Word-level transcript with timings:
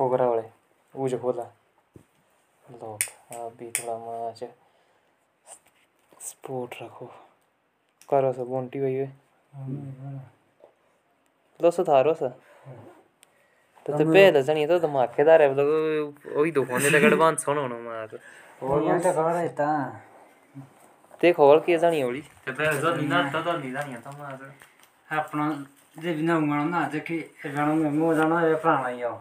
ओगरा 0.00 0.26
वाले 0.28 0.42
वो 0.94 1.08
जो 1.08 1.18
होला 1.18 1.44
लोग 2.64 3.02
अभी 3.38 3.70
थोड़ा 3.78 3.96
माच 3.98 4.42
स्पोर्ट 6.28 6.74
रखो. 6.82 7.06
करो 8.10 8.32
सो 8.32 8.44
बोंटी 8.44 8.80
भाई 8.80 8.94
वे 8.98 9.06
लो 11.60 11.70
सो 11.76 11.84
थारो 11.88 12.14
सा 12.20 12.28
तो 13.86 13.98
ते 13.98 14.04
पहले 14.04 14.42
जनी 14.42 14.66
तो 14.66 14.78
धमाकेदार 14.86 15.42
है 15.42 15.54
लोग 15.54 15.68
वही 16.36 16.50
दुकान 16.58 16.82
ने 16.82 16.90
लगड़वान 16.90 17.36
सुनो 17.44 17.66
ना 17.68 17.78
मार 17.86 18.18
और 18.62 18.82
ये 18.84 18.98
तो 19.04 19.12
कौन 19.12 19.36
है. 19.36 19.48
ता 19.60 19.68
ते 21.20 21.32
खोल 21.32 21.60
के 21.66 21.78
जानी 21.78 22.00
होली 22.00 22.20
ते 22.44 22.52
पहले 22.52 22.80
जनी 22.82 23.06
ना 23.12 23.22
तो 23.32 23.42
तो 23.42 23.52
नहीं 23.58 23.72
जानी 23.72 23.94
तो 24.06 24.10
मार 24.18 24.32
अपना 25.18 25.44
जे 26.02 26.14
बिना 26.14 26.36
उंगना 26.36 26.64
ना 26.72 26.88
जे 26.94 27.00
जानो 27.54 27.74
में 27.74 27.90
मो 27.98 28.14
जानो 28.14 28.40
ये 28.48 28.54
प्राण 28.64 28.84
आई 28.84 29.02
आओ 29.02 29.16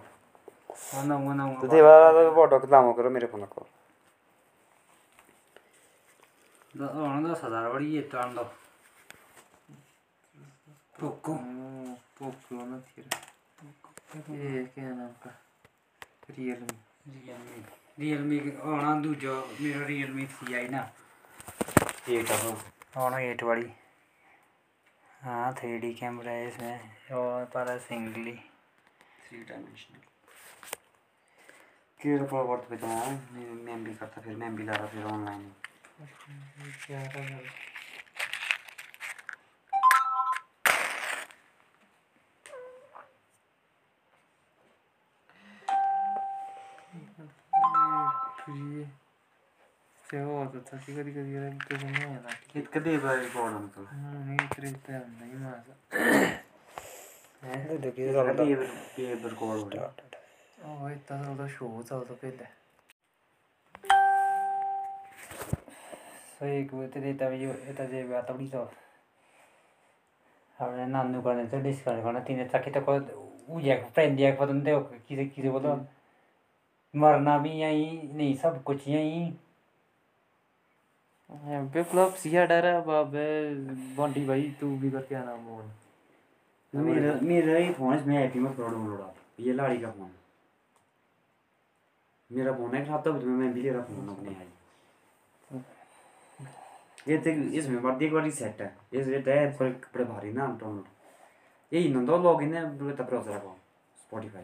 तो 0.73 1.67
देवा 1.67 1.93
बड़ो 2.31 2.57
लामो 2.67 2.93
करो 2.93 3.09
मेरे 3.09 3.27
फ़ोन 3.27 3.45
को 3.47 3.65
दस 6.75 7.43
हज़ार 7.43 7.69
बड़ी 7.71 7.87
ये 7.87 8.01
तो 8.11 8.43
पोको 10.99 11.33
पोको 12.17 12.65
ना 12.65 12.77
रियलमी 16.29 16.77
रियलमी 17.07 17.61
रियलमी 17.99 18.39
आना 18.65 18.93
दूजा 19.01 19.33
रियलमी 19.59 20.25
थ्री 20.27 20.53
आई 20.55 20.67
ना 20.69 20.81
एट 22.09 22.31
आना 22.97 23.19
एट 23.21 23.43
वाली 23.43 23.69
हाँ 25.21 25.53
थ्री 25.53 25.77
डी 25.79 25.93
कैमरा 25.93 26.31
है 26.31 26.47
इसमें 26.47 27.15
और 27.15 27.45
पर 27.53 27.77
सिंगली 27.81 28.35
थ्री 29.19 29.43
डायमेंशनल 29.43 30.12
पर 32.05 32.41
वर्त 32.41 32.69
पे 32.69 32.77
तो 32.77 32.87
मैं 32.87 33.83
भी 33.83 33.93
करता 33.93 34.21
फिर 34.21 34.35
मैं 34.35 34.55
भी 34.55 34.63
ला 34.63 34.73
रहा 34.73 34.85
फिर 34.85 35.03
ऑनलाइन 35.03 35.51
फ्री 48.39 48.87
से 50.09 50.19
हो 50.19 50.45
तो 50.45 50.59
था 50.59 50.77
कभी 50.77 50.93
कभी 50.93 51.13
तो 51.49 51.75
नहीं 51.75 51.95
है 51.95 52.13
ना 52.13 52.29
हम 53.53 53.67
तो 53.67 53.87
नहीं 53.91 54.37
नहीं 54.97 55.33
रिकॉर्ड 59.29 59.61
हो 59.61 59.69
रहा। 59.69 59.93
तो 60.63 60.69
हमने 70.59 70.85
नानू 70.85 71.21
करने 71.21 71.45
तो 71.45 71.59
डिस्काउंट 71.61 72.03
करना 72.03 72.19
तीन 72.19 72.47
तक 72.47 72.69
फ्रेंड 73.93 74.17
पता 74.31 74.53
नहीं 74.53 74.79
किसे 75.07 75.25
किसे 75.25 75.49
बोलो 75.49 75.75
मरना 76.93 77.37
भी 77.37 77.49
यहीं 77.49 78.13
नहीं 78.13 78.35
सब 78.37 78.63
कुछ 78.63 78.87
यहीं 78.87 79.31
विप्लव 81.69 82.11
सिया 82.13 82.45
डर 82.45 82.65
है 82.65 82.81
बाबे 82.85 83.27
भाई 84.27 84.49
तू 84.59 84.75
भी 84.77 84.91
करके 84.91 85.15
आना 85.15 85.35
मोन 85.35 85.71
मेरा 86.73 87.19
मेरा 87.21 87.57
ही 87.57 87.71
फ़ोन 87.73 87.97
है 87.97 88.29
मैं 88.39 88.55
हो 88.87 88.97
रहा 88.97 89.13
ये 89.39 89.53
लाड़ी 89.53 89.77
का 89.77 89.91
फ़ोन 89.91 90.11
मेरा 92.33 92.53
फ़ोन 92.53 92.75
है 92.75 92.85
खराब 92.85 93.03
तो 93.03 93.13
मैं 93.13 93.53
भी 93.53 93.61
ले 93.61 93.71
फ़ोन 93.71 94.09
अपने 94.09 94.35
आई। 94.35 94.47
ये 97.07 97.17
तो 97.19 97.29
इसमें 97.29 97.81
बार 97.83 98.03
एक 98.03 98.13
बार 98.13 98.29
सेट 98.31 98.61
है। 98.61 98.75
इस 98.93 99.07
ये 99.07 99.23
है 99.29 99.51
पर 99.57 99.69
बड़े 99.93 100.03
भारी 100.05 100.31
ना 100.33 100.45
डाउनलोड 100.61 100.85
यही 101.71 101.89
ना 101.93 102.01
दो 102.05 102.17
लॉगिन 102.23 102.53
है 102.53 102.61
तो 102.77 103.03
ब्राउज़र 103.03 103.37
को 103.39 103.55
स्पॉटिफाई 103.97 104.43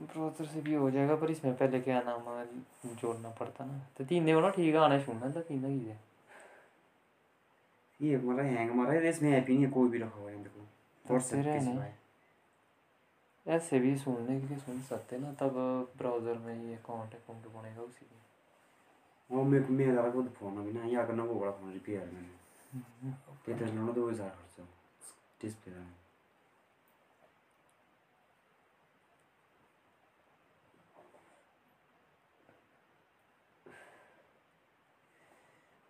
ब्राउज़र 0.00 0.44
से 0.46 0.60
भी 0.60 0.74
हो 0.74 0.90
जाएगा 0.90 1.14
पर 1.16 1.30
इसमें 1.30 1.54
पहले 1.54 1.80
क्या 1.80 2.00
नाम 2.06 2.20
जोड़ना 2.94 3.28
पड़ता 3.40 3.64
ना। 3.64 3.78
तो 3.98 4.04
तीन 4.04 4.24
दिन 4.26 4.40
ना 4.42 4.50
ठीक 4.50 4.74
है 4.74 4.80
आना 4.80 4.98
सुनना 5.00 5.28
तो 5.30 5.40
तीन 5.48 5.64
है 5.64 5.98
ये 8.00 8.14
हमारा 8.14 8.42
हैंग 8.44 8.70
मारा 8.76 8.92
है 8.92 9.08
इसमें 9.08 9.30
नहीं 9.30 9.58
है 9.58 9.70
कोई 9.70 9.88
भी 9.90 9.98
रखा 9.98 10.20
हुआ 10.20 10.30
है 10.30 10.42
देखो 10.42 10.60
व्हाट्सएप 11.04 11.44
किसी 11.44 11.70
है। 11.70 11.96
ऐसे 13.48 13.78
भी 13.80 13.96
सुनने 13.98 14.40
के 14.40 14.46
लिए 14.46 14.58
सुन 14.58 14.80
सकते 14.88 15.18
ना 15.18 15.32
तब 15.40 15.54
ब्राउज़र 15.98 16.38
में 16.38 16.54
ये 16.54 16.74
अकाउंट 16.74 17.14
अकाउंट 17.14 17.46
बनेगा 17.52 17.82
उसी 17.82 18.06
में। 18.06 18.18
वो 19.30 19.44
मेरे 19.44 19.64
को 19.64 19.72
मेरा 19.72 20.10
खुद 20.10 20.28
फ़ोन 20.38 20.58
अभी 20.58 20.72
ना 20.72 20.84
यहाँ 20.86 21.06
करना 21.06 21.22
वो 21.24 21.34
बड़ा 21.40 21.50
फ़ोन 21.52 21.72
रिपेयर 21.72 22.10
मैंने 22.12 22.36
ये 23.48 23.54
तो 23.54 23.92
दो 23.92 24.08
हज़ार 24.08 24.28
खर्चा 24.30 24.66
डिस्प्ले 25.42 25.74
का 25.74 25.80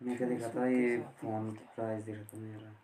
मैं। 0.01 0.17
क्या 0.17 0.29
देखा 0.29 0.49
था 0.51 0.67
ये 0.69 0.97
फ़ोन 1.21 1.51
प्राइस 1.75 2.05
देखा 2.05 2.23
था 2.25 2.39
मेरा। 2.41 2.75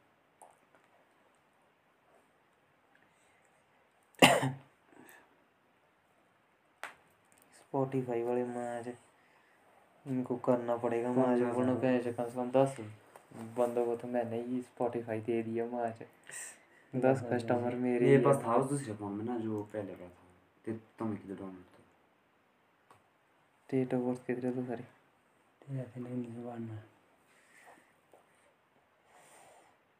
स्पॉटिफाई 7.55 8.23
वाले 8.23 8.45
मैच 8.45 8.95
इनको 10.07 10.37
करना 10.47 10.77
पड़ेगा 10.77 11.13
मैच 11.13 11.43
वरना 11.57 11.75
पैसे 11.81 12.13
कम 12.13 12.25
से 12.25 12.35
कम 12.35 12.51
दस 12.51 12.77
बंदों 13.59 13.85
को 13.87 13.97
तो 13.97 14.09
मैंने 14.09 14.41
ही 14.43 14.61
स्पॉटिफाई 14.63 15.21
दे 15.21 15.43
दिया 15.43 15.65
मैच। 15.67 16.03
दस 16.93 17.23
कस्टमर 17.33 17.75
मेरे 17.75 18.07
ही 18.09 18.19
पास 18.25 18.37
था 18.45 18.55
उस 18.57 18.69
दूसरे 18.71 18.95
फ़ोन 18.95 19.13
में 19.13 19.25
ना 19.25 19.39
जो 19.39 19.63
पहले 19.73 19.95
का 19.95 20.09
था। 20.09 20.25
ते 20.65 20.73
तुम 20.99 21.15
किधर 21.17 21.35
डाउनलोड 21.35 21.65
था 21.65 21.83
डेट 23.69 23.95
ऑफ़ 23.95 24.03
बर्थ 24.03 24.27
कितने 24.27 24.51
तो 24.53 24.65
सारी? 24.65 24.83
तेरा 25.63 25.83
फिर 25.85 26.03
नहीं 26.03 26.45
बनना 26.45 26.83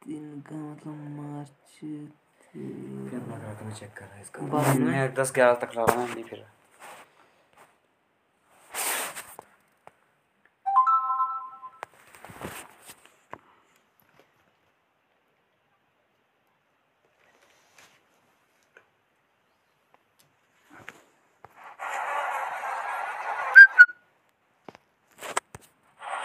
दिन 0.01 0.41
का 0.41 0.55
मतलब 0.55 0.95
मार्च 1.19 1.79
फिर 2.55 3.19
मैं 3.29 3.37
रात 3.43 3.63
में 3.63 3.73
चेक 3.73 3.91
कर 3.97 4.05
रहा 4.05 4.15
है 4.15 4.21
इसका। 4.21 4.45
बस 4.53 4.75
मैं 4.79 5.13
दस 5.15 5.31
ग्यारह 5.35 5.53
तक 5.65 5.75
ला 5.77 5.83
रहा 5.89 5.99
हूँ 6.01 6.07
फिर 6.13 6.43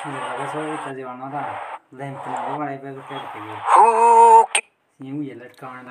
मेरा 0.06 0.46
सो 0.52 0.60
इतना 0.74 0.92
जवाना 0.94 1.28
था 1.34 1.42
लैंप 1.98 2.24
ना 2.26 2.40
वो 2.46 2.58
वाले 2.58 2.76
पे 2.84 2.92
कर 3.08 3.24
के 3.32 3.40
लिए 3.44 5.10
यूँ 5.10 5.22
ये 5.24 5.34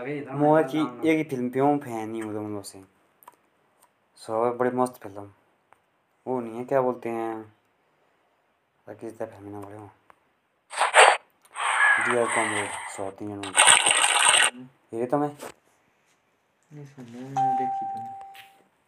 लगे 0.10 0.64
की 0.66 1.10
एक 1.10 1.18
ही 1.18 1.24
फ़िल्म 1.24 1.50
पे 1.50 1.60
हूँ 1.60 1.78
फ़ैन 1.80 2.10
नहीं 2.10 2.22
हूँ 2.22 2.34
तुम 2.34 2.62
से 2.64 2.82
सो 4.20 4.52
बड़ी 4.58 4.72
मस्त 4.78 5.00
फ़िल्म 5.04 5.30
वो 6.26 6.40
नहीं 6.40 6.58
है 6.58 6.64
क्या 6.66 6.82
बोलते 6.82 7.10
हैं 7.10 7.42
ताकि 8.88 9.08
इतना 9.08 9.28
फैमिली 9.28 9.54
ना 9.54 9.62
बड़े 9.62 9.78
हो 9.78 9.90
डियर 12.06 12.26
कॉमरेड 12.26 12.70
सौ 12.96 13.10
तीन 13.20 13.42
ये 14.94 15.06
तो 15.06 15.18
मैं 15.18 15.30
नहीं 16.72 16.86
सुना 16.86 17.54
देखी 17.56 17.86
तो 17.86 18.00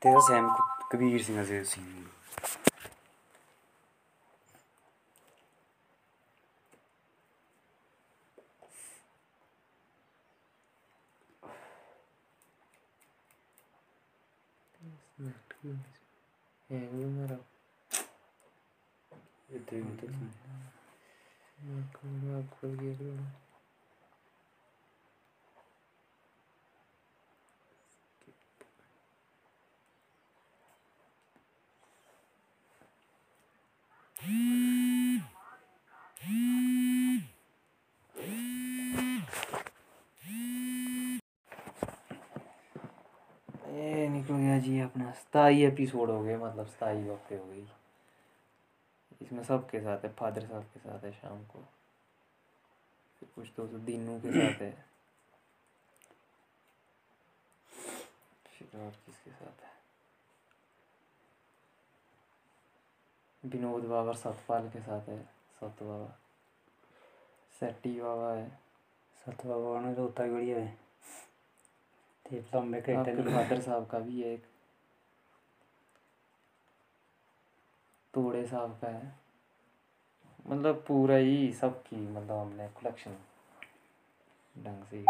तेरा 0.01 0.19
सैम 0.27 0.49
कबीर 0.91 1.21
सिंह 1.23 1.39
अज़ीज़ 1.39 1.65
सिंह 1.65 1.85
वो 16.71 17.07
मेरा 17.09 17.35
ये 19.51 19.59
देखो 19.59 19.95
तो। 19.97 20.07
मैं 21.63 22.47
खोल 22.49 22.75
के 22.77 22.93
करूँ 22.95 23.31
ये 43.71 44.07
नहीं 44.07 44.09
निकल 44.11 44.35
गया 44.35 44.57
जी 44.59 44.79
अपना 44.79 45.00
सताई 45.11 45.63
एपिसोड 45.63 46.09
हो 46.09 46.21
गए 46.23 46.37
मतलब 46.37 46.65
सताई 46.67 47.07
हफ़्ते 47.07 47.37
हो 47.37 47.45
गई 47.45 47.67
इसमें 49.21 49.43
सबके 49.43 49.79
साथ 49.79 50.05
है 50.05 50.13
फादर 50.13 50.45
साहब 50.47 50.63
के 50.63 50.79
साथ 50.79 51.03
है 51.03 51.11
शाम 51.11 51.43
को। 51.45 51.59
फिर 53.19 53.29
कुछ 53.35 53.51
तो 53.57 53.65
दीनू 53.67 54.19
के 54.19 54.31
साथ 54.31 54.61
है। 54.61 54.71
फिर 58.45 58.79
और 58.79 58.91
किसके 59.05 59.31
साथ 59.31 59.63
है? 59.63 59.69
विनोद 63.43 63.83
बाबा 63.83 64.13
सतपाल 64.13 64.69
के 64.69 64.79
साथ 64.79 65.09
है 65.09 65.21
सत 65.59 65.83
बाबा। 65.83 66.15
सेट्टी 67.59 67.99
बाबा 68.01 68.31
है। 68.33 68.49
सत 69.25 69.45
बाबा 69.45 69.79
ने 69.81 69.93
तो 69.95 70.05
उतना 70.05 70.37
ही 70.37 70.49
है 70.49 70.67
फादर 72.25 73.61
साहब 73.61 73.87
का 73.87 73.99
भी 73.99 74.21
है 74.21 74.33
एक। 74.33 74.50
तोड़े 78.13 78.45
साहब 78.47 78.79
का 78.81 78.87
है। 78.87 79.13
मतलब 80.47 80.83
पूरा 80.87 81.15
ही 81.15 81.51
सबकी 81.53 81.95
मतलब 81.95 82.37
हमने 82.37 82.67
कलेक्शन 82.79 83.17
ढंग 84.55 84.83
से 84.85 85.03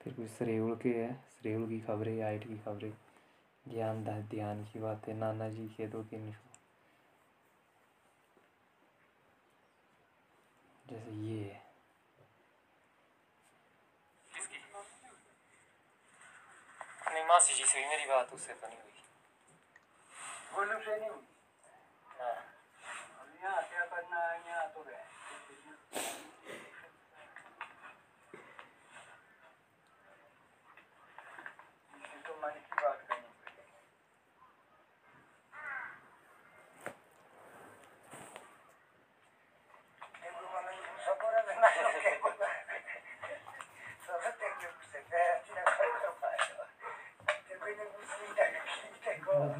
फिर 0.00 0.12
कुछ 0.12 0.28
सरेउल 0.30 0.74
के 0.76 0.88
है, 0.88 1.12
सरेउल 1.14 1.68
की 1.68 1.80
खबरें 1.80 2.22
आइट 2.22 2.46
की 2.48 2.58
खबरें, 2.58 2.92
ज्ञान 3.66 4.04
ध्यान 4.04 4.64
की 4.64 4.80
बातें, 4.80 5.14
नाना 5.14 5.48
जी 5.48 5.68
के 5.68 5.86
दो 5.86 6.02
तीन 6.02 6.32
जैसे 10.88 11.10
ये 11.10 11.42
है। 11.44 11.62
मासी 17.28 17.54
जी 17.54 17.64
से 17.64 17.80
भी 17.80 17.86
मेरी 17.88 18.04
बात 18.04 18.32
उससे 18.32 18.52
तो 18.52 18.66
नहीं 18.66 18.78
हुई 18.78 18.93
गोलू 20.54 20.78
से 20.84 20.96
नहीं 20.98 21.08
हुई 21.10 21.26
हाँ 22.18 22.34
अब 23.20 23.28
यहाँ 23.42 23.62
क्या 23.70 23.84
करना 23.92 24.18
है 24.18 24.34
यहाँ 24.48 24.66
तो 24.74 24.82
गए 24.88 25.02
इसे 31.96 32.18
तो 32.26 32.34
मन 32.42 32.54
की 32.66 32.82
बात 32.82 33.00
करनी 33.08 33.30
पड़ेगी 33.40 33.62
Tengo 40.22 40.44
una 40.46 40.72
sapore 41.04 41.40
de 41.48 41.54
nada 41.56 41.82
que 41.94 42.12
Sabes 44.06 44.34
que 44.36 44.48
se 44.90 45.00
ve 45.10 45.24
una 45.50 45.64
cosa 45.64 46.10
para. 46.20 46.64
Te 47.48 47.54
viene 47.64 47.84
un 47.88 48.04
sida 48.06 48.44
que 48.52 49.12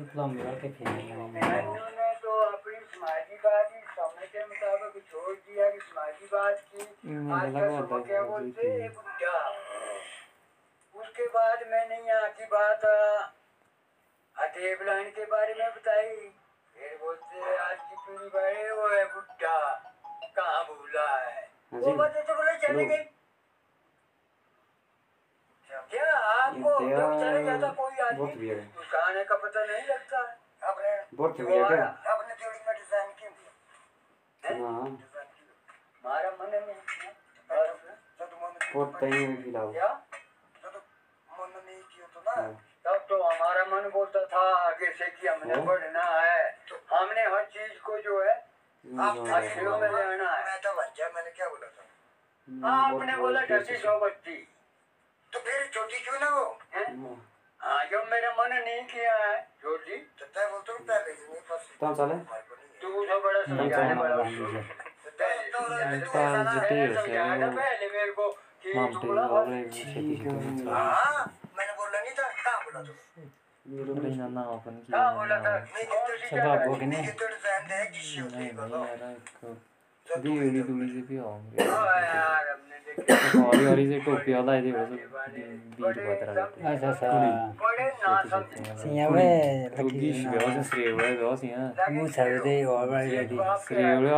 go. 0.07 0.21
लंबे 0.21 0.43
वाले 0.43 0.69
फिर 0.71 0.89
मैंने 1.35 2.13
तो 2.23 2.33
अपनी 2.43 2.77
समाजीवाद 2.95 3.67
ही 3.75 3.81
समय 3.91 4.27
के 4.33 4.45
मुताबिक 4.45 5.03
छोड़ 5.11 5.35
दिया 5.37 5.71
कि 5.71 5.79
समाजीवाद 5.81 6.57
की 6.67 6.85
का 7.55 7.99
क्या 8.01 8.23
बोलते 8.23 8.63
कि- 8.63 8.91
उसके 10.95 11.27
बाद 11.37 11.65
मैंने 11.71 11.97
यहाँ 12.09 12.29
की 12.39 12.45
बात 12.53 12.85
अटेब 14.37 14.83
लाइन 14.83 15.11
के 15.11 15.25
बारे 15.27 15.55
में 15.55 15.69
बताई 15.71 16.15
फिर 16.77 16.97
बोलते 17.03 17.57
आज 17.59 17.79
की 17.81 17.97
पीढ़ी 17.97 18.29
बड़े 18.29 18.71
वो 18.73 18.89
है 18.89 19.05
बुड्ढा 19.15 19.57
कहाँ 20.37 20.65
भूला 20.65 21.09
है 21.19 21.43
वो 21.73 21.81
जी। 21.81 21.97
तो 22.23 22.35
बोले 22.35 22.57
चले। 22.59 22.85
गई 22.85 23.03
क्या 25.91 26.11
आपको 26.17 26.79
चले 27.21 27.45
जाता 27.45 27.69
कोई 27.73 27.94
बहुत 28.11 28.31
आदमी 28.31 28.49
है। 28.49 28.57
उसका 28.79 28.99
आने 29.07 29.25
का 29.25 29.37
पता 29.45 29.65
नहीं 29.65 29.87
लगता 29.89 30.19
अपने 30.63 30.91
बहुत 31.15 31.41
है। 31.71 31.81
अपने 32.13 32.35
में 32.67 32.75
डिज़ाइन 32.77 33.13
क्यों 33.19 33.31
किया 33.31 33.51
हाँ। 34.43 34.85
हमारा 36.05 36.31
मन 36.31 36.51
किया 36.91 37.59
और 37.59 37.67
जब 38.19 38.31
मन 38.43 38.53
बहुत 38.75 39.03
में 39.03 39.11
जब 40.63 40.83
मन 41.29 41.51
नहीं 41.67 41.83
किया 41.83 42.07
तो 42.15 42.21
ना 42.21 42.33
हाँ। 42.33 42.53
तब 42.85 43.07
तो 43.09 43.23
हमारा 43.23 43.65
मन 43.67 43.89
बोलता 43.91 44.25
था 44.33 44.43
आगे 44.67 44.91
से 44.99 45.07
कि 45.11 45.27
हमने 45.27 45.55
हाँ। 45.55 45.65
बढ़ना 45.67 46.03
है। 46.03 46.43
हमने 46.93 47.23
हर 47.35 47.45
चीज़ 47.55 47.79
को 47.85 47.99
जो 48.03 48.23
है 48.23 48.35
हाँ, 48.85 49.13
में 49.15 49.89
लेना 49.91 50.31
है। 50.31 50.45
मैं 50.45 50.59
तो 50.63 50.73
बच्चा 50.77 51.09
मैंने 51.15 51.31
क्या 51.31 51.49
बोला 51.49 51.67
था? 51.67 51.83
हाँ 52.49 52.79
आपने 52.85 53.17
बोला 53.17 53.41
ढसी 53.51 53.77
सौ 53.77 53.99
बच्ची 54.01 54.37
तो 55.33 55.39
फिर 55.41 55.67
छोटी 55.75 56.01
क्यों 56.05 56.19
ना 56.21 56.27
हो। 56.27 56.45
हैं? 57.65 57.73
हाँ 57.73 57.85
मेरा 58.11 58.31
मन 58.39 58.53
नहीं 58.57 58.83
किया 58.93 59.15
है 59.25 59.37
छोटी 59.63 59.97
तो 60.21 60.27
तय 60.35 60.47
बोलते 60.53 60.73
हो 60.73 60.79
पहले 60.89 61.13
ही 61.13 61.27
नहीं 61.33 61.41
फंस 61.51 61.69
कहाँ 61.81 61.95
चले 61.95 62.15
हमारे 62.15 62.43
को 62.49 62.55
नहीं 62.55 62.69
है। 62.69 62.81
तू 62.81 63.05
तो 63.07 63.21
बड़ा 63.27 63.41
समझाने 63.45 63.95
वाला 64.01 64.17
हो। 64.17 64.23
तो 65.05 65.11
तय 65.19 65.51
तो 65.53 65.59
तू 65.59 65.69
तो 65.69 65.75
है, 65.75 66.01
हो 66.05 66.55
से 66.55 67.57
पहले 67.57 67.91
मेरे 67.97 68.13
को 68.19 68.29
तू 68.65 68.69
हाँ 70.71 71.25
मैंने 71.59 71.73
बोला। 71.81 72.01
नहीं 72.01 72.15
था 72.19 72.29
कहाँ 72.45 72.61
बोला 72.65 72.83
तू? 72.83 72.93
ना 74.17 74.27
ना 74.29 74.43
अपन 74.57 74.81
की 74.81 74.83
सी 74.83 74.93
सब 76.31 76.39
आप 76.49 76.67
गए 76.69 76.87
नहीं 76.87 77.07
यार 80.07 80.27
एक 80.27 80.41
बीड़ी 80.41 80.61
दूड़ी 80.63 80.89
से 80.89 81.01
भी 81.09 81.17
आऊँगे 81.19 81.65
यार 81.65 82.49
हमने 82.49 82.79
देखा। 82.87 83.15
हमारी 83.39 83.65
वाली 83.67 83.85
से 83.89 83.99
टोपी 84.01 84.33
वाला 84.35 84.53
है 84.53 84.61
देखो 84.63 84.85
तो 84.85 84.95
बीट 84.95 85.97
अच्छा 86.65 86.89
अच्छा। 86.91 87.09
सिया 88.83 89.07
तो 89.09 89.17
से 91.37 91.49
हाँ। 91.55 91.69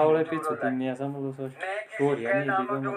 और 0.06 0.22
पे 0.30 0.36
छुट्टी 0.36 0.70
नहीं 0.70 0.88
ऐसा 0.90 1.04
मतलब 1.08 1.32
सोच 1.34 1.52
छोड़ 1.98 2.16
नहीं 2.18 2.34
देखो 2.34 2.62
मतलब 2.72 2.94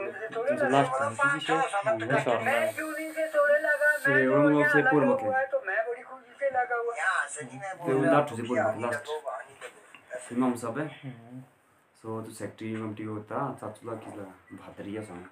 जो 0.59 0.69
लास्ट 0.69 0.91
टाइम 0.99 1.13
की 1.15 1.39
शॉर्ट 1.45 2.41
में 2.43 2.55
से 4.73 4.81
पूर्व 4.89 5.09
तो 5.51 5.57
मैं 5.67 5.79
बड़ी 5.87 6.01
खुशी 6.01 6.33
से 6.39 6.47
लगा 6.49 6.75
हुआ। 6.75 6.93
तो 7.35 7.87
बोल 7.87 7.95
रहा 8.05 8.11
लास्ट 8.13 8.35
से 8.35 8.41
लास्ट 8.81 8.99
दो 9.05 9.15
इमाम 10.35 10.53
साहब 10.55 10.75
है? 10.79 10.85
सो 12.03 12.21
तो 12.21 12.31
सेक्रेटरी 12.31 12.75
कमिटी 12.75 13.03
होता 13.03 13.37
चाचूला 13.61 13.93
किला 14.03 14.23
भादरिया 14.57 15.01
सॉन्ग। 15.03 15.25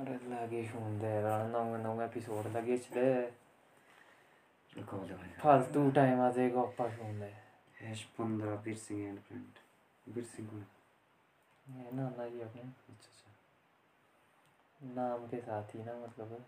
अरे 0.00 0.16
लगे 0.30 0.62
शुंदे 0.66 1.12
नौ 1.52 1.64
नौ 1.76 2.00
एपिसोड 2.02 2.46
लगे 2.56 2.76
चले 2.78 3.08
कॉल 4.90 5.08
फालतू 5.40 5.90
टाइम 5.92 6.20
आ 6.20 6.30
जाएगा 6.30 6.62
गप्पा 6.62 6.88
शुंदे 6.90 7.32
हैश 7.80 8.06
15 8.20 8.54
वीर 8.64 8.76
सिंह 8.78 9.00
एंड 9.08 9.18
फ्रेंड 9.20 10.24
सिंह 10.26 10.48
कौन? 10.48 10.64
है? 11.66 11.96
ना 11.96 12.08
ना 12.08 12.28
जी 12.28 12.40
अपने। 12.40 12.62
अच्छा 12.62 13.08
अच्छा। 13.08 13.28
नाम 14.94 15.26
के 15.28 15.40
साथ 15.40 15.74
ही 15.74 15.84
ना 15.84 15.94
मतलब। 16.06 16.44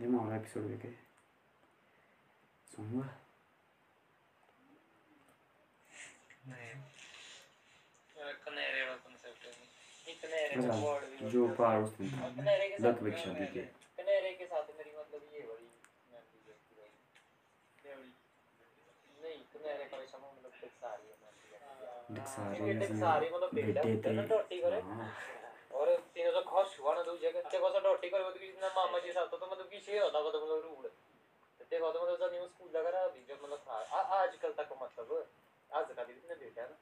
ये 0.00 0.06
मामला 0.08 0.36
एपिसोड 0.36 0.62
देखे 0.68 0.88
सुनूँगा 2.66 3.08
कनेरे 8.44 8.82
वाला 8.82 8.96
कांसेप्ट 8.96 9.44
है 9.46 9.52
ये 10.06 10.14
कनेरे 10.22 10.62
का 10.62 10.74
वर्ड 10.76 11.04
भी 11.04 11.14
अच्छा 11.14 11.28
जो 11.28 11.46
पार 11.58 11.82
उस 11.82 11.92
दिन 11.98 12.14
और 12.20 12.30
लत 12.86 13.02
विक 13.02 13.16
शादी 13.18 13.46
के 13.54 13.64
कनेरे 13.98 14.32
के 14.34 14.46
साथ 14.46 14.72
मेरी 14.78 14.92
मतलब 14.98 15.28
ये 15.34 15.42
बड़ी 15.48 15.68
है 17.84 17.96
नहीं 19.18 19.38
कनेरे 19.54 19.84
का 19.84 19.96
वैसा 19.96 20.18
मतलब 20.18 20.52
देख 20.54 20.72
सारी 20.78 21.06
है 21.08 21.14
मेमोरी 21.20 22.14
दिखसारे 22.14 22.74
देख 22.76 22.96
सारी 23.00 23.30
मतलब 23.34 23.54
बेटा 23.54 24.22
डोटी 24.32 24.60
करे 24.62 24.80
हाँ 24.82 25.12
और 25.70 25.96
तीनों 26.14 26.32
तो 26.32 26.40
खास 26.40 26.76
हुआ 26.80 26.94
ना 26.94 27.02
दूसरे 27.02 27.32
के 27.32 27.38
देखो 27.38 27.70
सा 27.70 27.78
डोटी 27.78 28.10
करे 28.10 28.24
मतलब 28.24 28.38
किसी 28.38 28.60
ना 28.60 28.68
मामा 28.76 28.98
जी 28.98 29.12
साथ 29.12 29.26
तो 29.26 29.46
मतलब 29.46 29.68
किसी 29.68 29.98
होता 29.98 30.20
मतलब 30.20 30.42
मतलब 30.42 30.60
रूल 30.60 30.90
देखो 31.70 31.92
तो 31.92 32.02
मतलब 32.02 32.18
जब 32.20 32.32
न्यूज़ 32.32 32.50
स्कूल 32.50 32.70
लगा 32.76 32.90
रहा, 32.90 33.02
अभी 33.02 33.24
जब 33.24 33.42
मतलब 33.42 33.64
आ- 33.68 34.02
आजकल 34.02 34.52
तक 34.52 34.68
मतलब 34.82 35.28
आज 35.70 35.86
का 35.96 36.04
दिन 36.04 36.22
ने 36.28 36.34
बेटा 36.34 36.62
ना? 36.62 36.76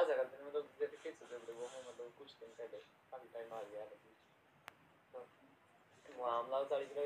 आज 0.00 0.06
का 0.06 0.22
दिन 0.22 0.46
मतलब 0.46 0.68
जैसे 0.80 0.96
किस 0.96 1.18
से 1.18 1.24
जब 1.24 1.58
वो 1.58 1.64
मतलब 1.90 2.12
कुछ 2.18 2.30
दिन 2.30 2.48
पहले, 2.48 2.78
काफ़ी 3.12 3.28
टाइम 3.34 3.52
आ 3.52 3.62
गया 3.62 3.80
है। 3.80 3.88
तो 5.12 5.26
मामला 6.24 6.62
सारी 6.62 6.84
जगह 6.84 7.02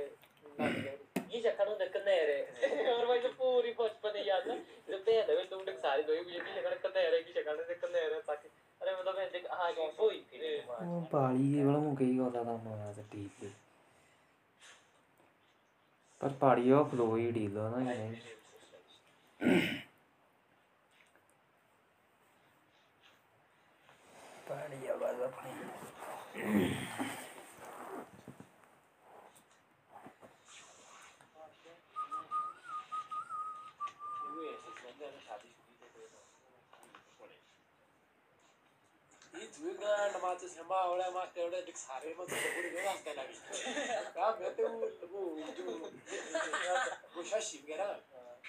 ये 1.31 1.43
चक्कर 1.43 1.69
में 1.69 1.79
देख 1.79 1.97
नहीं 1.97 2.21
रहे 2.21 2.93
और 2.93 3.07
भाई 3.07 3.19
तो 3.19 3.29
पूरी 3.29 3.73
बचपन 3.73 4.17
याद 4.17 4.47
ना 4.47 4.55
जब 4.89 5.05
ते 5.05 5.23
दे 5.23 5.45
तो 5.45 5.59
उनके 5.59 5.73
सारी 5.73 6.03
दो 6.03 6.13
ये 6.13 6.21
भी 6.21 6.33
अरे 8.83 8.93
मतलब 8.93 9.19
ऐसे 9.19 9.39
हाँ 9.51 9.73
कैसे 9.73 10.03
हुई 10.03 10.19
थी 10.33 10.39
पहाड़ी 11.13 11.61
इवल 11.61 11.77
मुके 11.83 12.05
ही 12.05 12.17
गौला 12.17 12.43
था 12.45 12.57
मारा 12.65 12.93
तो 12.93 13.03
ठीक 13.13 13.43
है 13.43 13.51
पर 16.21 16.33
पहाड़ी 16.41 16.73
वो 16.73 16.83
फ्लो 16.91 17.15
ही 17.15 17.31
डील 17.33 17.57
हो 17.57 17.69
ना 17.69 17.79
नहीं 17.81 18.15
tus 40.43 40.57
llamadas 40.57 40.87
ahora 40.87 41.11
más 41.11 41.29
que 41.33 41.41
ahora 41.41 41.59
exharemos 41.59 42.27
tu 42.27 42.35
seguro 42.35 42.91
hasta 42.91 43.15
la 43.15 43.25
vista. 43.25 43.49
Ya, 44.17 44.33
vete 44.41 44.65
un 44.65 44.81
कोशिश 47.15 47.53
ही 47.53 47.59
करा 47.69 47.87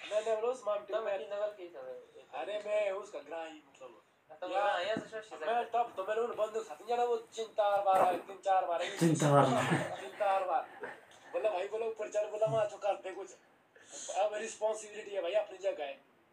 मैंने 0.10 0.32
बोलो 0.36 0.54
स्मार्ट 0.62 0.82
टीम 0.88 1.02
में 1.06 1.14
नगर 1.34 1.52
की 1.58 1.66
अरे 2.40 2.56
मैं 2.66 2.82
उसका 2.92 3.20
है 3.30 3.38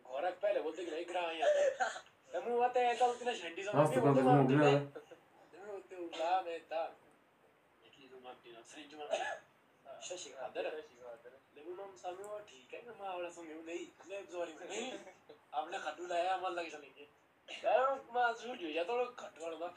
घोरक 0.04 0.34
पहले 0.42 0.60
बोलते 0.60 0.82
Planeta. 6.10 6.90
Aqui 7.82 8.08
do 8.08 8.18
Martina, 8.20 8.60
frente 8.64 8.96
Martina. 8.96 9.30
Shashi 10.00 10.30
आदर 10.42 10.64
लेकिन 10.66 11.80
हम 11.80 11.94
सामने 11.96 12.24
वो 12.24 12.38
ठीक 12.48 12.74
है 12.74 12.80
ना 12.84 12.92
मैं 13.00 13.08
आवला 13.08 13.28
संगे 13.30 13.54
वो 13.54 13.62
नहीं 13.62 13.84
ले 14.08 14.20
सॉरी 14.32 14.52
नहीं 14.60 14.84
आपने 15.60 15.78
खड्डू 15.78 16.06
लाया 16.12 16.34
हमारे 16.34 16.54
लगे 16.54 16.70
चलेंगे 16.70 17.04
यार 17.48 17.80
मैं 18.14 18.28
सूट 18.40 18.62
हो 18.64 18.70
जा 18.76 18.84
तो 18.90 18.94
खड्डू 19.20 19.44
वाला 19.44 19.68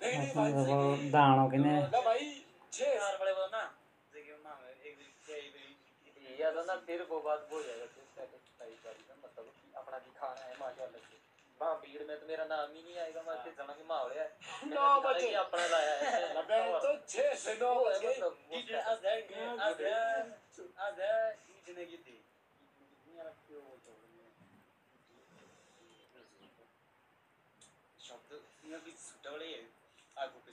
नहीं 0.00 0.18
नहीं 0.18 0.30
भाई 0.36 1.10
दाणों 1.16 1.48
के 1.50 1.58
ने 1.64 1.72
ना 1.94 2.00
भाई 2.08 2.28
छह 2.72 3.00
हार 3.02 3.16
वाले 3.22 3.32
बोल 3.40 3.48
ना 3.56 3.64
देखिए 4.12 4.36
ना 4.46 4.54
एक 4.86 4.94
दिन 4.98 6.38
या 6.40 6.52
तो 6.52 6.64
ना 6.70 6.76
फिर 6.86 7.02
वो 7.10 7.20
बात 7.26 7.48
बोल 7.50 7.66
जाएगा 7.66 7.86
किसका 7.96 8.28
टाइप 8.60 8.86
वाली 8.86 9.02
मतलब 9.24 9.52
अपना 9.82 9.98
दिखाना 10.06 10.46
है 10.46 10.54
माशाल्लाह 10.60 11.21
से 11.62 11.68
वहाँ 11.68 11.80
भीड़ 11.82 12.02
में 12.06 12.18
तो 12.20 12.26
मेरा 12.26 12.44
नाम 12.44 12.72
ही 12.74 12.82
नहीं 12.82 12.98
आएगा 12.98 13.22
मैं 13.22 13.36
फिर 13.42 13.52
जाना 13.58 13.72
कि 13.74 13.84
माहौल 13.88 14.12
है। 14.12 14.26
नौ 14.66 15.00
बजे। 15.00 15.32
अपना 15.42 15.66
लाया 15.66 15.94
है। 15.94 16.22
नब्बे 16.38 16.58
तो 16.82 16.94
छह 17.08 17.34
से 17.34 17.54
नौ 17.62 17.74
वो 17.74 17.84
बज 17.84 17.94
है 17.94 18.00
गए 18.02 18.14
मतलब 18.14 18.38
इधर 18.52 18.76
आज 18.76 19.06
है। 19.06 19.14
आज 19.68 19.80
है 19.82 19.94
आज 20.86 21.00
है 21.00 21.14
इतने 21.58 21.84
की 21.86 21.96
थी। 22.06 22.18
शब्द 27.98 28.32
ये 28.70 28.78
भी 28.84 28.92
छुट्टावले 28.92 29.46
है। 29.46 29.62
आगो 30.18 30.38
पे 30.46 30.52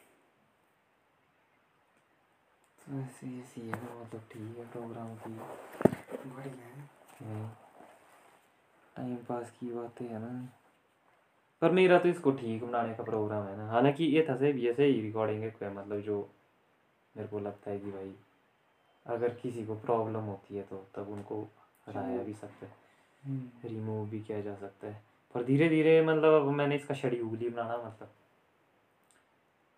हाँ, 2.87 3.07
सी 3.07 3.43
सी 3.43 3.61
है 3.61 3.75
वो 3.75 4.05
तो 4.13 4.19
ठीक 4.19 4.59
है 4.59 4.71
प्रोग्राम 4.71 5.15
की। 5.15 5.31
बढ़िया 6.31 6.67
है। 6.67 6.81
हाँ। 7.23 7.59
टाइम 8.97 9.17
पास 9.17 9.51
की 9.51 9.71
बात 9.71 10.01
है 10.01 10.19
ना। 10.19 10.49
पर 11.61 11.71
मेरा 11.71 11.99
तो 11.99 12.09
इसको 12.09 12.31
ठीक 12.31 12.65
बनाने 12.65 12.95
का 12.95 13.03
प्रोग्राम 13.03 13.47
है 13.47 13.57
ना। 13.57 13.69
हालाँकि 13.69 14.05
ये 14.05 14.27
था 14.31 14.37
सिर्फ़ 14.37 14.59
ऐसे 14.59 14.73
सही 14.75 15.01
रिकॉर्डिंग 15.01 15.43
है 15.43 15.75
मतलब 15.75 16.01
जो 16.01 16.31
मेरे 17.17 17.29
को 17.29 17.39
लगता 17.39 17.71
है 17.71 17.79
कि 17.79 17.91
भाई 17.91 18.15
अगर 19.07 19.29
किसी 19.29 19.67
को 19.67 19.75
प्रॉब्लम 19.75 20.21
होती 20.21 20.57
है 20.57 20.63
तो 20.63 20.87
तब 20.95 21.09
उनको 21.09 21.49
हटाया 21.89 22.23
भी 22.23 22.35
सकता 22.35 22.67
है। 22.67 22.73
रिमूव 23.65 24.09
भी 24.09 24.21
किया 24.21 24.41
जा 24.41 24.55
सकता 24.55 24.87
है। 24.87 25.03
पर 25.35 25.45
धीरे 25.45 25.69
धीरे 25.69 26.03
मतलब 26.03 26.43
अब 26.43 26.49
मैंने 26.49 26.77
इसका 26.77 26.95
शेड्यूल 26.95 27.39
ही 27.39 27.49
बनाना 27.49 27.77
मतलब 27.77 28.11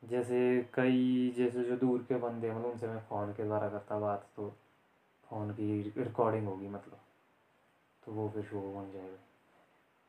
जैसे 0.05 0.69
कई 0.75 1.35
जैसे 1.37 1.65
जो 1.65 1.77
दूर 1.77 2.03
के 2.09 2.17
बंदे 2.17 2.53
मतलब 2.53 2.65
उनसे 2.65 2.87
मैं 2.87 3.01
फ़ोन 3.01 3.33
के 3.33 3.45
द्वारा 3.45 3.69
करता 3.69 3.99
बात 3.99 4.29
तो 4.37 4.57
फ़ोन 5.31 5.51
की 5.51 5.83
रिकॉर्डिंग 5.97 6.47
होगी 6.47 6.69
मतलब। 6.69 7.01
तो 8.05 8.13
वो 8.13 8.29
फिर 8.29 8.43
शो 8.43 8.61
बन 8.61 8.93
जाएगा। 8.93 9.17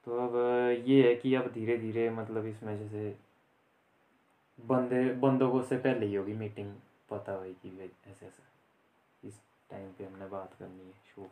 तो 0.05 0.19
अब 0.27 0.36
ये 0.88 1.10
है 1.10 1.15
कि 1.15 1.36
अब 1.36 1.51
धीरे 1.51 1.77
धीरे 1.77 2.10
मतलब 2.10 2.46
इसमें 2.46 2.77
जैसे 2.79 3.17
बंदे, 4.60 5.13
बंदों 5.13 5.51
को 5.51 5.62
से 5.63 5.77
पहले 5.77 6.05
ही 6.05 6.15
होगी 6.15 6.34
मीटिंग 6.34 6.75
पता 7.10 7.31
हुई 7.31 7.53
कि 7.53 7.91
ऐसे 8.08 8.25
ऐसा 8.25 8.43
इस 9.24 9.41
टाइम 9.69 9.91
पे 9.91 10.05
हमने 10.05 10.25
बात 10.25 10.53
करनी 10.60 10.86
है 10.86 10.91
शो 10.91 11.29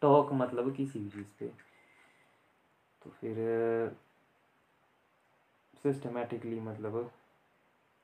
टॉक 0.00 0.32
मतलब 0.32 0.74
किसी 0.76 0.98
भी 0.98 1.10
चीज़ 1.10 1.26
पे। 1.40 1.46
तो 3.02 3.10
फिर 3.10 3.36
सिस्टमेटिकली 5.82 6.60
मतलब 6.60 7.12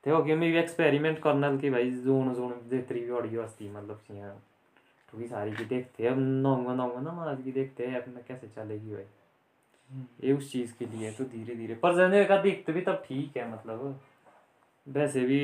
ते 0.03 0.09
हो 0.09 0.21
गया 0.23 0.35
मैं 0.35 0.47
एक्सपेरिमेंट 0.47 1.19
करना 1.19 1.55
कि 1.57 1.69
भाई 1.69 1.91
जोन 1.91 2.33
जोन 2.35 2.53
जितनी 2.69 2.99
भी 2.99 3.09
ऑडियो 3.09 3.43
हस्ती 3.43 3.69
मतलब 3.69 3.97
सियाँ 3.97 4.31
क्योंकि 5.09 5.27
सारी 5.27 5.51
की 5.51 5.65
देखते 5.65 6.03
हैं 6.03 6.11
अब 6.11 6.19
नौंगा 6.19 6.73
नौंगा 6.73 7.01
ना 7.01 7.11
आज 7.31 7.41
की 7.43 7.51
देखते 7.51 7.87
हैं 7.87 8.01
अपना 8.01 8.21
कैसे 8.27 8.47
चलेगी 8.47 8.93
भाई। 8.93 9.05
ये 10.23 10.33
उस 10.33 10.51
चीज़ 10.51 10.73
के 10.79 10.85
लिए 10.85 11.11
तो 11.11 11.23
धीरे 11.23 11.55
धीरे 11.55 11.75
पर 11.75 11.95
जाने 11.95 12.23
का 12.25 12.41
दिखते 12.41 12.73
भी 12.73 12.81
तब 12.81 13.03
ठीक 13.07 13.37
है 13.37 13.51
मतलब 13.53 13.99
वैसे 14.87 15.21
भी 15.21 15.39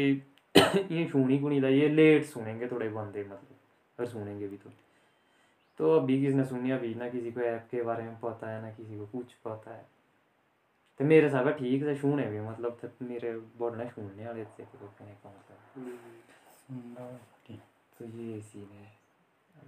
ये 0.92 1.08
सुनी 1.08 1.40
कुनी 1.40 1.58
ये 1.80 1.90
लेट 1.90 2.26
सुनेंगे 2.26 2.68
थोड़े 2.68 2.90
बंदे 2.90 3.24
मतलब 3.24 3.56
अगर 4.00 4.10
सुनेंगे 4.10 4.48
भी 4.48 4.58
तो 4.58 4.70
तो 5.80 5.96
अभी 6.00 6.22
किसने 6.22 6.46
सुनी 6.46 6.72
अभी 6.72 6.94
ना 6.96 7.10
किसी 7.10 7.32
को 7.32 7.42
ऐप 7.42 7.68
के 7.72 7.82
बारे 7.82 8.04
में 8.04 8.20
पता 8.20 8.50
है 8.50 8.62
ना 8.62 8.72
किसी 8.72 8.98
को 8.98 9.06
कुछ 9.06 9.34
पता 9.46 9.74
है। 9.76 9.86
ते 11.00 11.04
मेरे 11.04 11.30
स्हाबै 11.30 11.52
ठीक 11.54 11.84
से 11.84 11.96
छूने 11.96 12.26
भी 12.28 12.40
मतलब 12.40 12.78
ते 12.82 12.88
मेरे 13.06 13.32
बोलने 13.58 13.86
छूने 13.86 14.26
वाले 14.28 14.46
थे 14.46 14.64
लोगों 14.64 15.06
ने 15.06 15.12
मतलब 15.12 15.60
तो 18.00 18.06
ये 18.06 18.42
सीन 18.42 18.70
है 18.72 18.92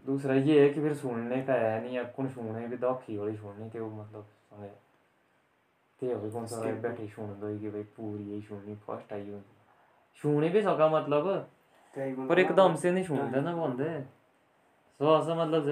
दूसरा 0.05 0.33
ये 0.35 0.61
है 0.61 0.69
कि 0.69 0.81
फिर 0.81 0.93
सुनने 0.93 1.41
का 1.41 1.53
है 1.53 1.81
नहीं 1.83 1.97
अपन 1.99 2.29
छूने 2.29 2.67
भी 2.67 2.77
दाखी 2.77 3.17
वाली 3.17 3.37
छूनी 3.37 3.69
तो 3.69 3.89
मतलब 3.89 4.27
समझे 4.49 4.73
ते 5.99 6.11
अभी 6.11 6.31
कौन 6.31 6.45
सा 6.45 6.61
बैठे 6.81 7.07
छून 7.07 7.39
दो 7.39 7.59
कि 7.59 7.69
भाई 7.69 7.83
पूरी 7.83 8.23
ही 8.23 8.41
छूनी 8.41 8.75
फ़र्स्ट 8.75 9.13
आई 9.13 9.29
होती 9.29 9.55
छूनी 10.21 10.49
भी 10.49 10.61
सका 10.61 10.89
मतलब, 10.89 11.25
मतलब 11.27 12.27
पर 12.29 12.39
एकदम 12.39 12.75
से 12.75 12.91
नहीं 12.91 13.03
छूनते 13.03 13.41
ना 13.41 13.55
बंदे। 13.55 13.99
तो 14.99 15.17
ऐसा 15.17 15.35
मतलब 15.35 15.63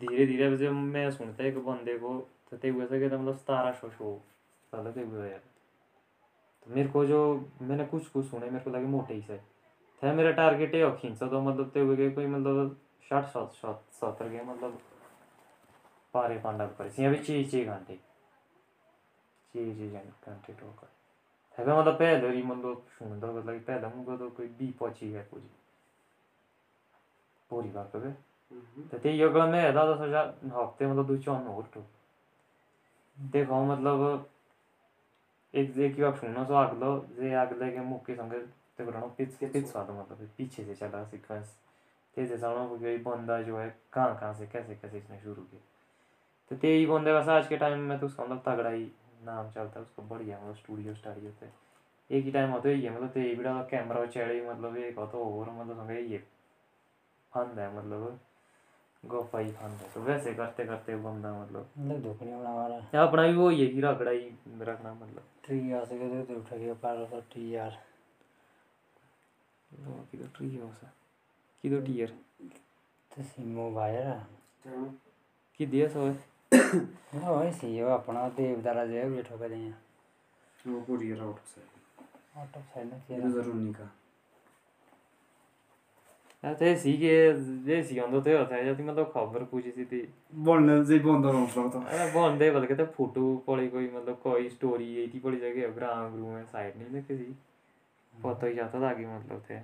धीरे 0.00 0.26
धीरे 0.26 0.56
जब 0.56 0.72
मैं 0.72 1.10
सुनता 1.10 1.44
एक 1.44 1.58
बंदे 1.64 1.98
को 1.98 2.18
तो 2.50 2.56
ते 2.56 2.68
हुए 2.68 2.86
सके 2.86 3.06
मतलब 3.06 3.36
सतारा 3.36 3.72
सौ 3.72 3.90
शो। 3.90 4.10
अलग 4.76 4.98
ही 4.98 5.30
यार। 5.30 5.42
तो 6.66 6.74
मेरे 6.74 6.88
को 6.88 7.06
जो 7.06 7.50
मैंने 7.62 7.84
कुछ 7.84 8.06
कुछ 8.08 8.30
सुने 8.30 8.50
मेरे 8.50 8.64
को 8.64 8.70
लगे 8.70 8.86
मोटे 8.86 9.14
ही 9.14 9.22
से 9.22 9.38
थे 10.02 10.12
मेरा 10.12 10.30
टारगेट 10.30 10.74
ये 10.74 10.90
खींचा 10.90 11.26
तो, 11.26 11.30
तो 11.30 11.40
मतलब 11.40 11.70
तो 11.70 11.84
हुए 11.84 12.10
कोई 12.10 12.26
मतलब 12.26 12.76
साठ 13.02 13.24
सात 13.24 13.52
सात 13.52 13.84
सत्तर 13.92 14.28
गए 14.28 14.42
मतलब 14.42 14.78
पारे 16.14 16.38
पांडा 16.38 16.66
पर। 16.66 16.88
सी 16.88 17.04
अभी 17.04 17.18
चीज़ 17.18 17.50
चीज़ 17.50 17.68
घंटे। 17.68 17.96
चीज़ 19.52 19.78
चीज़ 19.78 19.94
घंटे 19.94 20.52
ठोकर 20.52 20.88
है 21.58 21.80
मतलब 21.80 21.94
पहले 21.94 22.36
ही 22.36 22.42
मतलब 22.42 22.86
सुन 22.98 23.20
दो 23.20 23.26
मतलब 23.26 23.60
पहले 23.60 23.88
मुझे 23.88 24.18
तो 24.18 24.30
कोई 24.30 24.46
बी 24.46 24.74
पची 24.80 25.12
है 25.12 25.22
पूरी 25.22 25.50
पूरी 27.50 27.68
बात 27.68 27.92
पे 27.92 27.98
हम्म। 27.98 28.88
तो 28.88 28.98
ते 28.98 29.12
योगला 29.12 29.46
में 29.46 29.58
ऐसा 29.60 29.84
तो 29.84 29.96
सोचा 29.96 30.22
हफ़्ते 30.60 30.86
मतलब 30.86 31.06
दूसरा 31.06 31.38
नोट 31.40 31.78
देखो 33.20 33.64
मतलब 33.64 34.30
एक 35.56 35.78
एक 35.78 36.00
बार 36.00 36.16
सुनो 36.16 36.44
सो 36.44 36.54
अगलो 36.54 36.88
जे 37.18 37.32
अगले 37.42 37.70
के 37.72 37.80
मुक्के 37.80 38.14
संगे 38.14 38.38
ते 38.78 38.84
करो 38.86 39.06
पिच 39.18 39.34
के 39.36 39.46
पिच 39.52 39.66
स्वाद 39.66 39.90
मतलब 39.90 40.28
पीछे 40.38 40.64
से 40.64 40.74
चला 40.74 41.02
सीक्वेंस 41.10 41.54
ते 42.16 42.26
जे 42.26 42.36
सामने 42.38 42.66
को 42.68 42.76
कोई 42.78 42.96
बंदा 43.06 43.40
जो 43.42 43.58
है 43.58 43.68
कहाँ 43.92 44.18
कहाँ 44.20 44.34
से 44.34 44.46
कैसे 44.52 44.74
कैसे 44.74 44.98
इसने 44.98 45.18
शुरू 45.20 45.42
किया? 45.42 45.60
तो 46.50 46.56
ते 46.56 46.72
ही 46.72 46.86
बंदे 46.86 47.12
बस 47.14 47.28
आज 47.28 47.46
के 47.48 47.56
टाइम 47.56 47.78
में 47.88 47.98
तो 48.00 48.06
उसका 48.06 48.24
मतलब 48.24 48.42
तगड़ा 48.46 48.70
ही 48.70 48.84
नाम 49.24 49.50
चलता 49.50 49.80
है 49.80 49.84
उसको 49.86 50.02
बढ़िया 50.10 50.40
मतलब 50.40 50.56
स्टूडियो 50.56 50.94
स्टाडियो 50.94 51.30
ते 51.40 51.50
एक 52.10 52.24
ही 52.24 52.30
टाइम 52.32 52.50
होता 52.50 52.68
ही 52.68 52.82
है 52.82 52.94
मतलब 52.96 53.08
ते 53.10 53.34
बड़ा 53.34 53.62
कैमरा 53.70 54.04
चढ़े 54.06 54.40
मतलब 54.50 54.76
एक 54.76 54.98
हो 54.98 55.06
तो 55.06 55.24
और 55.40 55.50
मतलब 55.50 55.76
संगे 55.76 56.00
ये 56.12 56.18
फंद 57.32 57.58
है 57.58 57.76
मतलब। 57.78 58.18
गोफा 59.08 59.38
ही 59.38 59.50
खांदा 59.52 59.86
तो 59.94 60.00
वैसे 60.02 60.34
करते 60.34 60.64
करते 60.66 60.96
बंदा 60.98 61.32
मतलब। 61.34 61.68
मतलब 61.78 62.02
दुख 62.02 62.22
बना 62.22 62.36
वाला 62.36 62.50
हमारा 62.50 63.02
अपना 63.02 63.22
भी 63.22 63.34
वो 63.34 63.50
ये 63.50 63.66
हीरा 63.72 63.92
कड़ा 63.94 64.10
ही 64.10 64.30
रखना 64.62 64.92
मतलब। 64.94 65.22
ट्री 65.44 65.72
आस 65.72 65.88
के 65.90 66.22
तो 66.24 66.34
उठ 66.34 66.52
गया 66.52 66.74
पर 66.84 67.04
सा 67.06 67.20
ट्री 67.32 67.54
यार 67.54 67.78
वो 69.70 69.94
की 70.10 70.18
तो 70.18 70.26
ट्री 70.36 70.48
सा 70.50 70.92
की 71.64 71.70
तो 71.70 71.80
टीयर 71.86 72.16
तो 73.10 73.22
सिमो 73.24 73.70
वायर 73.72 74.12
की 75.60 75.66
दिया 75.66 75.88
सो 75.88 76.06
ना 76.52 77.30
वही 77.30 77.52
सी 77.52 77.82
वो 77.82 77.90
अपना 77.90 78.28
देवदारा 78.36 78.84
जे 78.86 79.04
बैठो 79.10 79.38
कर 79.38 79.48
दिया 79.48 79.74
वो 80.64 80.80
पूरी 80.80 81.10
आउट 81.12 81.38
साइड। 81.46 81.68
आउट 82.38 82.56
साइड 82.64 82.90
ना 82.90 82.98
किया। 82.98 83.18
ज़रूर 83.20 83.54
नहीं 83.54 83.72
का 83.74 83.90
ऐसे 86.44 86.74
सी 86.76 86.92
के 86.98 87.14
ये 87.70 87.82
सी 87.82 87.98
आंदो 87.98 88.20
तो 88.20 88.36
होता 88.38 88.54
है 88.54 88.64
जब 88.64 88.80
मतलब 88.80 89.10
खबर 89.14 89.44
पूछी 89.44 89.70
सी 89.70 89.84
थी 89.84 90.00
बोलने 90.44 90.84
से 90.84 90.98
बंद 90.98 91.24
हो 91.24 91.32
रहा 91.32 91.68
था 91.68 91.84
अरे 91.86 92.10
बंदे 92.12 92.50
बल्कि 92.50 92.74
तो 92.74 92.86
फ़ोटो 92.96 93.36
पड़ी 93.46 93.68
कोई 93.68 93.88
मतलब 93.88 94.20
कोई 94.22 94.48
स्टोरी 94.48 94.84
ये 94.94 95.06
थी 95.14 95.18
पड़ी 95.18 95.38
जगह 95.38 95.74
ग्राम 95.74 96.12
ग्रू 96.12 96.26
में 96.26 96.44
साइड 96.46 96.76
नहीं 96.76 96.90
ना 96.90 97.00
किसी 97.02 97.34
पता 98.14 98.46
ही 98.46 98.54
जाता 98.54 98.80
था 98.80 98.92
कि 98.94 99.06
मतलब 99.06 99.44
थे 99.50 99.60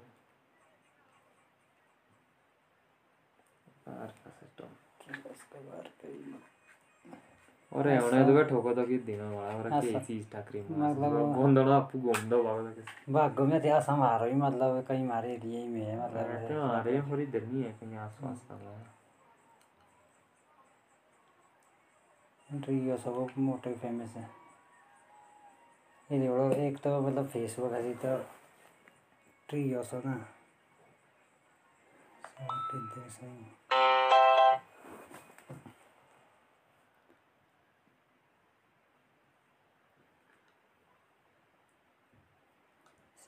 का 3.87 4.31
सिस्टम 4.31 5.92
और 7.73 7.99
होने 7.99 8.27
तो 8.27 8.35
बैठो 8.35 8.63
को 8.63 8.75
तो 8.75 8.87
कि 8.87 8.99
दिन 8.99 9.21
वाला 9.21 9.59
और 9.59 9.67
ऐसा। 9.67 9.81
की 9.81 10.01
चीज़ 10.07 10.31
टाकरी 10.31 10.61
मतलब- 10.61 11.37
बंदो 11.37 11.65
ना 11.65 11.77
आपको 11.77 11.99
घूमदा 11.99 12.37
वाला 12.37 12.71
के 12.71 13.13
भागो 13.13 13.45
में 13.45 13.63
त्या 13.63 13.81
समारो 13.81 14.27
ही 14.27 14.33
मतलब 14.33 14.85
कई 14.89 15.03
मारे 15.03 15.39
दिए 15.39 15.63
ही 15.63 15.69
में 15.69 15.97
मतलब 15.97 16.49
तो 16.49 16.63
आ 16.63 16.81
रहे 16.81 16.97
हैं। 16.97 17.11
थोड़ी 17.11 17.23
इधर 17.23 17.47
नहीं 17.47 17.65
है 17.65 17.73
कहीं 17.73 17.97
आसपास 17.97 18.43
का 18.51 18.55
है 18.55 19.03
ट्री 22.63 22.99
सब 22.99 23.29
मोटे 23.39 23.75
फ़ेमस 23.75 24.17
है। 24.17 24.31
ये 26.13 26.19
देखो 26.19 26.53
एक 26.53 26.79
तो 26.79 27.01
मतलब 27.01 27.27
फेसबुक 27.27 27.73
है 27.73 27.95
तो 27.95 28.25
ट्री 29.49 29.85
सब 29.85 30.03
ना। 30.07 30.27
सब 32.39 32.71
इधर 32.75 33.09
से 33.09 33.27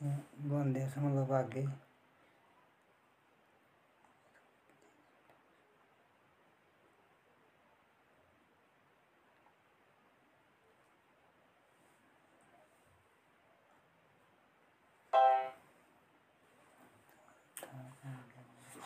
बंदे 0.05 0.89
से 0.89 1.01
मतलब 1.01 1.33
आगे। 1.33 1.67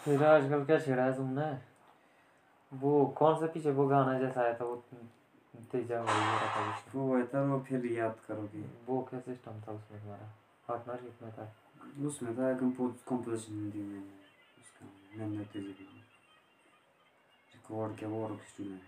फिर 0.04 0.24
आजकल 0.24 0.64
क्या 0.64 0.78
छेड़ा 0.78 1.02
है 1.02 1.16
तुमने? 1.16 1.46
वो 2.72 3.07
कौन 3.07 3.35
सा 3.40 3.46
पीछे 3.46 3.70
वो 3.70 3.87
गाना 3.87 4.18
जैसा 4.18 4.40
आया 4.40 4.54
था 4.54 4.64
वो 4.64 4.76
तेजा 5.72 6.02
भाई 6.02 6.38
था। 6.48 6.83
वो 6.94 7.16
है 7.16 7.22
तो 7.26 7.46
वो 7.46 7.59
फिर 7.61 7.87
याद 7.87 8.16
करोगे। 8.28 8.61
वो 8.87 9.00
क्या 9.11 9.20
सिस्टम 9.20 9.61
था 9.61 9.72
उसमें 9.72 10.00
तुम्हारा? 10.00 10.33
पार्टनरशिप 10.68 11.22
में 11.22 11.33
था 11.33 11.44
उसमें 12.07 12.33
था 12.38 12.52
कंपोज 12.59 12.92
कंपोजिशन 13.09 13.70
दी 13.70 13.83
मैंने 13.83 14.14
उसका 14.61 15.42
की 15.52 15.61
रिकॉर्ड 17.54 17.96
किया 17.98 18.11
वो 18.11 18.24
और 18.24 18.37
स्टूडियो 18.48 18.74
में 18.74 18.81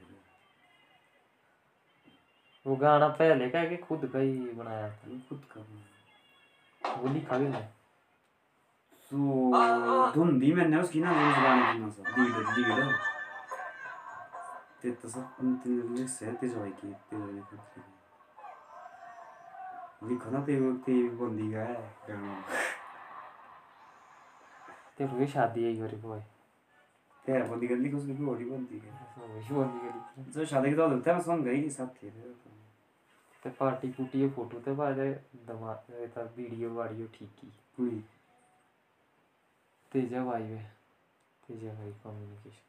वो 2.67 2.77
गाना 2.77 3.09
पहले 3.09 3.49
का 3.51 3.65
कि 3.65 3.77
खुद 3.77 4.11
का 4.13 4.19
ही 4.19 4.39
बनाया 4.39 4.91
था 4.91 5.19
खुद 5.29 5.45
का 5.53 5.61
बनाया। 5.61 6.97
वो 6.97 7.09
लिखा 7.09 7.39
भी 7.39 7.49
नहीं 7.49 7.69
तो 9.11 10.13
धुन 10.13 10.39
दी 10.39 10.53
मैंने 10.53 10.77
उसकी 10.77 11.01
ना 11.01 11.11
उस 11.11 11.37
गाने 11.43 11.73
की 11.73 11.79
ना 11.79 11.91
सब 11.91 12.05
लीड 12.19 12.37
लीड 12.59 12.95
ते 14.83 14.91
तो 14.91 15.09
सब 15.09 15.25
तीन 15.41 15.59
लिरिक्स 15.67 16.23
है 16.23 16.35
तेज 16.37 16.55
भाई 16.57 16.71
की 16.71 16.93
तेज 16.93 17.21
भाई 17.21 17.41
की 17.51 17.57
ते 20.03 20.55
ते 20.85 20.95
बंदी 21.21 21.53
का 21.53 21.61
है 21.61 21.75
गाना 22.09 22.35
तेरे 24.99 25.19
को 25.19 25.27
शादी 25.33 25.65
है 25.65 25.73
योरी 25.73 25.97
बॉय 26.03 26.21
ते 27.25 27.43
बंदी 27.51 27.69
का 27.69 27.75
लिखा 27.75 27.97
उसकी 27.99 28.13
भी 28.13 28.27
और 28.31 28.39
ही 28.39 28.45
बंदी 28.51 28.81
का 28.81 28.91
वही 29.25 29.55
बंदी 29.55 30.33
जो 30.33 30.45
शादी 30.47 30.71
के 30.71 30.77
तो 30.77 30.87
लगता 30.89 31.15
है 31.15 31.21
सॉन्ग 31.23 31.45
गई 31.45 31.69
साथ 31.71 32.03
थे 32.03 32.11
ते 33.43 33.51
पार्टी 33.61 33.89
पुटी 33.93 34.29
फ़ोटो 34.31 34.61
ते 34.61 34.73
बाजे 34.81 35.09
दमा 35.47 35.75
था 36.17 36.23
वीडियो 36.37 36.75
वाडियो 36.75 37.07
ठीक 37.15 37.31
की 37.41 37.53
कोई 37.77 38.03
तेजा 39.93 40.25
भाई 40.25 40.43
वे 40.43 40.59
तेजा 41.47 41.73
भाई 41.75 41.93
कम्युनिकेशन 42.05 42.69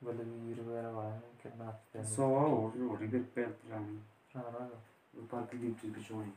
बलवीर 0.00 0.60
वगैरह 0.60 0.90
वाला 0.90 1.10
है 1.10 1.20
कितना 1.42 1.66
है। 1.94 2.04
सो 2.14 2.22
और 2.36 2.50
और 2.88 3.02
ही 3.02 3.08
पे 3.34 3.46
पुरानी 3.46 3.98
हाँ 4.34 4.68
लीड 5.16 5.74
की 5.74 5.88
जोड़ी 5.90 6.32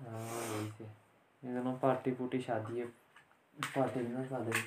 हाँ, 0.00 0.68
दोनों 1.42 1.72
पार्टी 1.78 2.10
पुटी 2.10 2.40
शादी 2.40 2.78
है 2.78 2.86
पार्टी 3.58 4.00
ना 4.08 4.24
शादी 4.24 4.60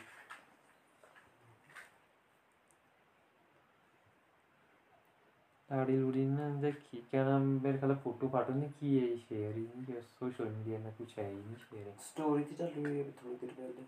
दाढ़ी 5.69 5.97
उड़ी 6.03 6.25
ना 6.25 6.49
देखी 6.61 6.97
क्या 7.11 7.23
नाम 7.25 7.41
मेरे 7.63 7.77
ख्याल 7.77 7.95
फ़ोटो 7.95 8.27
फाटो 8.27 8.53
नहीं 8.53 8.69
की 8.71 8.97
है 8.97 9.15
शेयर 9.17 9.55
ही 9.55 9.61
नहीं 9.61 9.85
किया 9.85 10.01
सोशल 10.01 10.49
मीडिया 10.49 10.79
में 10.79 10.93
कुछ 10.95 11.17
है 11.19 11.27
ही 11.29 11.35
नहीं 11.35 11.55
शेयर 11.55 11.95
स्टोरी 12.01 12.43
थी 12.43 12.55
चल 12.55 12.65
रही 12.67 12.97
है 12.97 13.11
थोड़ी 13.13 13.35
देर 13.35 13.53
पहले 13.53 13.85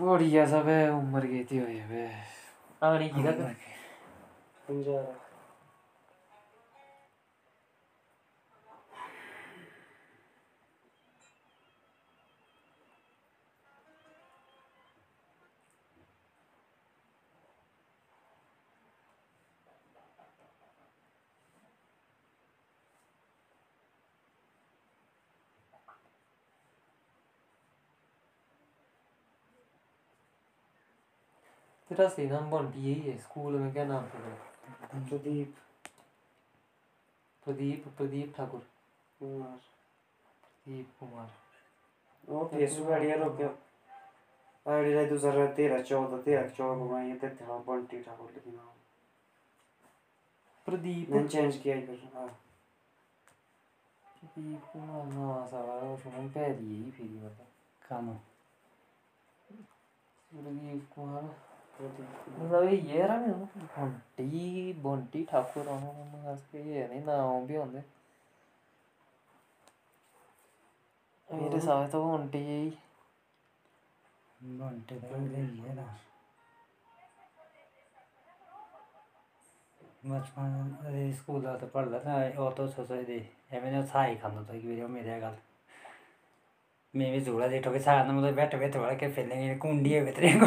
बढ़िया 0.00 0.46
सब 0.46 0.68
है 0.68 0.90
उम्र 0.92 1.26
गई 1.26 1.44
थी 1.44 1.58
हुई 1.58 1.76
है 1.76 2.37
आने 2.82 3.08
की 3.08 3.22
तक 3.24 3.56
तेरा 31.98 32.08
असली 32.08 32.24
नाम 32.26 32.50
बंटी 32.50 32.80
यही 32.80 33.00
है 33.02 33.16
स्कूल 33.18 33.54
में 33.58 33.72
क्या 33.72 33.84
नाम 33.84 34.04
था 34.08 34.98
प्रदीप 35.04 35.54
प्रदीप 37.42 37.88
प्रदीप 37.96 38.34
ठाकुर 38.36 38.60
कुमार 39.20 39.56
प्रदीप 40.42 40.92
कुमार 41.00 41.32
वो 42.24 42.44
फेसबुक 42.52 42.90
आईडी 42.90 43.08
है 43.08 43.16
रोके 43.18 43.48
आईडी 44.66 44.92
है 44.92 45.04
दूसरा 45.08 45.46
तेरह 45.54 45.82
चौदह 45.82 46.22
तेरह 46.22 46.48
चौदह 46.50 46.86
को 46.86 46.98
ये 47.00 47.14
तो 47.16 47.30
था 47.40 47.58
बंटी 47.66 48.00
ठाकुर 48.02 48.30
लेकिन 48.30 48.56
हाँ। 48.56 48.74
प्रदीप 50.66 51.10
मैंने 51.10 51.28
चेंज 51.28 51.56
किया 51.56 51.76
ही 51.76 51.86
फिर 51.86 52.08
हाँ 52.14 52.28
प्रदीप 54.14 54.70
कुमार 54.72 55.04
ना 55.08 55.44
सारा 55.48 55.96
शुभम 55.96 56.28
पहली 56.30 56.72
यही 56.72 56.90
फिर 56.92 57.10
मतलब 57.18 57.52
कानो 57.82 58.18
प्रदीप 60.30 60.88
कुमार 60.94 61.47
मतलब 61.80 62.64
ये 62.64 63.02
रहा 63.02 63.16
बंटी 63.78 64.72
बंटी 64.82 65.22
ठाकुर 65.24 65.62
रहा 65.64 65.74
हूँ 65.76 66.12
मैं 66.12 66.30
आज 66.30 66.40
के, 66.42 66.58
ये 66.70 66.86
नहीं 66.88 67.04
ना, 67.04 67.16
वो 67.24 67.40
भी 67.46 67.56
होंगे। 67.56 67.82
मेरे 71.28 71.60
साथ 71.60 71.88
तो 71.88 72.02
बंटी 72.06 72.38
ये 72.38 72.58
ही। 72.58 72.70
बंटी 74.40 74.98
तो 75.00 75.16
ये 75.16 75.42
ही 75.42 75.58
है 75.58 75.74
ना। 75.74 75.96
बचपन 80.06 80.76
अरे, 80.86 81.12
स्कूल 81.12 81.46
आते 81.46 81.66
पढ़ 81.66 81.88
लेते 81.88 82.08
हैं, 82.08 82.34
और 82.36 82.52
तो 82.54 82.66
सोचे 82.68 83.02
दे 83.04 83.18
मैंने 83.52 83.82
साई 83.86 84.14
खाना 84.16 84.42
था 84.42 84.58
कि 84.58 84.66
मेरे 84.88 85.20
गल 85.20 85.36
मैं 86.94 87.10
भी 87.12 87.20
जोड़ा 87.20 87.46
जेठो 87.48 87.64
तो 87.64 87.70
मतलब 87.70 87.72
के 87.72 87.78
साथ 87.80 88.06
मतलब 88.06 88.34
बैठ 88.34 88.54
बैठ 88.56 88.76
के 88.94 89.08
फैलेंगे 89.12 89.54
कुंडी 89.56 89.92
है 89.92 90.04
भीतरे 90.04 90.32
को। 90.34 90.46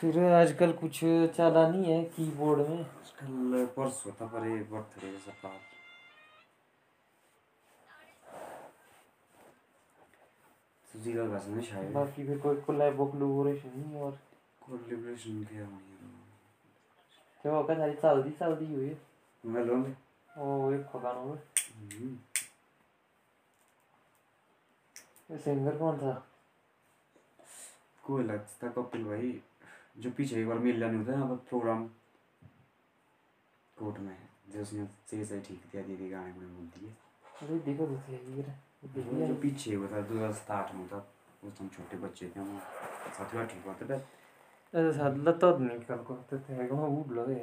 फिर 0.00 0.18
आजकल 0.24 0.72
कुछ 0.72 0.98
चला 1.36 1.66
नहीं 1.68 1.84
है 1.84 2.04
कीबोर्ड 2.04 2.60
में। 2.68 2.84
कल 2.84 3.66
परसों 3.76 4.12
था 4.12 4.26
पर 4.26 4.44
बर्थडे 4.70 5.10
का 5.16 5.32
शायद। 11.62 11.92
बाकी 11.92 12.26
फिर 12.26 12.38
कोई 12.38 12.56
कोलैबो 12.60 13.06
कोलैबोरेशन 13.06 13.72
नहीं 13.76 14.00
और 14.00 14.18
कोलैबोरेशन 14.62 15.44
किया 15.44 15.66
हुआ 15.66 15.78
क्या 17.42 17.52
होगा 17.52 17.74
सारी 17.74 17.94
चलती 17.94 18.30
चलती 18.30 18.72
हुई 18.74 18.88
है। 18.88 18.96
मैं 19.44 19.64
लोग 19.64 19.78
ओ 20.38 20.70
में 20.70 21.38
ये 25.30 25.38
सिंगर 25.38 25.76
कौन 25.76 25.98
था? 25.98 26.12
कोई 28.04 28.24
लगता 28.24 28.66
था 28.66 28.72
कपिल 28.72 29.04
भाई। 29.04 29.40
जो 29.96 30.10
पीछे 30.10 30.40
एक 30.40 30.46
बार 30.48 30.58
मेला 30.58 30.86
नहीं 30.86 30.98
होता 30.98 31.18
है 31.18 31.28
पर 31.28 31.36
प्रोग्राम 31.48 31.86
कोर्ट 33.76 33.98
में 34.00 34.16
जो 34.52 34.62
उसने 34.62 34.86
सही 35.10 35.24
सही 35.24 35.40
ठीक 35.40 35.62
दिया 35.72 35.82
दीदी 35.82 36.08
गाने 36.10 36.32
में 36.32 36.56
बोलती 36.56 36.86
है 36.86 36.96
अरे 37.42 37.58
देखो 37.66 37.86
है 37.86 38.20
ये 38.36 38.44
वो 38.96 39.26
जो 39.26 39.34
पीछे 39.42 39.74
हुआ 39.74 39.88
था 39.92 40.00
दो 40.00 40.14
हज़ार 40.14 40.32
साठ 40.34 40.74
में 40.74 40.86
था 40.88 41.06
उस 41.44 41.60
हम 41.60 41.68
छोटे 41.76 41.96
बच्चे 41.98 42.32
थे 42.36 42.40
हम 42.40 42.58
साथ 43.16 43.34
में 43.34 43.46
ठीक 43.46 43.66
होते 43.66 43.84
थे 43.84 43.98
ऐसे 44.74 44.92
सादला 44.98 45.32
तो 45.42 45.56
निकल 45.58 46.02
को 46.08 46.14
तो 46.30 46.38
थे 46.38 46.66
को 46.68 46.76
वो 46.76 47.02
ब्लो 47.04 47.26
है 47.26 47.38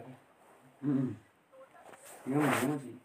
ये 2.28 2.36
मैं 2.36 2.78
जी 2.80 3.00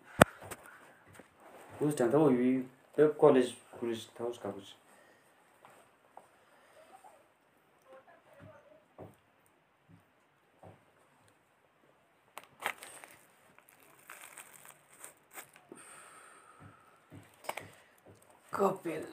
उस 1.82 1.96
टाइम 1.98 2.12
था 2.12 2.18
वो 2.18 2.28
भी 2.30 2.58
तो 2.96 3.08
कॉलेज 3.20 3.54
कॉलेज 3.80 4.06
था 4.20 4.24
उसका 4.24 4.50
कुछ। 4.50 4.64
कपिल। 18.62 19.04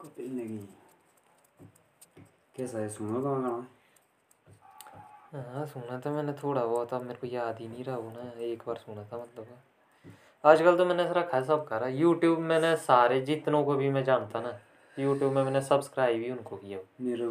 कपिल 0.00 0.30
नेगी 0.32 0.58
कैसा 2.56 2.78
है? 2.78 2.88
सुनो 2.88 3.20
तो 3.20 3.24
गाना। 3.24 3.48
हाँ 5.52 5.66
सुना 5.66 6.00
था 6.00 6.10
मैंने 6.10 6.32
थोड़ा 6.32 6.64
बहुत। 6.64 6.94
अब 6.94 7.02
मेरे 7.02 7.18
को 7.20 7.26
याद 7.26 7.58
ही 7.58 7.68
नहीं 7.68 7.84
रहा 7.84 7.96
वो 7.96 8.10
ना। 8.10 8.30
एक 8.44 8.62
बार 8.66 8.76
सुना 8.76 9.02
था 9.02 9.18
मतलब। 9.18 9.46
आजकल 10.44 10.76
तो 10.76 10.86
मैंने 10.86 11.04
रखा 11.12 11.36
है 11.36 11.44
सब 11.44 11.66
करा 11.66 11.88
यूट्यूब 11.88 12.38
मैंने 12.38 12.76
सारे 12.76 13.20
जितनों 13.20 13.64
को 13.64 13.74
भी 13.74 13.90
मैं 13.90 14.04
जानता 14.04 14.40
ना। 14.40 14.58
यूट्यूब 14.96 15.32
में 15.32 15.42
मैंने 15.44 15.60
सब्सक्राइब 15.60 16.22
ही 16.22 16.30
उनको 16.30 16.56
किया। 16.56 16.78
मेरे 17.00 17.24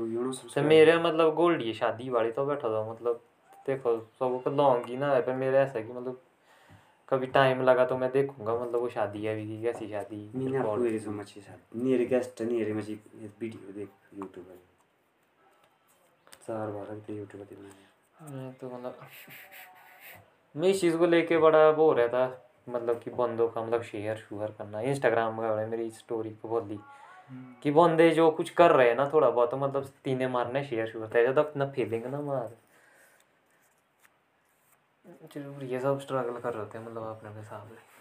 तो 0.56 0.62
मेरे 0.64 0.98
मतलब 1.00 1.34
गोल्डी 1.36 1.74
शादी 1.74 2.10
वाली 2.10 2.32
तो 2.32 2.46
बैठा 2.46 2.70
था 2.70 2.92
मतलब 2.92 3.22
देखो 3.68 3.98
सबको 4.20 4.50
लॉन्ग 4.50 4.90
ना 5.00 5.12
है 5.14 5.22
पर 5.22 5.34
मेरे 5.34 5.58
ऐसा 5.58 5.82
कि 5.82 5.94
मतलब 5.94 6.22
कभी 7.10 7.28
टाइम 7.28 7.62
लगा 7.62 7.86
तो 7.86 7.98
मैं 7.98 8.12
देखूँगा 8.12 8.54
मतलब 8.56 8.80
वो 8.80 8.90
शादी 8.90 9.26
है 9.26 9.34
अभी 9.34 9.46
की 9.48 9.62
कैसी 9.64 9.88
शादी 9.88 10.30
मैंने 10.36 10.58
आपको 10.58 10.76
मेरी 10.76 11.00
समझ 11.00 11.26
साथ 11.28 11.76
मेरे 11.76 12.06
गेस्ट 12.06 12.42
मेरे 12.42 12.74
में 12.74 12.82
जी 12.82 13.00
वीडियो 13.42 13.74
देख 13.74 13.90
यूट्यूब 14.14 14.46
पर 14.46 14.58
चार 16.48 16.72
बार 16.72 16.88
अभी 16.88 17.18
यूट्यूब 17.18 17.44
पर 17.44 17.56
बनाया 17.56 18.32
मैं 18.32 18.54
तो 18.54 18.68
मतलब 18.68 18.98
मैं 20.56 20.70
इस 20.70 20.82
चीज़ 20.82 20.98
को 20.98 21.06
लेके 21.06 21.38
बड़ा 21.38 21.70
वो 21.70 21.86
हो 21.86 21.94
रहा 21.94 22.08
था 22.08 22.26
मतलब 22.70 23.00
कि 23.00 23.12
बंदों 23.12 23.48
का 23.50 23.62
मतलब 23.62 23.82
शेयर 23.84 24.18
शुगर 24.18 24.52
करना। 24.52 24.82
इंस्टाग्राम 24.82 25.42
का 25.42 25.56
बड़ा 25.56 25.66
मेरी 25.68 25.90
स्टोरी 25.92 26.30
को 26.32 26.50
बोल 26.50 26.62
दी 26.62 26.80
कि 27.64 27.72
बंदे 27.72 28.10
जो 28.12 28.30
कुछ 28.32 28.50
कर 28.50 28.72
रहे 28.72 28.88
हैं 28.90 28.96
ना 28.96 29.10
थोड़ा 29.14 29.30
बहुत 29.30 29.52
तो 29.52 29.58
मतलब 29.58 29.90
तीने 30.04 30.28
मारने 30.28 30.64
शेयर 30.64 30.88
शुगर 30.88 31.34
तो 31.34 31.42
अपना 31.42 31.66
फीलिंग 31.72 32.06
ना 32.06 32.22
मार। 32.22 32.56
ज़रूर 35.06 35.64
ये 35.64 35.80
सब 35.80 36.00
स्ट्रगल 36.00 36.40
कर 36.42 36.54
रहे 36.54 36.66
थे 36.74 36.80
मतलब 36.80 37.04
अपने 37.08 37.30
अपने 37.30 37.42
हिसाब 37.42 37.68
से। 37.68 37.94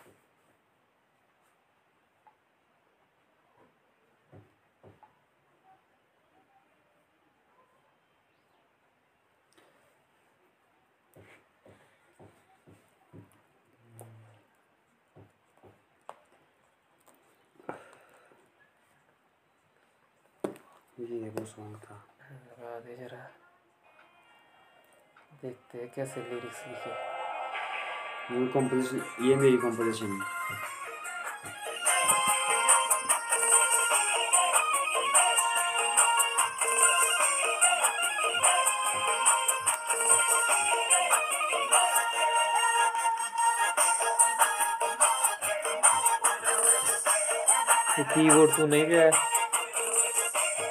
ये 21.04 21.28
वो 21.30 21.44
सॉन्ग 21.46 21.76
था। 21.84 21.94
लगा 22.32 22.78
दे 22.80 22.96
जरा। 22.96 23.43
देखते 25.44 25.78
हैं 25.78 25.88
कैसे 25.94 26.20
लिरिक्स 26.22 26.60
लिखे 26.68 26.90
ये 28.34 28.46
कंपोजिशन 28.52 29.26
ये 29.26 29.34
मेरी 29.36 29.56
कंपोजिशन 29.58 30.12
है 48.92 49.33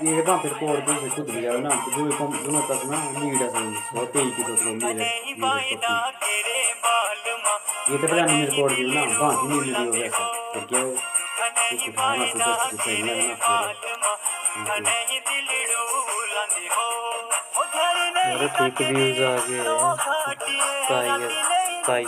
तू 0.03 0.09
नहीं 0.09 0.21
वहाँ 0.21 0.37
पे 0.43 0.49
कोड 0.59 0.79
पे 0.85 0.93
से 0.99 1.09
खुद 1.15 1.29
लिया 1.31 1.51
ना 1.63 1.69
तो 1.73 1.91
जो 1.93 2.03
कम 2.17 2.31
जो 2.43 2.51
ना 2.51 2.61
तक 2.67 2.81
ना 2.91 2.97
लीड 3.19 3.41
है 3.41 3.61
सो 3.87 4.01
ते 4.11 4.23
की 4.35 4.43
तो 4.43 4.53
मेरे 4.53 4.83
मेरे 4.83 5.61
ये 7.83 7.97
तो 7.97 8.07
पता 8.07 8.25
नहीं 8.25 8.37
मेरे 8.37 8.51
की 8.51 8.83
ना 8.83 9.01
वहाँ 9.19 9.33
की 9.37 9.45
नहीं 9.47 9.59
मिली 9.59 9.73
हो 9.75 9.91
वैसा 9.93 10.23
फिर 10.53 10.63
क्या 10.65 10.81
कुछ 11.69 11.87
उठाना 11.87 12.25
तो 12.25 12.37
बस 12.41 12.59
कुछ 12.71 12.81
सही 12.81 12.99
नहीं 13.03 13.27
ना 18.13 18.27
फिर 18.37 18.49
ठीक 18.59 18.75
व्यूज़ 18.81 19.21
आ 19.23 19.35
गए 19.47 19.59
हैं 19.59 20.03
ताई 21.87 22.03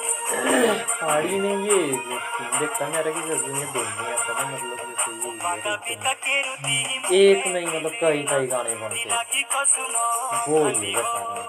पहाड़ी 0.00 1.38
में 1.40 1.56
ये 1.66 1.76
मेरा 2.86 3.10
कि 3.12 3.20
ना 4.34 4.44
मतलब 4.46 4.78
जैसे 4.88 5.10
ये 5.12 5.30
हैं। 5.50 5.78
एक 7.20 7.46
नहीं 7.46 7.66
मतलब 7.66 7.92
कई 8.00 8.22
कई 8.30 8.46
गाने 8.46 8.74
बनते 8.74 9.08
हैं। 9.10 9.18
वो 10.48 10.64
ही 10.66 10.92
होगा 10.92 11.48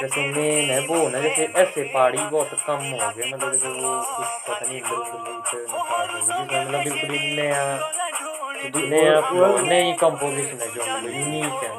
जैसे 0.00 0.20
मेन 0.36 0.70
है 0.70 0.78
वो 0.86 1.08
ना 1.08 1.18
जैसे 1.20 1.44
ऐसे 1.62 1.82
पहाड़ी 1.94 2.18
बहुत 2.18 2.50
कम 2.66 2.80
हो 2.92 2.98
गए 3.16 3.30
मतलब 3.32 3.52
जैसे 3.52 3.68
वो 3.68 3.90
कुछ 4.16 4.26
पता 4.48 4.66
नहीं 4.66 4.80
हैं, 5.56 6.64
मतलब 6.64 6.80
बिल्कुल 6.84 7.10
नया 7.38 7.62
नया 8.64 9.20
नई 9.62 9.92
कंपोजिशन 10.00 10.58
है 10.60 10.66
जो 10.74 10.82
मतलब 10.82 11.10
यूनिक 11.10 11.62
है 11.62 11.70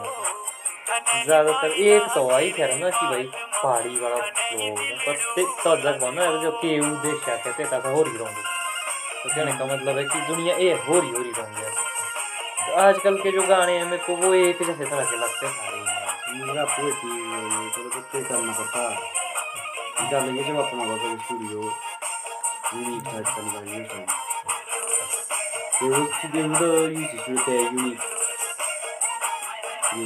ज़्यादातर 1.25 1.67
एक 1.67 2.03
तो 2.15 2.29
आई 2.29 2.49
कह 2.51 2.65
रहा 2.65 2.77
ना 2.77 2.89
कि 2.89 3.05
भाई 3.05 3.23
पहाड़ी 3.63 3.99
वाला 3.99 4.15
फ्लो 4.15 4.75
पर 5.05 5.15
तो 5.63 5.75
जग 5.83 5.99
बना 6.01 6.25
जो 6.41 6.51
केऊ 6.51 6.85
देश 7.03 7.23
क्या 7.25 7.35
कहते 7.35 7.63
हैं 7.63 7.69
हो 7.91 8.01
रही 8.03 8.17
होंगे। 8.17 8.41
तो 9.23 9.29
कहने 9.29 9.51
का 9.51 9.65
मतलब 9.65 9.97
है 9.97 10.03
कि 10.03 10.19
दुनिया 10.27 10.55
ये 10.55 10.73
हो 10.87 10.99
रही 10.99 11.11
हो 11.11 11.17
रही 11.17 11.31
होंगे 11.37 11.69
तो 12.65 12.73
आजकल 12.81 13.17
के 13.17 13.31
जो 13.31 13.41
गाने 13.47 13.77
हैं, 13.77 13.85
मेरे 13.85 14.03
को 14.03 14.15
वो 14.15 14.33
एक 14.33 14.63
जैसे 14.63 14.85
तरह 14.85 15.03
के 15.11 15.17
लगते 15.17 15.45
हैं। 15.45 15.53
सारे 15.53 15.77
करना 18.23 18.51
पड़ता। 18.51 18.89
जब 20.11 20.25
अपना 20.59 20.85
स्टूडियो 21.15 21.59
यूनिक 22.75 23.03
टाइप 23.03 23.27
का 23.27 23.41
तो 25.73 25.88
तो 25.88 26.67
यूनिक 26.79 27.13
ये 29.93 30.05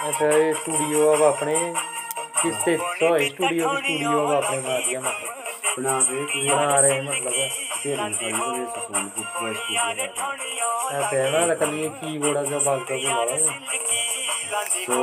अच्छा 0.00 0.26
ये 0.26 0.52
स्टूडियो 0.54 1.06
अब 1.12 1.22
अपने 1.24 1.54
किस 2.42 2.56
ते 2.64 2.76
तो 2.76 3.08
स्टूडियो 3.26 3.68
की 3.68 3.76
स्टूडियो 3.78 4.10
अब 4.18 4.32
अपने 4.34 4.58
बना 4.58 4.78
दिया 4.78 5.00
मतलब 5.00 5.38
बना 5.78 5.94
रहे 6.00 6.22
बना 6.48 6.78
रहे 6.78 6.92
हैं 6.92 7.02
मतलब 7.02 7.34
फिर 7.82 8.00
निकालेंगे 8.00 8.40
तो 8.40 8.54
ये 8.54 8.64
सोन 8.78 9.08
की 9.08 9.22
पूरा 9.22 9.52
स्टूडियो 9.54 10.66
ऐसे 10.90 11.16
है 11.16 11.46
ना 11.46 11.54
कल 11.54 11.74
ये 11.74 11.88
कीबोर्ड 11.96 12.48
जब 12.50 12.60
बात 12.64 12.86
कर 12.88 12.96
बुलाओ 12.98 13.24
तो 14.86 14.96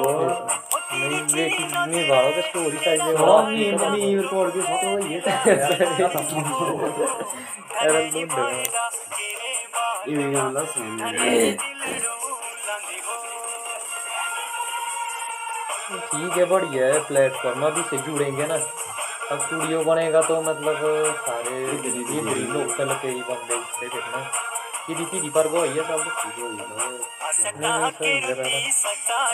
नहीं 0.93 1.19
ये 1.35 1.45
नहीं 1.87 2.03
बाड़ो 2.09 2.29
तो 2.31 2.41
स्टोरी 2.41 2.77
साइज़ 2.77 3.01
में 3.01 3.15
हाँ 3.17 3.41
मी 3.47 3.71
मी 3.71 4.15
रिकॉर्ड 4.15 4.53
के 4.53 4.61
साथ 4.61 4.81
ये 5.05 5.19
अरे 7.81 8.01
लूट 8.07 8.31
ये 8.39 9.04
मेरा 10.09 10.43
वाला 10.43 10.63
सुन 10.65 10.97
ठीक 15.85 16.37
है, 16.37 16.45
बढ़िया 16.45 16.85
है 16.85 16.99
प्लेटफॉर्म 16.99 17.65
अभी 17.65 17.81
से 17.81 17.97
जुड़ेंगे 17.97 18.45
ना। 18.47 18.55
अब 19.31 19.39
स्टूडियो 19.39 19.83
बनेगा 19.83 20.21
तो 20.21 20.41
मतलब 20.41 20.77
सारे 21.17 21.59
लोकल 22.53 22.93
के 22.93 23.07
ही 23.07 23.21
बंदे 23.21 23.55
इससे 23.55 23.87
फिर 23.87 24.03
ना। 24.15 24.23
सीधी 24.87 25.05
सीधी 25.05 25.29
पर 25.29 25.47
वो 25.47 25.63
ही 25.63 25.73
सब? 25.73 26.05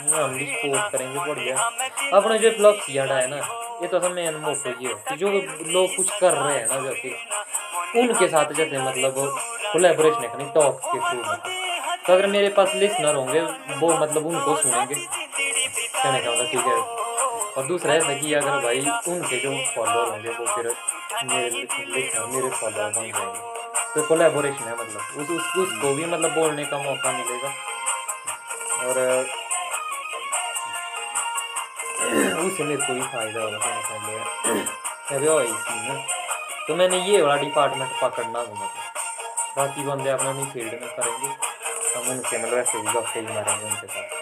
नहीं 0.03 0.19
हम 0.19 0.33
भी 0.33 0.45
सपोर्ट 0.45 0.91
करेंगे, 0.91 1.19
बढ़िया। 1.19 1.55
अपने 2.17 2.39
जो 2.39 2.51
फ्लॉप 2.51 2.77
याडा 2.89 3.15
है 3.15 3.27
ना, 3.29 3.37
ये 3.81 3.87
तो 3.87 3.99
सब 3.99 4.11
मेन 4.11 4.35
मोटो 4.35 4.69
ये 4.81 4.93
है। 4.93 5.17
जो 5.17 5.29
लोग 5.71 5.95
कुछ 5.95 6.19
कर 6.19 6.33
रहे 6.33 6.57
हैं 6.57 6.67
ना, 6.67 6.79
जो 6.79 6.93
कि, 6.93 7.15
उनके 7.99 8.27
साथ 8.27 8.53
जैसे 8.53 8.77
मतलब 8.77 9.13
कोलेबोरेशन 9.71 10.27
करनी 10.27 10.45
टॉक 10.55 10.79
के 10.85 10.99
थ्रू 10.99 11.19
मतलब 11.19 11.41
तो 12.07 12.13
अगर 12.13 12.27
मेरे 12.27 12.47
पास 12.49 12.73
लिसनर 12.75 13.15
होंगे 13.15 13.41
वो 13.79 13.93
मतलब 13.93 14.25
उनको 14.27 14.55
सुनेंगे। 14.55 14.95
कहने 14.95 16.19
का 16.19 16.31
मतलब 16.31 16.45
ठीक 16.45 16.65
है। 16.65 16.73
और 17.57 17.65
दूसरा 17.67 17.93
ऐसा 17.93 18.13
कि 18.13 18.33
अगर 18.33 18.59
भाई 18.63 18.79
उनके 19.07 19.37
जो 19.37 19.51
फॉलोअर 19.75 20.09
होंगे 20.09 20.29
वो 20.29 20.45
फिर 20.55 20.75
मेरे 21.31 21.49
लिसनर 21.49 22.25
मेरे 22.25 22.49
फॉलोअर 22.49 22.89
बन 22.89 23.11
जाएँगे। 23.11 23.39
तो 23.95 24.07
कोलेबोरेशन 24.07 24.63
है 24.63 24.73
मतलब। 24.73 25.01
उस, 25.21 25.29
उस 25.29 25.57
उसको 25.57 25.93
भी 25.95 26.05
मतलब 26.05 26.33
बोलने 26.35 26.65
का 26.65 26.77
मौका 26.77 27.11
मिलेगा। 27.11 27.49
और 28.81 28.95
उससे 32.45 32.63
मेरे 32.63 32.81
को 32.87 32.93
भी 32.93 33.01
फ़ायदा 33.01 33.41
होगा 33.41 33.57
अभी 35.15 35.27
और 35.27 35.43
इसी 35.43 35.89
में 35.89 36.05
तो 36.67 36.75
मैंने 36.75 36.97
ये 36.97 37.21
वाला 37.21 37.41
डिपार्टमेंट 37.41 37.91
पकड़ना 38.01 38.39
है 38.39 38.45
मतलब। 38.45 38.69
बाकी 39.57 39.83
बंदे 39.83 40.09
अपना 40.09 40.29
अपनी 40.29 40.45
फ़ील्ड 40.51 40.81
में 40.81 40.89
करेंगे। 40.95 41.27
हम 41.95 42.09
उनके 42.11 42.37
मतलब 42.43 42.57
ऐसे 42.57 42.77
ही 42.77 42.83
गप्पे 42.93 43.19
ही 43.19 43.25
मारेंगे 43.25 43.65
उनके 43.69 43.87
साथ। 43.87 44.19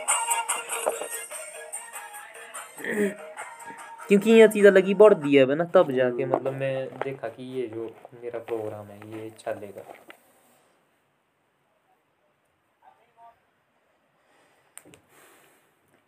क्योंकि 4.08 4.32
ये 4.32 4.48
चीज़ें 4.48 4.70
लगी 4.72 4.94
बढ़ 5.00 5.14
दिया 5.14 5.46
है 5.46 5.56
ना 5.56 5.64
तब 5.74 5.92
जाके 5.92 6.26
मतलब 6.26 6.54
मैं 6.54 7.00
देखा 7.00 7.28
कि 7.28 7.44
ये 7.56 7.68
जो 7.68 7.84
मेरा 8.24 8.40
प्रोग्राम 8.40 8.86
है 8.86 9.00
ये 9.12 9.30
चलेगा। 9.40 9.84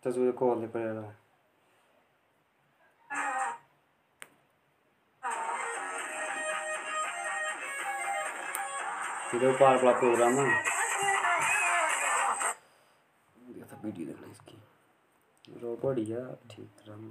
तस्वीर 0.04 0.30
कॉल 0.32 0.58
नहीं 0.58 0.68
पड़ेगा। 0.68 1.14
फिर 9.32 9.44
वो 9.46 9.52
पार 9.58 9.76
वाला 9.82 9.98
प्रोग्राम 9.98 10.38
है। 10.38 10.46
ये 13.56 13.62
तो 13.70 13.76
वीडियो 13.84 14.06
देखना 14.06 14.30
इसकी। 14.30 14.58
रो 15.62 15.76
बढ़िया 15.84 16.20
ठीक 16.50 16.88
राम 16.88 17.10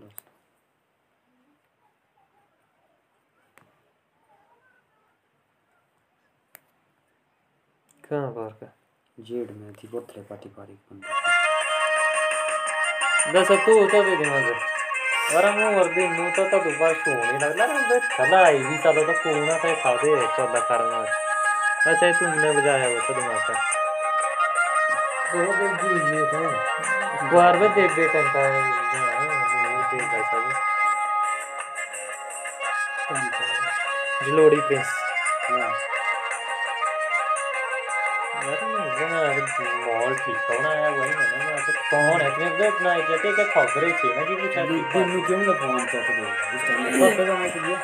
कहाँ 8.03 8.34
बाहर 8.34 8.51
का? 8.62 8.67
जेड 9.17 9.51
में 9.57 9.71
थी 9.73 9.88
बोतले 9.88 10.21
पार्टी 10.29 10.49
पारी 10.57 10.77
दस 13.34 13.47
तू 13.65 13.73
तो 13.89 14.03
दे 14.03 14.15
देना 14.17 14.39
सर 14.45 15.38
अरे 15.38 15.51
मैं 15.57 15.75
और 15.79 15.93
दिन 15.93 16.13
नू 16.13 16.29
तो 16.38 16.43
तो 16.51 16.57
दोबारा 16.63 16.93
सोने 17.03 17.38
लगला 17.45 17.65
रे 17.65 17.81
बे 17.89 17.99
चला 18.15 18.39
आई 18.45 18.57
भी 18.63 18.77
चलो 18.84 19.03
तो 19.10 19.13
कोना 19.23 19.57
से 19.63 19.75
खा 19.84 19.93
दे 20.03 20.15
चला 20.38 20.60
करना 20.71 21.03
अच्छा 21.87 22.07
ये 22.07 22.13
तुमने 22.13 22.49
बजाया 22.51 22.87
हुआ 22.87 22.99
तो 23.07 23.13
दिमाग 23.13 23.37
था 23.41 23.53
बार 27.33 27.57
देख 27.75 27.91
देख 27.95 28.15
ऐसा 28.15 28.41
भी 28.41 28.59
जलोड़ी 34.25 34.59
प्रिंस। 34.61 34.89
मॉल 39.85 40.15
ठीक 40.15 40.37
कौन 40.47 40.65
आया 40.65 40.89
वही 40.89 41.15
मैंने 41.15 41.73
कौन 41.89 42.21
है। 42.21 42.29
तुम्हें 42.31 42.53
क्या 42.57 43.45
खबर 43.45 43.83
ही 43.83 43.91
थी 43.91 44.07
ना 44.15 44.21
जी 44.21 44.35
कुछ 44.35 44.57
ऐसी 44.57 44.73
में 45.05 45.21
क्यों 45.25 45.37
ना 45.37 45.53
फ़ोन 45.53 45.85
करते 45.85 46.11
दो 46.13 46.23
उस 46.27 46.61
टाइम 46.67 47.39
मैं 47.39 47.49
किया 47.51 47.77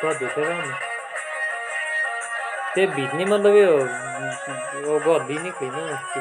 तो 0.00 0.06
देखे 0.18 0.42
ना 0.48 0.87
ते 2.74 2.86
बीच 2.86 3.14
नहीं 3.14 3.26
मतलब 3.26 3.54
ये 3.56 3.66
वो 4.84 4.98
गोदी 5.04 5.38
निकली 5.38 5.68
ना 5.70 5.80
कि 6.14 6.20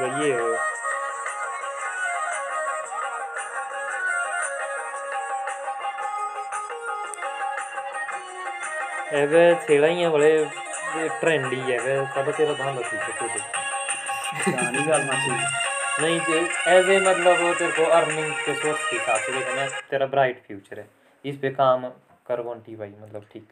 छेड़ा 9.68 9.88
ही 9.88 10.02
है 10.02 10.10
बड़े 10.10 10.32
ट्रेंडी 11.20 11.60
है 11.60 11.78
वे 11.80 11.96
सब 12.16 12.32
तेरा 12.38 12.54
ध्यान 12.54 12.78
रखी 12.78 12.98
तो 12.98 13.28
कहानी 14.52 14.84
करना 14.86 15.14
चाहिए। 15.14 15.46
नहीं 16.02 16.20
तो 16.20 16.34
एज 16.72 16.90
ए 16.90 17.00
मतलब 17.02 17.42
वो 17.42 17.54
तेरे 17.54 17.72
को 17.72 17.84
अर्निंग 17.92 18.32
के 18.46 18.54
सोर्स 18.56 18.90
के 18.90 18.96
हिसाब 18.96 19.20
से 19.20 19.32
देखना 19.34 19.68
तेरा 19.90 20.06
ब्राइट 20.08 20.44
फ्यूचर 20.48 20.80
है। 20.80 20.88
इस 21.26 21.38
पे 21.42 21.50
काम 21.52 21.88
कर 22.28 22.42
वंटी 22.42 22.76
भाई 22.76 22.94
मतलब 23.02 23.24
ठीक। 23.34 23.48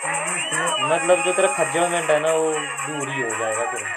मतलब 0.00 1.22
जो 1.24 1.32
तेरा 1.32 1.48
खज्जलमेंट 1.54 2.10
है 2.10 2.18
ना 2.20 2.32
वो 2.32 2.50
दूर 2.52 3.08
ही 3.08 3.22
हो 3.22 3.28
जाएगा 3.38 3.64
तेरा। 3.72 3.88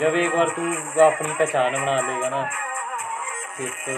जब 0.00 0.14
एक 0.16 0.36
बार 0.36 0.48
तू 0.56 0.62
अपनी 1.04 1.32
पहचान 1.32 1.72
बना 1.72 1.96
लेगा 2.00 2.28
ना 2.28 2.42
फिर 3.56 3.70
तो 3.70 3.92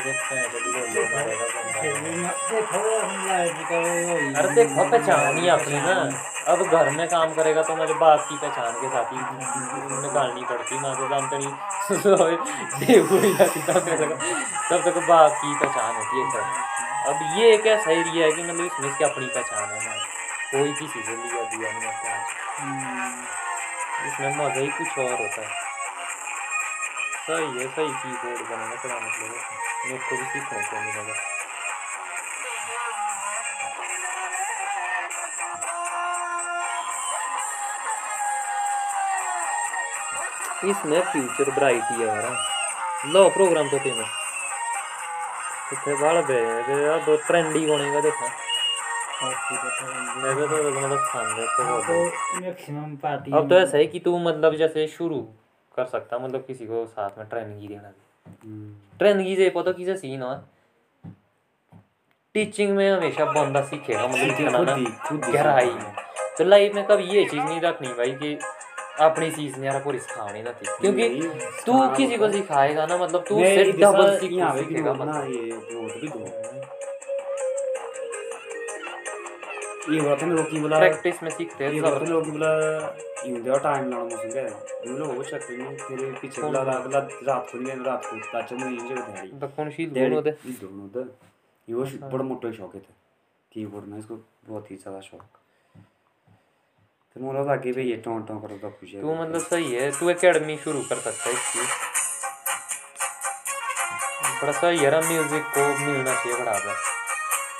वो 2.80 2.94
ही। 3.00 4.34
अरे 4.34 4.48
देखो 4.54 4.84
पहचान 4.90 5.36
ही 5.38 5.48
अपनी 5.48 5.80
ना। 5.80 5.96
अब 6.52 6.62
घर 6.62 6.90
में 6.90 7.06
काम 7.08 7.34
करेगा 7.34 7.62
तो 7.62 7.76
मेरे 7.76 7.94
बाप 8.00 8.26
की 8.28 8.36
पहचान 8.36 8.72
के 8.80 8.88
साथ 8.94 9.12
ही 9.12 9.18
निकालनी 10.02 10.42
पड़ती 10.50 10.78
माँ 10.80 10.94
को 10.96 11.08
जानते 11.08 11.38
नहीं। 11.38 11.52
डेवू 12.80 13.18
ही 13.18 13.34
जाती 13.34 13.60
तब 13.68 13.78
तक 13.90 14.00
तब 14.70 14.80
तक 14.84 14.96
बाप 15.08 15.32
की 15.42 15.54
पहचान 15.60 15.94
होती 15.96 16.14
है 16.20 16.26
सर 16.32 16.44
अब 17.10 17.16
ये 17.38 17.54
एक 17.54 17.66
ऐसा 17.66 17.90
एरिया 17.92 18.26
है 18.26 18.32
कि 18.32 18.42
मतलब 18.42 18.64
इसमें 18.64 18.88
इसकी 18.90 19.04
अपनी 19.04 19.26
पहचान 19.26 19.64
है 19.64 19.78
ना 19.86 19.94
कोई 20.54 20.72
भी 20.72 20.86
सीज़न 20.86 21.22
लिया 21.22 21.42
दिया 21.52 21.70
नहीं 21.70 21.86
होता 21.86 22.08
है। 22.08 22.18
हम्म। 22.58 24.06
इसमें 24.06 24.30
मज़ा 24.36 24.60
ही 24.60 24.66
कुछ 24.78 24.98
और 24.98 25.20
होता 25.20 25.40
है। 25.42 25.62
सही 27.26 27.46
है 27.58 27.66
सही 27.68 27.88
की 27.88 28.10
बोर्ड 28.24 28.40
बनाना 28.48 28.74
तो 28.74 28.88
पड़ा 28.88 28.96
मतलब 28.96 29.30
मेरे 29.86 29.98
को 29.98 30.16
भी 30.16 30.24
सीखने 30.32 30.62
को 30.62 30.80
मिलेगा 30.80 31.14
इसमें 40.64 41.00
फ्यूचर 41.12 41.50
ब्राइट 41.54 41.90
ही 41.90 42.02
है 42.02 43.12
लो 43.12 43.28
प्रोग्राम 43.30 43.68
तो 43.70 43.78
तेना 43.78 44.06
इतने 45.72 45.94
बाल 46.02 46.22
बे 46.30 46.38
अब 46.88 47.06
ट्रेंडी 47.26 47.68
होने 47.68 47.92
का 47.92 48.00
देखा। 48.00 48.26
तो 49.30 50.80
मतलब 50.80 50.98
खान 50.98 51.46
तो 51.46 51.64
बहुत 51.64 51.84
है। 51.84 52.40
मैक्सिमम 52.40 52.96
पार्टी 52.96 53.32
अब 53.32 53.48
तो 53.48 53.54
ऐसा 53.54 53.76
है 53.76 53.86
कि 53.86 54.00
तू 54.00 54.18
मतलब 54.18 54.54
जैसे 54.54 54.86
शुरू 54.86 55.20
कर 55.76 55.84
सकता 55.84 56.18
मतलब 56.18 56.40
किसी 56.40 56.66
को 56.66 56.86
साथ 56.86 57.18
में 57.18 57.28
ट्रेनिंग 57.28 57.60
ही 57.60 57.68
देना। 57.68 57.92
ट्रेनिंग 58.98 59.26
ही 59.26 59.50
पता 59.50 59.72
किसे 59.72 59.96
सीन 59.96 60.22
है? 60.22 60.54
टीचिंग 62.34 62.76
में 62.76 62.90
हमेशा 62.92 63.24
बंदा 63.24 63.62
सीखेगा 63.62 64.06
मतलब 64.08 65.30
गहराई 65.32 65.70
में। 65.70 65.94
तो 66.38 66.44
लाइफ 66.44 66.74
में 66.74 66.86
कभी 66.86 67.04
ये 67.04 67.24
चीज़ 67.24 67.42
नहीं 67.42 67.60
रखनी 67.60 67.88
भाई 67.88 68.12
कि 68.12 68.38
अपनी 69.00 69.30
चीज़ 69.30 69.56
ने 69.56 69.66
यार 69.66 69.82
पूरी 69.82 69.98
सिखानी 69.98 70.42
ना 70.42 70.50
थी। 70.50 70.66
क्योंकि 70.80 71.08
तू 71.66 71.88
किसी 71.88 72.16
को 72.16 72.28
सिखाएगा 72.28 72.86
ना 72.86 72.96
मतलब 72.96 73.24
तू 73.28 73.34
उससे 73.34 73.72
डबल 73.72 74.18
सीखेगा 74.18 74.92
मतलब 74.92 75.24
हैं 79.88 80.00
हुआ 80.00 80.14
था 80.16 80.26
सब 80.26 80.28
मेरे 81.22 81.80
को 81.80 82.20
की 82.20 82.30
बोला 82.30 82.50
यूँ 83.26 83.40
दे 83.42 83.58
टाइम 83.60 83.90
लाना 83.90 84.04
मुझे 84.04 84.28
क्या 84.28 84.42
इन 84.84 84.96
लोगों 84.98 85.14
को 85.14 85.22
चक्कर 85.22 85.56
में 85.58 85.76
तेरे 85.76 86.10
पीछे 86.20 86.42
बोला 86.42 86.62
रात 86.62 86.84
रात 87.28 87.46
को 87.52 87.58
नहीं 87.58 87.84
रात 87.84 88.02
को 88.06 88.16
ताचा 88.32 88.56
में 88.56 88.70
ये 88.70 88.88
जगह 88.88 89.02
धैड़ी 89.14 89.30
दक्षिणशील 89.46 89.90
डैडी 89.90 90.10
दोनों 90.10 90.22
दे? 90.24 90.30
दोनों 90.60 90.88
दा। 90.88 91.02
ये 91.68 91.74
वो 91.74 91.84
बड़ा 92.08 92.24
मोटा 92.24 92.52
शौक 92.52 92.74
है 92.74 92.80
कीबोर्ड 93.52 93.84
में 93.88 93.98
इसको 93.98 94.14
बहुत 94.48 94.70
ही 94.70 94.76
ज़्यादा 94.76 95.00
शौक। 95.00 95.22
तो 97.16 97.20
मुझे 97.20 97.38
लगा 97.38 97.56
भाई 97.56 97.84
ये 97.84 97.96
टों 98.04 98.20
टों 98.28 98.38
करता 98.40 98.66
है 98.66 99.00
तू 99.00 99.14
मतलब 99.14 99.40
सही 99.42 99.72
है 99.74 99.90
तू 99.98 100.10
एकेडमी 100.10 100.56
शुरू 100.64 100.80
कर 100.88 100.96
सकता 100.96 101.28
है 101.28 101.34
इसकी। 101.34 101.60
बड़ा 104.40 104.52
सही 104.52 104.78
है 104.78 105.00
म्यूज़िक 105.08 105.44
को 105.54 105.68
मिलना 105.84 106.14
चाहिए 106.14 106.38
बढ़ावा। 106.38 106.74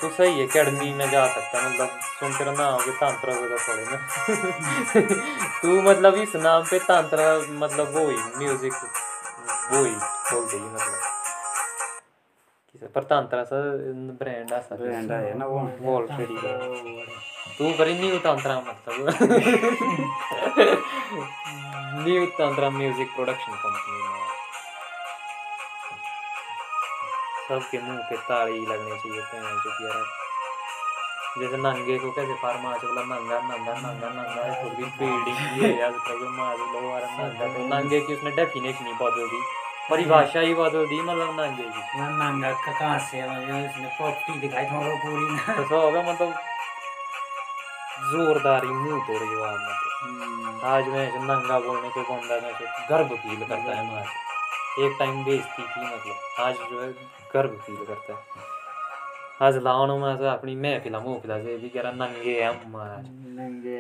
तू 0.05 0.09
सही 0.11 0.33
है 0.39 0.45
एकेडमी 0.45 0.93
में 0.95 1.09
जा 1.11 1.27
सकता 1.35 1.59
है 1.59 1.69
मतलब 1.69 2.01
सुन 2.21 2.33
तेरा 2.39 2.53
नाम 2.53 2.79
के 2.79 2.93
तांत्रा 3.01 3.35
को 3.35 3.45
तो 3.49 3.57
पड़े 3.67 3.85
ना। 3.91 3.97
तू 5.63 5.69
मतलब 5.83 6.15
इस 6.23 6.35
नाम 6.37 6.63
पे 6.71 6.79
तांत्रा 6.89 7.27
मतलब 7.63 7.87
वो 7.95 8.03
ही 8.09 8.17
म्यूज़िक 8.39 8.75
वो 9.73 9.81
ही 9.85 9.95
खोल 10.29 10.45
देगी 10.51 10.69
मतलब। 10.75 11.01
पर 12.95 13.03
तांत्रा 13.11 13.43
सा 13.45 13.59
ब्रांड 14.21 14.53
आ 14.53 14.59
सकता। 14.61 14.77
ब्रांड 14.77 15.11
है 15.13 15.39
ना 15.39 15.47
वो। 15.47 15.59
वॉल 15.81 16.05
तू 17.59 17.73
करी 17.79 17.95
न्यू 17.99 18.19
तांत्रा 18.29 18.55
मतलब। 18.69 18.97
New 22.05 22.27
Tantra 22.39 22.71
music 22.71 23.09
production 23.15 23.53
company 23.65 23.99
सबके 27.49 27.79
मुँह 27.79 27.99
पे 28.11 28.17
ताली 28.29 28.61
लगनी 28.67 28.99
चाहिए 29.01 29.23
भैन 29.23 29.59
जो 29.65 29.71
यार 29.87 30.05
जैसे 31.39 31.57
नंगे 31.57 31.99
को 31.99 32.11
कैसे 32.17 32.35
फरमाच 32.43 32.85
बोला 32.85 33.03
नंगा 33.05 33.39
नंगा 33.49 33.75
नंगा 33.81 34.09
नंगा 34.11 34.43
खुद 34.63 34.73
की 34.77 34.85
फील्डिंग 34.99 35.63
ये 35.63 35.71
याद 35.81 35.95
करो 36.07 36.29
मार 36.37 36.57
लो 36.59 36.81
यार 36.89 37.05
नंगा 37.11 37.49
तो 37.55 37.67
नंगे 37.75 38.01
की 38.01 38.15
उसने 38.15 38.31
डेफिनेशन 38.37 38.87
ही 38.87 38.93
बदल 39.03 39.29
दी 39.33 39.43
परिभाषा 39.91 40.41
ही 40.41 40.55
बदल 40.55 40.87
दी 40.87 41.01
मतलब 41.01 41.41
नंगे 41.41 41.65
की। 41.65 42.01
नंगा 42.01 42.53
का 42.53 42.73
कहाँ 42.79 42.99
से 43.09 43.23
उसने 43.23 43.89
प्रॉपर्टी 43.97 44.39
दिखाई 44.41 44.65
थोड़ा 44.67 44.95
पूरी 45.05 45.27
ना। 45.33 45.55
तो 45.55 45.65
सब 45.71 46.09
मतलब 46.09 46.31
जोरदार 48.13 48.65
ही 48.65 48.71
मुँह 48.71 49.07
तोड़ 49.07 49.23
जवाब 49.23 49.55
मतलब 49.55 50.65
आज 50.75 50.89
मैं 50.95 51.07
नंगा 51.25 51.59
बोलने 51.67 51.89
पे 51.89 52.03
बंदा 52.11 52.41
में 52.47 52.53
गर्व 52.91 53.17
फील 53.17 53.45
करता 53.45 53.77
है 53.77 53.83
मैं 53.91 54.05
एक 54.81 54.97
टाइम 54.99 55.25
बेइज्जती 55.25 55.63
थी 55.63 55.81
मतलब 55.81 56.41
आज 56.41 56.55
जो 56.55 56.81
है 56.81 56.89
गर्व 57.35 57.51
फील 57.67 57.85
करता 57.87 58.15
है। 58.15 58.43
आज 59.43 59.57
लाओ 59.63 59.87
में 59.99 60.17
से 60.17 60.27
अपनी 60.29 60.55
मुँह 60.57 61.19
फिला 61.21 61.39
से 61.39 61.57
भी 61.57 61.69
कह 61.69 61.81
रहा 61.81 61.93
नंगे 61.93 62.43
हम 62.43 62.77
आज। 62.77 63.05
नंगे 63.39 63.77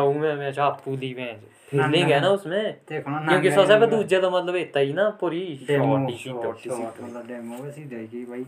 हूँ 0.00 0.14
मैं 0.14 0.34
मैं 0.36 0.52
चापू 0.52 0.96
दी 0.96 1.14
मैं 1.18 1.32
फीलिंग 1.70 2.10
है 2.10 2.20
ना 2.20 2.28
उसमें? 2.28 2.72
क्योंकि 2.88 3.50
सबसे 3.50 3.78
पे 3.80 3.86
दूजे 3.86 4.20
तो 4.20 4.30
मतलब 4.30 4.56
इतना 4.56 4.82
ही 4.82 4.92
ना 4.92 5.08
पूरी 5.20 5.42
शॉर्ट 5.66 6.10
ही 6.10 6.16
शॉर्ट 6.16 7.02
मतलब 7.02 7.26
डेमो 7.26 7.62
वैसी 7.64 7.84
देगी 7.84 8.24
भाई। 8.24 8.44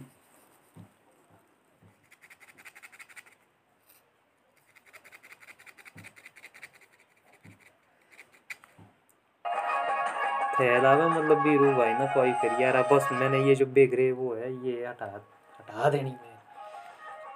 में 10.61 11.09
मतलब 11.09 11.43
बीरू 11.43 11.73
भाई 11.75 11.93
ना 11.93 12.07
कोई 12.15 12.33
कर 12.43 12.61
यार 12.63 12.83
बस 12.93 13.09
मैंने 13.13 13.39
ये 13.45 13.55
जो 13.55 13.67
बेगरे 13.67 14.11
वो 14.13 14.35
है 14.35 14.53
ये 14.67 14.87
हटा 14.87 15.07
हटा 15.07 15.91
देनी 15.91 16.15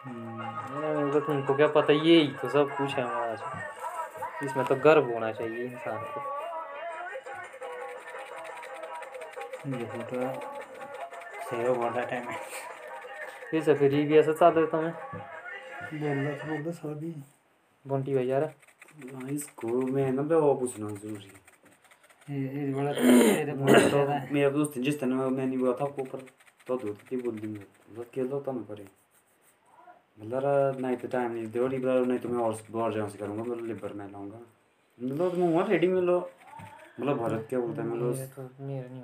मैं 0.06 0.50
मैं 0.94 1.10
तो 1.12 1.20
तुमको 1.20 1.54
क्या 1.56 1.68
पता 1.76 1.92
ये 1.92 2.16
ही 2.20 2.28
तो 2.42 2.48
सब 2.48 2.76
कुछ 2.76 2.94
है 2.94 3.02
हमारा। 3.02 3.34
इसमें 4.44 4.64
तो 4.66 4.74
गर्व 4.84 5.12
होना 5.12 5.30
चाहिए 5.32 5.64
इंसान 5.64 5.98
को। 6.14 6.20
ये 9.70 9.84
फ़ोटो 9.84 10.16
सेव 11.44 11.74
बहुत 11.74 11.94
टाइम 12.10 12.28
है। 12.28 12.36
फिर 13.50 13.62
से 13.62 13.74
फिर 13.74 13.90
भी 13.90 14.18
ऐसा 14.18 14.32
चाल 14.32 14.52
देता 14.54 14.80
मैं 14.80 14.92
बोल 15.92 16.24
दो 16.24 16.46
बोल 16.46 16.62
दो 16.62 16.72
सभी 16.72 17.14
बंटी 17.84 18.14
भाई 18.14 18.26
यार 18.26 18.52
इसको 19.30 19.68
मैं 19.92 20.10
ना 20.12 20.22
वो 20.36 20.54
पूछना 20.54 20.88
ज़रूरी 20.88 21.04
है। 21.04 21.12
ये 21.12 21.12
ये 21.14 21.30
ये 21.30 21.43
मेरा 22.30 22.92
दोस्त 24.50 24.78
जिस 24.78 25.00
तरह 25.00 25.08
मैं 25.08 25.30
मैंने 25.30 25.56
बोला 25.56 25.72
था 25.72 25.84
आपको 25.84 26.02
ऊपर 26.02 26.18
तो 26.66 26.76
दो 26.76 26.94
थी 26.94 27.16
बोल 27.16 27.38
दी 27.38 27.46
मतलब 27.46 28.06
क्या 28.14 28.26
तो 28.26 28.52
मैं 28.52 28.64
करे 28.64 28.86
मतलब 30.20 30.80
नहीं 30.80 30.96
तो 30.96 31.08
टाइम 31.08 31.32
नहीं 31.32 31.46
दो 31.46 31.68
लिबर 31.68 32.06
नहीं 32.06 32.18
तो 32.18 32.28
मैं 32.28 32.38
और 32.38 32.58
और 32.74 32.94
जगह 32.94 33.08
से 33.08 33.18
करूँगा 33.18 33.42
मतलब 33.42 33.66
लिबर 33.66 33.92
मैं 33.92 34.12
लाऊँगा 34.12 34.38
मतलब 35.02 35.34
मैं 35.34 35.48
वहाँ 35.48 35.68
रेडी 35.68 35.86
में 35.86 36.02
लो 36.02 36.30
मतलब 37.00 37.16
भरत 37.16 37.46
क्या 37.48 37.60
बोलता 37.60 37.82
है 37.82 37.88
मतलब 37.88 38.16
नहीं 38.88 39.02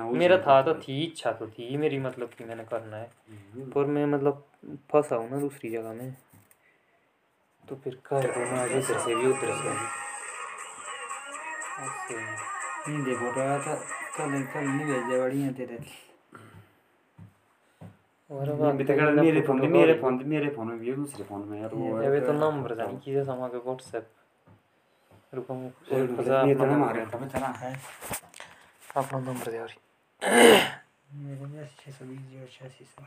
बोला 0.00 0.04
मेरा 0.04 0.38
था 0.38 0.62
तो 0.62 0.74
थी 0.74 1.04
इच्छा 1.04 1.32
तो 1.32 1.46
थी, 1.46 1.76
मेरी 1.76 1.98
मतलब 1.98 2.28
कि 2.28 2.44
मैंने 2.44 2.64
करना 2.64 2.96
है। 2.96 3.10
पर 3.70 3.86
मैं 3.86 4.06
मतलब 4.06 4.46
फंसा 4.92 5.16
हूँ 5.16 5.30
ना 5.30 5.40
दूसरी 5.40 5.70
जगह 5.70 5.92
में 5.92 6.16
तो 7.68 7.76
फिर 7.76 7.98
कर 8.04 8.22
दो 8.22 8.40
मैं 8.40 8.66
इधर 8.66 8.98
से 8.98 9.16
भी 9.16 9.26
उधर 9.26 9.36
से 9.36 9.70
भी 9.70 10.07
है। 11.78 12.18
ये 12.88 13.02
देखो 13.04 13.30
तो 13.32 13.74
कल 14.16 14.42
कल 14.52 14.64
नहीं 14.66 14.86
भेजे 14.86 15.20
बड़ी 15.20 15.48
तेरे। 15.58 15.78
और 18.30 18.48
अभी 18.50 18.84
तक 18.84 18.98
मेरे 19.16 19.40
फ़ोन 19.42 19.60
मेरे 19.72 19.94
फ़ोन 20.00 20.22
मेरे 20.28 20.48
फ़ोन 20.54 20.66
में 20.68 20.78
भी 20.78 20.92
दूसरे 20.92 21.24
फ़ोन 21.24 21.44
में 21.48 21.60
यार 21.60 21.74
वो 21.74 21.96
अबे 21.98 22.20
तो 22.20 22.32
नंबर 22.32 22.74
जानी 22.74 22.98
किसे 23.04 23.24
समा 23.24 23.48
के 23.48 23.58
व्हाट्सएप। 23.58 24.10
रुको 25.34 25.54
ये 25.54 26.54
तो 26.54 26.64
हमारे 26.64 27.04
नंबर 27.04 27.28
तब 27.28 27.54
है। 27.56 27.72
अपना 28.96 29.18
नंबर 29.20 29.50
दे 29.50 29.58
और। 29.58 29.72
मेरे 30.22 31.46
में 31.46 31.66
छः 31.78 31.92
सौ 31.92 32.04
बीस 32.04 32.20
ज़ीरो 32.20 32.46
छियासी 32.52 32.84
सौ। 32.84 33.04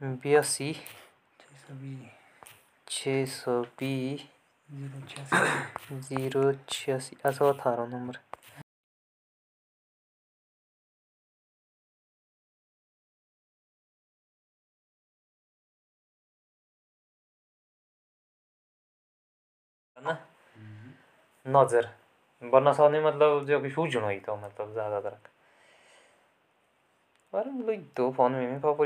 बयासी 0.00 0.72
छः 0.72 1.56
सौ। 1.56 1.74
बीस 1.74 2.21
छः 2.92 3.24
सौ 3.32 3.54
बीस 3.80 4.24
ज़ीरो 4.70 6.52
छियासी 6.68 7.16
ज़ीरो 7.16 7.28
ऐसा 7.28 7.48
अठारह 7.48 7.86
नंबर। 7.88 8.18
ना? 19.96 20.12
नज़र। 21.46 21.88
वरना 22.42 22.72
साने 22.72 23.00
मतलब 23.00 23.44
जो 23.46 23.60
कि 23.60 23.70
सूझना 23.70 24.08
ही 24.08 24.20
था 24.20 24.34
मतलब 24.36 24.72
ज़्यादातर। 24.72 25.16
मतलब 27.34 27.84
तो 27.96 28.12
तो 28.12 28.12
तो 28.12 28.22
तो 28.74 28.74
तो 28.74 28.84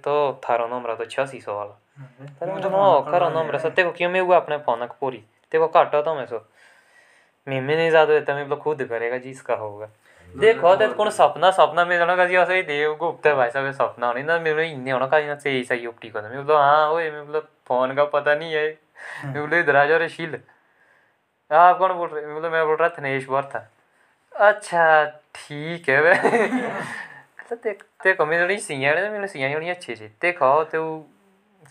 तो 0.00 0.42
फ़ोन 0.42 3.02
खरा 3.02 3.10
करवा 3.10 3.28
नंबर 3.28 3.42
लिया 3.42 3.58
सत्य 3.58 3.84
को 3.84 3.90
क्यों 3.90 4.10
मैं 4.10 4.20
हुआ 4.20 4.36
अपने 4.36 4.58
फ़ोन 4.58 4.86
को 4.86 4.94
पूरी 5.00 5.24
देखो 5.52 5.66
काटा 5.66 6.02
तो 6.02 6.14
मैं 6.14 6.26
सो 6.26 6.46
मैं 7.48 7.60
में 7.60 7.76
नहीं 7.76 7.90
ज़्यादा 7.90 8.14
देता 8.14 8.34
मैं 8.34 8.44
मतलब 8.44 8.58
खुद 8.58 8.82
करेगा 8.82 9.18
जिसका 9.18 9.54
होगा 9.54 9.88
देखो 10.36 10.76
तो 10.76 10.94
कौन 10.94 11.10
सपना 11.10 11.50
सपना 11.50 11.84
में 11.84 12.00
कजी 12.00 12.62
देव 12.62 12.94
गुप्त 12.94 13.28
भाई 13.28 13.50
साहब 13.50 13.70
सपना 13.70 14.06
होनी 14.06 14.22
ना 14.22 14.38
मेरे 14.38 14.70
इन्ने 14.70 14.90
होना 14.90 15.06
कहीं 15.06 15.26
ना 15.26 15.34
सही 15.34 15.64
सही 15.64 15.86
उपटी 15.86 16.10
को 16.10 16.22
मैं 16.22 16.46
बोला 16.46 16.60
हाँ 16.60 16.90
ओए 16.90 17.10
मैं 17.10 17.40
फ़ोन 17.40 17.94
का 17.94 18.04
पता 18.04 18.34
नहीं 18.34 18.52
है 18.52 18.78
मैं 19.24 19.40
बोले 19.40 19.60
इधर 19.60 19.76
आ 19.76 19.84
जाओ 19.84 19.98
रे 19.98 20.08
शील 20.08 20.40
आप 21.52 21.78
कौन 21.78 21.92
बोल 21.92 22.08
रहे 22.08 22.26
मैं 22.26 22.34
बोला 22.34 22.50
मैं 22.50 22.66
बोल 22.66 22.76
रहा 22.76 22.88
थनेश 22.88 23.24
था 23.24 23.70
अच्छा 24.34 25.04
ठीक 25.34 25.88
है 25.88 26.00
वे 26.02 26.14
तो 27.50 27.56
देख 27.64 27.82
देखो 28.04 28.26
मेरी 28.26 28.38
जेह्ड़ी 28.38 28.58
सीआं 28.58 28.94
न 28.96 29.10
मैनू 29.12 29.26
सीआं 29.26 29.54
बड़ियाँ 29.54 29.74
अच्छी 29.74 29.92
अच्छी 29.92 30.06
देखो 30.06 30.64
ते 30.64 30.78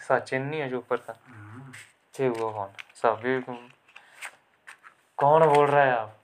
सचिन 0.03 0.41
नहीं 0.41 0.61
है 0.61 0.69
जो 0.69 0.77
ऊपर 0.77 0.97
का। 0.97 1.15
हाँ 1.27 1.71
चे 2.13 2.27
हुआ 2.27 2.51
कौन? 2.51 2.69
सभी 2.95 3.41
कौन? 3.41 3.69
बोल 5.47 5.65
रहा 5.67 5.83
है 5.83 5.91
आप? 5.91 6.17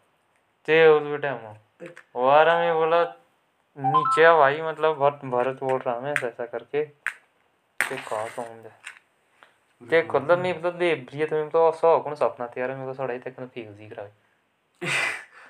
चे 0.66 0.88
उस 0.88 1.04
बेटे 1.04 1.28
हम 1.28 1.58
वारा 2.16 2.60
में 2.60 2.74
बोला 2.74 3.04
नीचे 3.78 4.38
भाई 4.38 4.62
मतलब 4.62 4.98
भरत 4.98 5.26
भरत 5.26 5.60
बोल 5.64 5.80
रहा 5.80 6.00
मैं 6.00 6.14
ऐसा 6.14 6.46
करके। 6.46 6.86
ते 7.80 7.96
कहा 7.98 8.26
समझे 8.28 8.72
ते 9.82 10.02
मतलब 10.12 10.40
मी 10.40 10.54
मतलब 10.54 10.78
दे 10.78 10.96
ब्रिय 10.96 11.26
तो 11.26 11.44
मी 11.44 11.50
तो 11.50 11.72
सौ 11.72 12.00
कौन 12.00 12.16
सपना 12.16 12.48
त्यार 12.48 12.74
मेरे 12.74 12.86
को 12.86 12.94
सड़ा 12.94 13.14
ही 13.14 13.20
तक 13.20 13.40
फील 13.54 13.74
दिख 13.74 13.94
रहा 13.94 14.06
है 14.06 14.12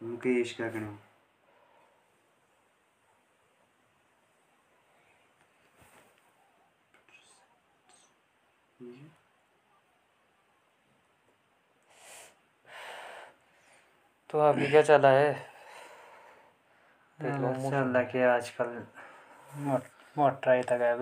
मुकेश 0.00 0.54
क्या 0.56 0.68
करें 0.70 0.96
तो 14.30 14.40
अभी 14.48 14.66
क्या 14.70 14.82
चला 14.82 15.08
है? 15.10 15.32
देख 17.18 17.34
चल 17.70 17.96
आजकल 18.30 18.70
मोटर 20.18 20.50
आई 20.50 20.62
तक 20.62 20.80
है 20.82 20.98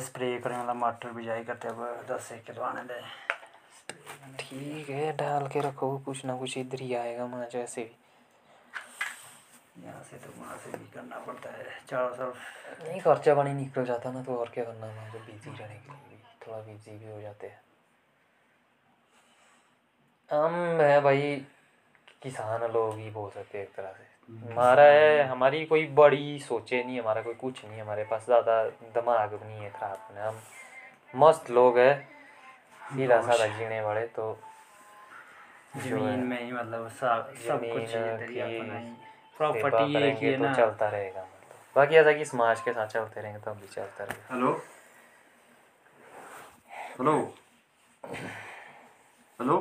स्प्रे 0.00 0.38
करने 0.40 0.56
वाला 0.56 0.74
मोटर 0.74 1.10
बिजाई 1.12 1.44
करते 1.44 1.68
अब 1.68 2.06
दस 2.10 2.30
एक 2.32 2.44
किलो 2.44 2.62
आने 2.62 2.82
दे। 2.92 3.00
ठीक 4.40 4.90
है 4.90 5.12
डाल 5.16 5.46
के 5.48 5.60
रखो 5.60 5.96
कुछ 5.98 6.24
ना 6.24 6.36
कुछ 6.36 6.56
इधर 6.58 6.80
ही 6.80 6.94
आएगा 6.94 7.24
वहाँ 7.24 7.48
जैसे 7.52 7.82
भी 7.82 7.96
यहाँ 9.84 10.02
से 10.02 10.16
तो 10.16 10.40
वहाँ 10.40 10.56
से 10.56 10.70
भी 10.70 10.84
करना 10.94 11.18
पड़ता 11.18 11.50
है 11.50 11.64
चारों 11.90 12.08
तरफ़। 12.10 12.84
नहीं 12.84 13.00
खर्चा 13.00 13.34
पानी 13.34 13.52
निकल 13.54 13.84
जाता 13.84 14.12
ना 14.12 14.22
तो 14.22 14.36
और 14.36 14.48
क्या 14.54 14.64
करना 14.64 14.86
है 14.86 15.12
तो 15.12 15.18
बिज़ी 15.18 15.50
रहने 15.50 15.74
के 15.76 15.90
लिए 15.90 16.18
थोड़ा 16.46 16.58
बिज़ी 16.62 16.98
भी 16.98 17.12
हो 17.12 17.20
जाते 17.20 17.46
हैं। 17.46 17.60
हम 20.30 20.80
है 20.80 21.00
भाई 21.00 21.34
किसान 22.22 22.62
लोग 22.72 22.98
ही 22.98 23.10
बोल 23.10 23.30
सकते 23.30 23.58
हैं 23.58 23.64
एक 23.64 23.74
तरह 23.74 23.92
से। 23.92 24.06
हमारा 24.52 24.82
है 24.82 25.22
हमारी 25.28 25.64
कोई 25.66 25.86
बड़ी 25.94 26.38
सोचे 26.38 26.82
नहीं 26.84 27.00
हमारा 27.00 27.22
कोई 27.22 27.34
कुछ 27.36 27.64
नहीं 27.64 27.80
हमारे 27.80 28.04
पास 28.04 28.24
ज़्यादा 28.24 28.62
दिमाग 28.94 29.30
भी 29.32 29.48
नहीं 29.48 29.60
है 29.60 29.70
खराब। 29.70 29.98
होने 30.08 30.20
हम 30.20 30.40
मस्त 31.14 31.50
लोग 31.50 31.78
है। 31.78 32.17
सीधा 32.87 33.21
साधा 33.21 33.47
जीने 33.57 33.81
वाले 33.81 34.05
तो 34.17 34.25
जो 35.75 35.81
है, 35.81 35.89
जमीन 35.89 36.23
में 36.27 36.39
ही 36.41 36.51
मतलब 36.51 36.87
सब 36.89 37.33
सब 37.37 37.59
जमीन 37.59 37.73
कुछ 37.73 37.89
इधर 37.89 38.21
ही 38.21 38.33
की 38.33 38.39
अपना 38.39 38.77
ही 38.79 38.85
सेवा 38.85 39.11
प्रॉपर्टी 39.37 39.83
एक 39.83 39.87
ही 39.87 39.93
करेंगे 39.93 40.27
है 40.27 40.37
तो 40.37 40.43
ना 40.43 40.53
चलता 40.53 40.89
रहेगा 40.89 41.21
मतलब 41.21 41.75
बाकी 41.75 41.95
ऐसा 41.95 42.11
कि 42.13 42.25
समाज 42.25 42.61
के 42.61 42.73
साथ 42.73 42.87
चलते 42.87 43.21
रहेंगे 43.21 43.39
तो 43.39 43.53
भी 43.53 43.67
चलता 43.67 44.03
रहेगा 44.03 44.33
हेलो 44.33 44.51
हेलो 46.99 47.15
हेलो 49.39 49.57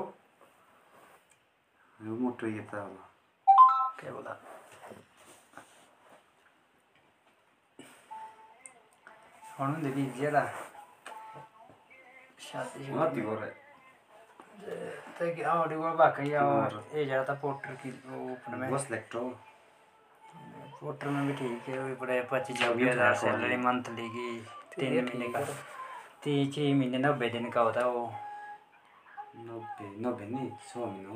वो 2.00 2.16
मोटर 2.18 2.46
ये 2.46 2.62
था 2.72 2.88
क्या 4.00 4.12
बोला 4.12 4.36
ਹੁਣ 9.60 9.72
ਦੇ 9.80 9.90
ਵੀ 9.90 10.04
ਜਿਹੜਾ 10.10 10.42
शादी 10.44 10.75
माती 12.89 13.21
में। 13.21 13.37
भी 21.27 21.33
ठीक 21.33 21.67
है 21.67 21.79
हज़ार 22.87 23.13
सैलरी 23.15 23.57
मंथली 23.57 24.07
की 24.09 24.27
तीन 24.75 25.03
महीने 25.05 25.27
का। 25.29 25.41
तीन 26.23 26.51
छः 26.51 26.73
महीने 26.75 26.97
नब्बे 26.97 27.29
दिन 27.29 27.49
का 27.49 27.61
होता 27.61 27.87
वो। 27.87 28.05
नब्बे 29.37 29.87
नब्बे 30.05 30.25
नहीं 30.25 30.49
सौ 30.69 30.85
महीने 30.85 31.07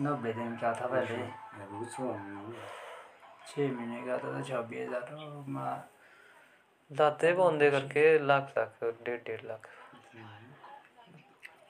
नब्बे 0.00 0.32
दिन 0.32 0.56
था 0.72 0.86
पहले। 0.86 1.16
छः 3.46 3.72
महीने 3.72 4.00
का 4.06 4.12
था 4.12 4.32
तो 4.32 4.42
छब्बीस 4.44 4.88
हज़ार 4.88 5.02
दाते 6.90 7.32
बंदे 7.34 7.70
करके 7.70 8.02
लाख 8.26 8.52
लाख 8.58 8.84
डेढ़ 9.06 9.20
डेढ़ 9.26 9.40
लाख। 9.46 9.68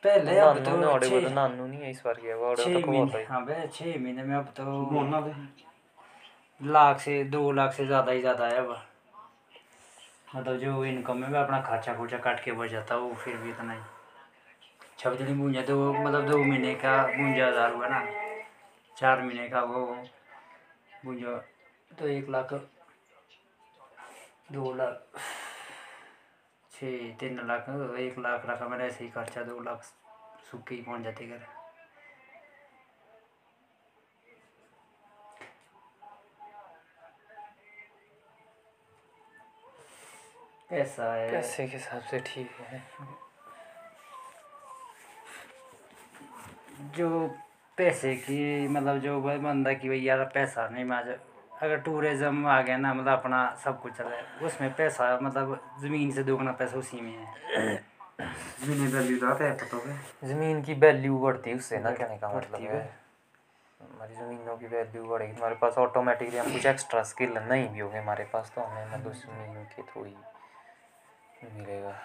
पहले 0.05 0.39
अब 0.39 0.59
तो 0.65 0.71
बोला 0.71 1.29
नानू 1.31 1.67
नहीं 1.67 1.81
है 1.81 1.91
इस 1.91 2.03
बार 2.05 2.15
किया 2.15 2.35
हुआ 2.37 2.49
ऑर्डर 2.49 2.63
छः 2.65 2.75
तो 2.75 2.81
बहुत 2.81 2.89
महीने 2.89 3.19
है। 3.19 3.25
हाँ 3.27 3.45
भाई 3.47 3.67
छः 3.69 3.99
महीने 4.01 4.23
में 4.23 4.37
अब 4.37 4.53
तो 4.57 4.65
मोना 4.93 5.21
दे 5.21 5.33
लाख 6.61 7.01
से 7.01 7.23
दो 7.27 7.51
लाख 7.53 7.73
से 7.75 7.87
ज़्यादा 7.87 8.13
ही 8.13 8.21
ज़्यादा 8.21 8.47
है 8.47 8.59
अब। 8.59 8.77
मतलब 10.35 10.57
जो 10.59 10.85
इनकम 10.85 11.17
में 11.17 11.31
भी 11.31 11.37
अपना 11.39 11.61
खर्चा 11.63 11.95
खुर्चा 11.97 12.19
काट 12.19 12.45
के 12.45 12.53
बच 12.53 12.71
जाता 12.71 12.95
है 12.95 13.01
वो 13.01 13.15
फिर 13.15 13.37
भी 13.37 13.51
इतना 13.51 13.73
ही। 13.73 13.81
छब्बीस 14.99 15.21
दिन 15.21 15.39
पूंजा 15.39 15.63
दो 15.63 15.93
मतलब 15.93 16.29
दो 16.31 16.39
महीने 16.39 16.75
का 16.77 17.03
पूंजा 17.09 17.47
हज़ार 17.47 17.73
हुआ 17.73 17.89
ना। 17.89 18.05
चार 18.97 19.23
महीने 19.23 19.49
का 19.49 19.63
वो 19.65 19.85
पूंजा 21.03 21.37
तो 21.91 22.09
एक 22.09 22.29
लाख 22.31 22.53
दो 24.53 24.73
लाख 24.75 25.21
छः 26.73 27.13
तीन 27.21 27.41
लाख 27.47 27.69
एक 28.01 28.19
लाख 28.19 28.43
रखा 28.47 28.69
मैंने 28.69 28.85
ऐसे 28.85 29.05
ही 29.05 29.11
खर्चा 29.11 29.43
दो 29.43 29.59
लाख 29.61 29.83
सूखे 30.51 30.75
ही 30.75 30.83
पहुँच 30.83 31.03
जाते 31.03 31.27
घर। 31.27 31.47
ऐसा 40.73 41.13
है? 41.15 41.31
पैसे 41.31 41.67
के 41.67 41.77
हिसाब 41.77 42.03
से 42.11 42.19
ठीक 42.27 42.51
है। 42.61 42.83
जो 46.97 47.09
पैसे 47.79 48.15
की 48.17 48.69
मतलब 48.69 48.99
जो 49.01 49.21
बंदा 49.21 49.73
की 49.73 49.89
भाई 49.89 50.01
यार 50.01 50.25
पैसा 50.35 50.69
नहीं 50.69 50.85
मैं 50.85 51.05
अगर 51.63 51.77
टूरिज़्म 51.81 52.47
आ 52.47 52.61
गया 52.63 52.77
ना 52.77 52.93
मतलब 52.95 53.19
अपना 53.19 53.39
सब 53.65 53.81
कुछ 53.83 53.93
चल 53.93 54.05
रहा 54.05 54.17
है 54.17 54.47
उसमें 54.47 54.75
पैसा 54.75 55.19
मतलब 55.23 55.61
ज़मीन 55.81 56.11
से 56.13 56.23
दोगुना 56.25 56.53
पैसा 56.53 56.79
उसी 56.79 57.01
में 57.01 57.13
है। 57.13 57.75
मैंने 58.19 58.87
वैल्यू 58.89 59.17
है 59.17 59.33
पता 59.33 59.45
है 59.45 60.29
ज़मीन 60.29 60.63
की 60.63 60.75
वैल्यू 60.75 61.19
बढ़ती 61.19 61.51
है 61.51 61.57
उससे 61.57 61.79
ना 61.79 61.91
कहने 61.93 62.19
का 62.19 62.33
मतलब 62.37 62.61
है। 62.61 62.81
हमारी 63.81 64.15
ज़मीनों 64.15 64.57
की 64.57 64.67
वैल्यू 64.67 65.05
बढ़ेगी। 65.05 65.33
हमारे 65.33 65.55
पास 65.55 65.79
ऑटोमेटिकली 65.79 66.39
हम 66.39 66.53
कुछ 66.53 66.67
एक्स्ट्रा 66.67 67.03
स्किल 67.05 67.39
नहीं 67.39 67.69
भी 67.69 67.81
होंगे 67.81 67.99
हमारे 67.99 68.25
पास 68.33 68.53
तो 68.55 68.63
हमें 68.63 68.87
मतलब 68.93 69.13
ज़मीन 69.15 69.65
के 69.75 69.83
थ्रू 69.83 70.05
ही 70.05 70.15
मिलेगा। 71.55 71.97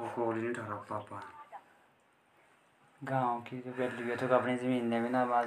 वो 0.00 0.08
कॉल 0.16 0.34
नहीं 0.36 0.52
पापा। 0.90 1.20
गाँव 3.02 3.40
की 3.40 3.58
जो 3.58 3.72
वैल्यू 3.78 4.06
है 4.06 4.16
तो 4.16 4.26
अपनी 4.34 4.56
ज़मीन 4.56 4.86
ने 4.86 5.00
भी 5.00 5.08
ना 5.08 5.22
वहाँ 5.24 5.44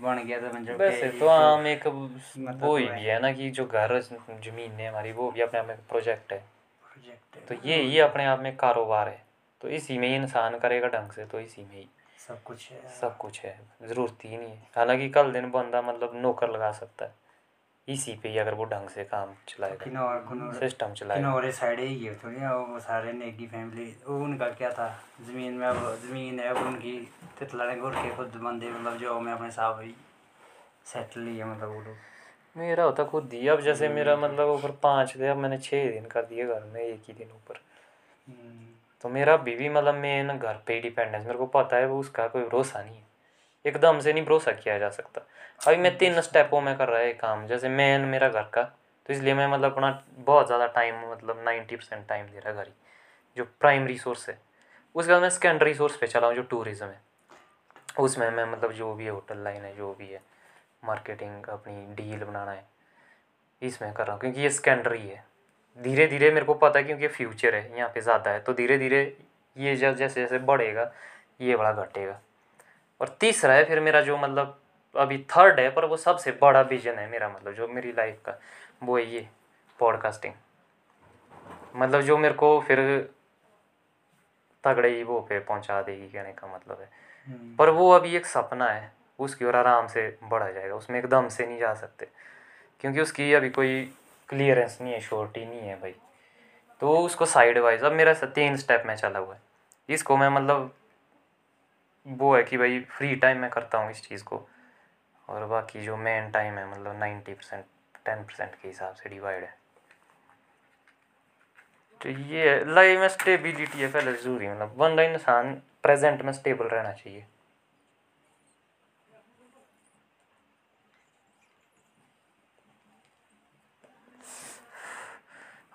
बन 0.00 0.22
गया 0.26 0.38
तो 0.40 0.46
मतलब 0.58 0.76
वैसे 0.76 1.08
तो 1.20 1.26
आम 1.26 1.66
एक 1.66 1.86
मतलब 1.86 2.62
वो 2.62 2.76
ही 2.76 2.86
भी 2.86 3.02
है 3.02 3.20
ना 3.20 3.32
कि 3.32 3.50
जो 3.50 3.66
घर 3.66 4.00
ज़मीन 4.00 4.70
है 4.70 4.88
हमारी 4.88 5.12
वो 5.12 5.30
भी 5.30 5.40
अपने 5.40 5.60
आप 5.60 5.66
में 5.66 5.76
प्रोजेक्ट 5.88 6.32
है। 6.32 6.38
प्रोजेक्ट 6.38 7.36
है। 7.36 7.44
तो 7.46 7.68
ये 7.68 7.82
ये 7.82 8.00
अपने 8.00 8.24
आप 8.24 8.40
में 8.40 8.56
कारोबार 8.56 9.08
है। 9.08 9.22
तो 9.60 9.68
इसी 9.68 9.98
में 9.98 10.08
ही 10.08 10.14
इंसान 10.14 10.58
करेगा 10.58 10.88
ढंग 10.88 11.10
से 11.10 11.24
तो 11.24 11.40
इसी 11.40 11.62
में 11.62 11.76
ही। 11.76 11.88
सब 12.28 12.42
कुछ 12.42 12.70
है। 12.70 12.80
सब 13.00 13.16
कुछ 13.16 13.40
है 13.40 13.58
ज़रूरत 13.82 14.24
ही 14.24 14.36
नहीं 14.36 14.48
है। 14.48 14.66
हालाँकि 14.76 15.08
कल 15.08 15.32
दिन 15.32 15.50
बंदा 15.50 15.82
मतलब 15.82 16.12
नौकर 16.14 16.50
लगा 16.50 16.72
सकता 16.72 17.04
है। 17.04 17.23
इसी 17.88 18.12
पे 18.22 18.28
ही 18.28 18.38
अगर 18.38 18.54
वो 18.54 18.64
ढंग 18.64 18.88
से 18.88 19.04
काम 19.04 19.32
चलाएगा। 19.48 19.84
किन्नौर 19.84 20.16
किन्नौर 20.28 20.54
सिस्टम 20.54 20.92
चलाएगा। 20.92 21.22
किन्नौर 21.22 21.50
साइड 21.50 21.80
ही 21.80 21.94
गए 21.96 22.14
थोड़ी 22.14 22.36
ना 22.36 22.54
वो 22.56 22.80
सारे 22.80 23.12
नेगी 23.12 23.46
फैमिली 23.46 23.84
वो 24.06 24.18
उनका 24.24 24.48
क्या 24.50 24.70
था 24.70 24.88
ज़मीन 25.20 25.52
में 25.52 25.66
अब 25.66 25.76
ज़मीन 26.04 26.40
है 26.40 26.48
अब 26.48 26.56
उनकी 26.56 26.96
तितला 27.38 27.66
ने 27.66 27.76
घुर 27.76 27.94
के 27.94 28.14
खुद 28.16 28.40
बंदे 28.44 28.70
मतलब 28.70 28.96
जो 28.96 29.20
में 29.20 29.32
अपने 29.32 29.50
साहब 29.50 29.80
ही 29.80 29.94
सेटल 30.84 31.26
ही 31.26 31.38
है 31.38 31.44
मतलब 31.44 31.68
वो 31.68 31.80
लोग। 31.80 31.96
मेरा 32.56 32.84
होता 32.84 33.04
खुद 33.04 33.32
ही 33.32 33.48
अब 33.48 33.60
जैसे 33.60 33.88
मेरा 33.88 34.16
मतलब 34.16 34.48
ऊपर 34.48 34.70
पाँच 34.82 35.14
थे 35.16 35.28
अब 35.28 35.36
मैंने 35.36 35.58
छः 35.58 35.90
दिन 35.92 36.06
कर 36.06 36.22
दिए 36.22 36.46
घर 36.46 36.64
में 36.64 36.80
एक 36.82 37.02
ही 37.08 37.14
दिन 37.14 37.30
ऊपर। 37.30 37.60
हम्म, 38.28 38.66
तो 39.04 39.08
मेरा 39.08 39.36
भी 39.36 39.68
मतलब 39.68 39.94
मेन 39.94 40.38
घर 40.38 40.58
पे 40.66 40.74
ही 40.74 40.80
डिपेंडेंस 40.80 41.26
मेरे 41.26 41.38
को 41.38 41.46
पता 41.46 41.76
है 41.76 41.86
वो 41.86 41.98
उसका 42.00 42.26
कोई 42.28 42.42
भरोसा 42.42 42.82
नहीं 42.82 42.96
है। 42.96 43.02
एकदम 43.64 43.98
से 44.00 44.12
नहीं 44.12 44.24
भरोसा 44.24 44.52
किया 44.52 44.78
जा 44.78 44.88
सकता। 44.90 45.20
अभी 45.60 45.76
मैं 45.78 45.96
तीन 45.98 46.20
स्टेपों 46.20 46.60
में 46.60 46.76
कर 46.76 46.88
रहा 46.88 47.00
है 47.00 47.12
काम, 47.14 47.46
जैसे 47.46 47.68
मेन 47.70 48.00
मेरा 48.06 48.28
घर 48.28 48.42
का 48.44 48.62
तो 49.06 49.12
इसलिए 49.12 49.34
मैं 49.34 49.46
मतलब 49.48 49.72
अपना 49.72 50.02
बहुत 50.18 50.46
ज़्यादा 50.46 50.66
टाइम 50.68 51.00
मतलब 51.10 51.42
नाइन्टी 51.44 51.76
परसेंट 51.76 52.06
टाइम 52.08 52.26
दे 52.26 52.38
रहा 52.38 52.52
घर 52.52 52.66
ही, 52.66 52.72
जो 53.36 53.44
प्राइमरी 53.60 53.96
सोर्स 53.98 54.28
है। 54.28 54.38
उसके 54.94 55.12
बाद 55.12 55.22
मैं 55.22 55.30
सेकेंडरी 55.30 55.74
सोर्स 55.74 55.96
पे 55.96 56.06
चला 56.06 56.26
हूँ, 56.26 56.34
जो 56.36 56.42
टूरिज़्म 56.44 56.86
है। 56.86 57.00
उसमें 57.98 58.30
मैं 58.30 58.44
मतलब 58.46 58.72
जो 58.72 58.92
भी 58.94 59.04
है 59.04 59.10
होटल 59.10 59.38
लाइन 59.38 59.62
है, 59.62 59.74
जो 59.76 59.92
भी 59.98 60.06
है 60.06 60.20
मार्केटिंग 60.82 61.44
अपनी 61.46 61.94
डील 61.94 62.24
बनाना 62.24 62.50
है, 62.50 62.64
इसमें 63.62 63.92
कर 63.92 64.04
रहा 64.04 64.12
हूँ, 64.12 64.20
क्योंकि 64.20 64.40
ये 64.40 64.50
सेकेंडरी 64.50 65.00
है। 65.00 65.24
धीरे 65.78 66.06
धीरे 66.06 66.30
मेरे 66.30 66.46
को 66.46 66.54
पता 66.54 66.78
है, 66.78 66.84
क्योंकि 66.84 67.08
फ्यूचर 67.08 67.54
है, 67.54 67.76
यहाँ 67.76 67.88
पे 67.94 68.00
ज़्यादा 68.00 68.30
है 68.30 68.40
तो 68.40 68.54
धीरे 68.54 68.78
धीरे 68.78 69.02
ये 69.56 69.76
जब 69.76 69.96
जैसे 69.96 70.20
जैसे 70.20 70.38
बढ़ेगा, 70.40 70.90
ये 71.40 71.56
बड़ा 71.56 71.72
घटेगा। 71.74 72.20
और 73.00 73.16
तीसरा 73.20 73.54
है 73.54 73.64
फिर 73.64 73.80
मेरा 73.80 74.00
जो 74.00 74.16
मतलब 74.16 74.60
अभी 74.94 75.18
थर्ड 75.30 75.60
है 75.60 75.70
पर 75.70 75.84
वो 75.84 75.96
सबसे 75.96 76.38
बड़ा 76.42 76.60
विजन 76.60 76.98
है 76.98 77.10
मेरा 77.10 77.28
मतलब 77.28 77.52
जो 77.52 77.68
मेरी 77.68 77.92
लाइफ 77.92 78.20
का 78.26 78.38
वो 78.82 78.96
है 78.98 79.04
ये 79.04 79.28
पॉडकास्टिंग 79.78 80.34
मतलब 81.76 82.00
जो 82.00 82.18
मेरे 82.18 82.34
को 82.34 82.60
फिर 82.60 82.78
तगड़े 84.64 84.88
ही 84.88 85.02
वो 85.02 85.20
पे 85.20 85.38
पहुँचा 85.38 85.82
देगी 85.82 86.08
कहने 86.08 86.32
का 86.32 86.46
मतलब 86.46 86.80
है। 86.80 86.88
पर 87.56 87.70
वो 87.70 87.90
अभी 87.90 88.16
एक 88.16 88.26
सपना 88.26 88.68
है 88.68 88.92
उसकी 89.18 89.44
ओर 89.44 89.56
आराम 89.56 89.86
से 89.86 90.06
बढ़ा 90.22 90.50
जाएगा 90.50 90.74
उसमें 90.74 90.98
एकदम 90.98 91.28
से 91.28 91.46
नहीं 91.46 91.58
जा 91.58 91.74
सकते। 91.74 92.08
क्योंकि 92.80 93.00
उसकी 93.00 93.32
अभी 93.34 93.50
कोई 93.50 93.84
क्लियरेंस 94.28 94.78
नहीं 94.80 94.92
है 94.92 95.00
श्योरिटी 95.00 95.44
नहीं 95.46 95.60
है 95.60 95.74
भाई। 95.80 95.94
तो 96.80 96.96
उसको 96.98 97.26
साइड 97.26 97.58
वाइज 97.58 97.82
अब 97.82 97.92
मेरा 97.92 98.14
तीन 98.14 98.56
स्टेप 98.56 98.82
में 98.86 98.94
चला 98.96 99.18
हुआ 99.18 99.34
है। 99.34 99.40
इसको 99.88 100.16
मैं 100.16 100.28
मतलब 100.28 100.74
वो 102.06 102.34
है 102.36 102.42
कि 102.42 102.56
भाई 102.56 102.80
फ्री 102.90 103.14
टाइम 103.16 103.38
में 103.38 103.50
करता 103.50 103.78
हूँ 103.78 103.90
इस 103.90 104.02
चीज़ 104.08 104.24
को। 104.24 104.46
और 105.28 105.44
बाकी 105.46 105.84
जो 105.84 105.96
मेन 105.96 106.30
टाइम 106.30 106.58
है 106.58 106.70
मतलब 106.70 106.98
नाइन्टी 107.00 107.34
परसेंट 107.34 107.64
टेन 108.06 108.22
परसेंट 108.24 108.54
के 108.54 108.68
हिसाब 108.68 108.94
से 108.94 109.10
डिवाइड 109.10 109.44
है। 109.44 109.54
तो 112.00 112.08
ये 112.08 112.64
लाइफ 112.64 112.98
में 113.00 113.08
स्टेबिलिटी 113.08 113.80
है 113.80 113.90
पहले 113.92 114.12
ज़रूरी 114.12 114.48
मतलब 114.48 114.74
बंदा 114.78 115.02
इंसान 115.02 115.54
प्रेजेंट 115.82 116.22
में 116.22 116.32
स्टेबल 116.32 116.66
रहना 116.66 116.92
चाहिए। 116.92 117.26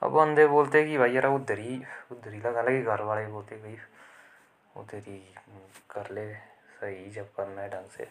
अब 0.01 0.11
बंदे 0.11 0.45
बोलते 0.47 0.83
कि 0.85 0.97
भाई 0.97 1.11
यार 1.11 1.25
उधर 1.27 1.59
ही 1.59 1.81
उधर 2.11 2.33
ही 2.33 2.39
लगा 2.39 2.61
लगे, 2.61 2.81
घर 2.81 3.01
वाले 3.01 3.25
बोलते 3.27 3.55
भाई। 3.55 3.77
उधर 4.79 5.03
ही 5.07 5.19
कर 5.89 6.11
ले 6.11 6.33
सही 6.79 7.09
जब 7.11 7.33
करना 7.35 7.61
है 7.61 7.69
ढंग 7.69 7.89
से। 7.89 8.05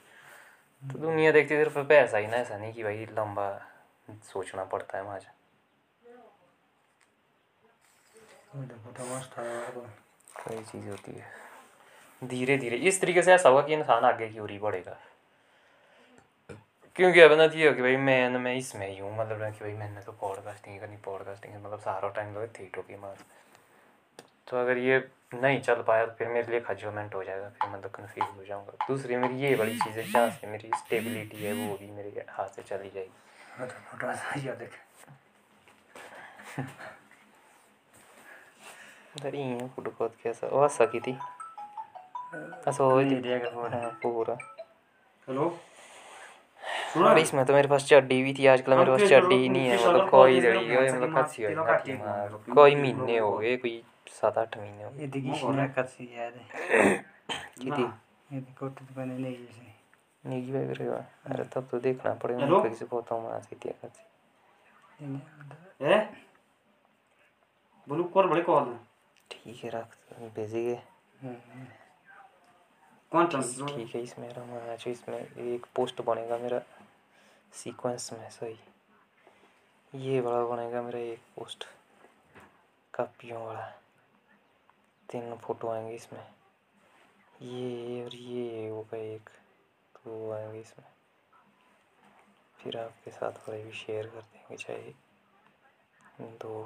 तो 0.83 0.99
दुनिया 0.99 1.33
देखती 1.33 1.57
सिर्फ़ 1.57 1.79
पैसा 1.89 2.19
ही 2.19 2.27
ना 2.27 2.37
ऐसा 2.37 2.57
नहीं 2.59 2.73
कि 2.73 2.83
भाई 2.83 3.07
लंबा 3.13 3.51
सोचना 4.33 4.65
पड़ता 4.65 4.99
है 4.99 5.05
वहाँ 5.05 5.21
कई 10.39 10.63
चीज़ 10.63 10.89
होती 10.89 11.13
है। 11.13 11.27
धीरे 12.23 12.57
धीरे 12.59 12.77
इस 12.89 13.01
तरीके 13.01 13.23
से 13.23 13.33
ऐसा 13.33 13.49
होगा 13.49 13.63
कि 13.63 13.75
इंसान 13.75 14.05
आगे 14.05 14.29
की 14.29 14.39
ओर 14.39 14.51
ही 14.51 14.59
बढ़ेगा। 14.59 14.97
क्योंकि 16.97 17.21
अब 17.21 17.33
ना 17.33 17.45
ये 17.45 17.69
हो 17.69 17.75
कि 17.75 17.83
भाई 17.83 17.97
मैं 17.97 18.29
मैं 18.39 18.55
इसमें 18.57 18.87
ही 18.89 18.99
हूँ 18.99 19.17
मतलब 19.19 19.41
ना 19.41 19.51
कि 19.51 19.65
भाई 19.65 19.73
मैंने 19.73 20.01
तो 20.03 20.13
पॉडकास्टिंग 20.21 20.81
करनी 20.81 20.97
पॉडकास्टिंग 21.05 21.55
मतलब 21.55 21.81
सारा 21.81 22.09
टाइम 22.09 22.35
लगे 22.37 22.47
थिएटर 22.59 22.81
के 22.81 22.97
मार। 22.97 23.17
तो 24.49 24.57
अगर 24.57 24.79
ये 24.79 24.99
नहीं 25.35 25.61
चल 25.61 25.83
पाया 25.89 26.05
तो 26.07 26.13
फिर 26.19 26.29
मेरे 26.29 26.51
लिए 26.51 26.61
खजोमेंट 26.61 27.15
हो 27.15 27.23
जाएगा 27.25 27.49
फिर 27.49 27.71
मैं 27.71 27.81
तो 27.83 27.89
कन्फ्यूज़ 27.89 28.29
हो 28.37 28.45
जाऊँगा। 28.45 28.87
दूसरी 28.87 29.17
मेरी 29.17 29.35
ये 29.43 29.55
बड़ी 29.57 29.79
चीज़ 29.79 29.99
है 29.99 30.05
जहाँ 30.11 30.31
से 30.31 30.47
मेरी 30.47 30.71
स्टेबिलिटी 30.77 31.45
है 31.45 31.53
वो 31.53 31.77
भी 31.77 31.91
मेरे 31.91 32.25
हाथ 32.31 32.49
से 32.49 32.63
चली 32.63 32.91
जाएगी। 32.91 33.67
फ़ोटो 33.67 34.13
सही 34.15 34.49
देख 34.61 34.79
इधर 39.19 39.35
ही 39.35 39.43
है 39.43 39.69
फ़ोटो 39.69 39.91
बहुत 39.91 40.15
कैसा? 40.23 40.47
वो 40.47 40.69
सकी 40.69 41.01
थी। 41.01 41.13
ऐसा 42.69 42.85
हो 42.85 43.01
पूरा। 44.03 44.37
हेलो? 45.29 45.59
और 46.97 47.19
इसमें 47.19 47.45
तो 47.47 47.53
मेरे 47.53 47.69
पास 47.69 47.85
चड्डी 47.87 48.23
भी 48.23 48.33
थी 48.35 48.47
आजकल 48.47 48.75
मेरे 48.75 48.91
पास 48.91 49.09
चड्डी 49.11 49.35
ही 49.35 49.49
नहीं 49.49 49.69
है 49.69 49.77
मतलब 49.87 50.09
कोई 50.11 50.41
दड़ी 50.41 50.77
मतलब 50.89 51.25
खसी 51.25 51.45
हो 51.45 52.45
कोई 52.55 52.75
महीने 52.75 53.19
हो 53.19 53.37
गए 53.39 53.57
कोई 53.57 53.83
सात 54.11 54.39
आठ 54.39 54.59
महीने 54.59 54.85
हो 54.85 54.91
ये 55.01 55.07
देखिए 55.07 55.33
इसने 55.33 55.67
है 56.15 56.31
किती 57.59 57.83
ये 58.35 58.41
देखो 58.41 58.69
तो 58.69 58.85
बने 58.97 59.19
नहीं 59.19 59.37
जैसे 59.47 59.67
निगी 60.25 60.53
भाई 60.53 60.67
करेगा 60.67 61.05
अरे 61.27 61.45
तब 61.45 61.69
तो 61.71 61.81
देखना 61.81 62.15
पड़ेगा 62.15 62.47
मैं 62.47 62.63
कैसे 62.63 62.87
हूँ 63.15 63.41
से 63.43 63.57
ए? 65.81 66.09
बोलू 67.89 68.05
कर 68.05 68.27
बड़े 68.27 68.43
कॉल 68.43 68.79
ठीक 69.31 69.65
है 69.65 69.71
रख 69.71 69.97
भेजी 70.35 70.65
गए 70.65 70.83
कौन 73.13 73.27
ट्रांसफ़र 73.27 73.77
ठीक 73.77 73.95
है 73.95 74.03
इसमें 74.03 74.29
रहा 74.29 74.73
अच्छा 74.73 74.91
इसमें 74.91 75.19
एक 75.37 75.67
पोस्ट 75.75 76.03
बनेगा 76.03 76.39
मेरा 76.39 76.61
सीक्वेंस 77.53 78.13
में 78.13 78.29
सही 78.31 78.59
ये 79.95 80.21
बड़ा 80.21 80.45
बनेगा 80.45 80.83
मेरा 80.83 80.99
एक 80.99 81.21
पोस्ट 81.37 81.65
कापियों 82.95 83.45
वाला। 83.47 83.67
तीन 85.09 85.37
फ़ोटो 85.37 85.69
आएँगे 85.69 85.95
इसमें। 85.95 86.21
ये 87.43 88.05
और 88.05 88.15
ये 88.15 88.69
होगा 88.69 88.97
एक 88.97 89.31
तो 89.95 90.31
आएँगे 90.33 90.61
इसमें। 90.61 90.87
फिर 92.59 92.77
आपके 92.79 93.11
साथ 93.11 93.49
वाले 93.49 93.63
भी 93.65 93.73
शेयर 93.73 94.07
कर 94.07 94.21
देंगे 94.23 94.57
चाहे 94.57 94.93
दो। 96.39 96.63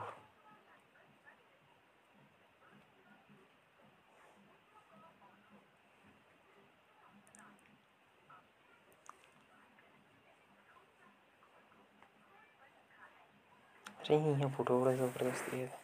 अरे 14.01 14.17
ये 14.17 14.49
फ़ोटो, 14.51 14.81
बड़ा 14.81 14.93
ज़बरदस्त 14.93 15.53
है। 15.55 15.82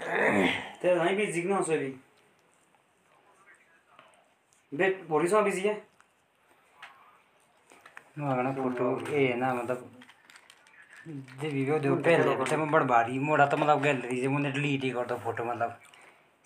ते 0.00 0.94
नहीं 0.94 1.16
बिज़ी 1.16 1.42
ना 1.42 1.58
उससे 1.58 1.78
भी 1.78 1.94
बेट 4.72 5.06
बोली 5.08 5.28
सो 5.28 5.42
बिज़ी 5.42 5.60
है 5.60 5.74
मगना 8.18 8.52
फ़ोटो 8.52 8.86
ये 9.10 9.34
ना 9.34 9.52
मतलब 9.54 9.90
जे 11.40 11.48
वीडियो 11.48 11.78
दो 11.78 11.94
पहले 11.96 12.44
से 12.46 12.56
मैं 12.56 12.70
बड़ 12.70 12.82
भारी 12.84 13.18
मोड़ा 13.18 13.46
तो 13.46 13.56
मतलब 13.56 13.82
गैलरी 13.82 14.20
से 14.20 14.28
मुझे 14.28 14.50
डिलीट 14.50 14.84
ही 14.84 14.90
कर 14.90 15.06
दो 15.06 15.16
फ़ोटो 15.16 15.44
मतलब। 15.44 15.78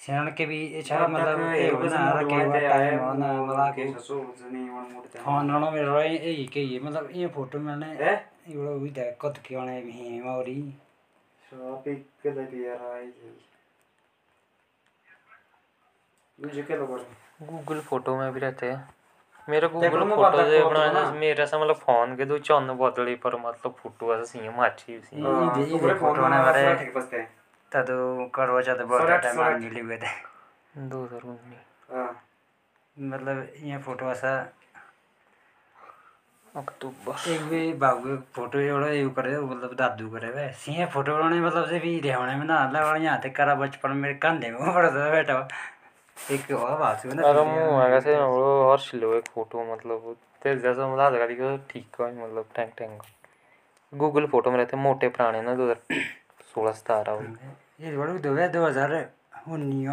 सियान 0.01 0.29
के 0.39 0.47
भी 0.47 0.59
अच्छा 0.75 1.07
मतलब 1.09 1.41
ये 1.55 1.69
हो 1.71 1.83
ना 1.83 2.11
रखे 2.13 2.35
हुआ 2.35 2.59
टाइम 2.59 2.99
हो 2.99 3.13
ना 3.15 3.33
मतलब 3.43 3.75
के 3.75 5.19
फ़ोन 5.19 5.51
ना 5.51 5.71
मेरा 5.71 6.03
यही 6.03 6.47
के 6.47 6.61
ये 6.61 6.81
मतलब 6.81 7.11
ये 7.15 7.27
फ़ोटो 7.35 7.59
मैंने 7.59 7.87
है? 8.01 8.15
इवड़ा 8.49 8.71
हुई 8.71 8.91
था 8.91 9.11
कत 9.23 9.43
के 9.47 9.57
वाले 9.57 9.81
भी 9.81 10.21
मौरी 10.21 10.61
शॉपिंग 10.61 10.92
के 11.55 12.33
लिए 12.33 12.69
यार 12.69 12.93
आई 12.93 13.13
मुझे 16.41 16.63
क्या 16.63 16.77
लगा 16.77 16.97
गूगल 17.43 17.81
फ़ोटो 17.81 18.17
में 18.17 18.33
भी 18.33 18.41
रहते 18.41 18.71
हैं 18.71 18.95
मेरा 19.49 19.69
गूगल 19.69 19.89
फ़ोटो 20.17 20.39
से। 20.51 21.19
मेरा 21.19 21.45
सा 21.47 21.59
मतलब 21.59 21.77
फ़ोन 21.77 22.17
के 22.17 22.25
दो 22.25 22.39
चौन 22.39 22.71
बदली 22.79 23.15
पर 23.15 23.37
मतलब 23.37 23.73
फ़ोटो 23.73 24.15
ऐसा 24.15 24.25
सी 24.25 24.49
माची 24.49 25.01
सी। 25.01 25.17
ये- 25.17 25.69
ये 25.69 25.79
तो 25.79 25.95
फ़ोटो 25.95 26.13
फ़ोन 26.13 26.31
ने 26.31 26.39
बारे- 26.39 26.97
बसते। 26.97 27.27
करवा 28.35 28.63
चाहते 28.63 28.85
बहुत 28.85 29.03
टाइम 29.23 29.37
हुए 29.81 29.97
थे। 29.97 30.11
दो 30.77 31.05
हज़ार 31.05 31.21
उन्नीस 31.21 31.91
हाँ। 31.93 32.23
मतलब 32.99 33.47
ये 33.57 33.79
फ़ोटो 33.79 34.11
ऐसा 34.11 34.53
अक्टूबर 36.55 37.31
एक 37.33 37.43
भी 37.51 37.61
बाबू 37.83 38.17
फ़ोटो 38.37 38.59
एउटा 38.61 38.89
यो 38.93 39.11
करे 39.19 39.37
मतलब 39.41 39.75
दादू 39.75 40.09
करे 40.11 40.31
वे 40.33 40.43
सिंह 40.65 40.85
फ़ोटो 40.87 41.15
बनाने 41.17 41.41
मतलब 41.41 41.69
से 41.69 41.79
भी 41.81 41.93
रहने 42.07 42.35
में 42.37 42.45
ना 42.47 42.57
अल्लाह 42.65 42.97
यहाँ 42.97 43.21
तक 43.23 43.35
करा 43.37 43.55
बचपन 43.57 43.91
मेरे 43.97 44.15
कंधे 44.25 44.51
में 44.51 44.75
पड़ा 44.75 44.91
था 44.91 45.11
बैठा। 45.11 45.37
एक 46.33 46.51
और 46.53 46.77
बात 46.79 47.05
हुई 47.05 47.15
ना 47.15 47.29
अरे 47.29 47.45
मुँह 47.45 47.83
आगा 47.85 48.01
से 48.01 48.17
वो 48.19 48.71
हर्ष 48.71 48.95
लो 48.95 49.15
एक 49.17 49.29
फ़ोटो 49.35 49.65
मतलब 49.73 50.17
ते 50.43 50.55
जैसा 50.61 50.93
मतलब 50.93 51.65
ठीक 51.71 52.01
है 52.01 52.13
मतलब 52.21 52.45
गूगल 53.93 54.27
फ़ोटो 54.27 54.51
में 54.51 54.59
रहते 54.59 54.77
मोटे 54.77 55.09
पुराने 55.09 55.43
ना 55.43 55.55
दो 55.55 55.71
हज़ार 55.71 56.05
सोलह 56.53 56.73
सतारह 56.73 57.13
वो 57.13 57.23
ये 57.81 57.97
बड़ो 57.97 58.19
दो 58.19 58.33
हज़ार 58.33 58.49
दो 58.53 58.67
हज़ार 58.67 58.93
उन्नीस 59.49 59.89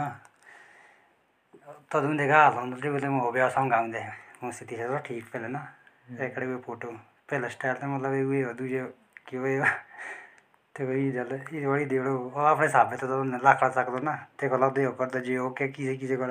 तदू 1.92 2.14
देखा 2.18 2.44
हाल 2.46 2.74
हो 3.20 3.32
गया 3.32 3.48
आਉਂਦੇ 3.58 4.08
मुझसे 4.44 4.66
तीसरा 4.66 4.98
ठीक 5.08 5.26
पहले 5.32 5.48
ना। 5.48 5.68
एकड़े 6.10 6.46
हुए 6.46 6.58
फ़ोटो। 6.62 6.88
पहले 7.30 7.50
स्टाइल 7.50 7.76
तो 7.76 7.88
मतलब 7.88 8.14
ये 8.34 8.54
दूजे 8.54 8.84
कि 9.30 9.38
तो 10.76 10.86
वही 10.88 11.12
जल 11.12 11.34
ये 11.54 11.66
वही 11.66 11.86
देख 11.86 12.02
लो। 12.02 12.30
अपने 12.30 12.66
हिसाब 12.66 12.92
से 12.92 13.08
तो 13.08 13.24
लाख 13.44 13.64
ला 13.64 13.70
सकते 13.70 14.02
ना। 14.06 14.16
तो 14.40 14.50
कोला 14.50 14.70
देव 14.70 14.92
करते 15.00 15.20
जो। 15.22 15.48
ओके 15.48 15.68
किसी 15.68 15.98
किसी 15.98 16.16
को 16.16 16.26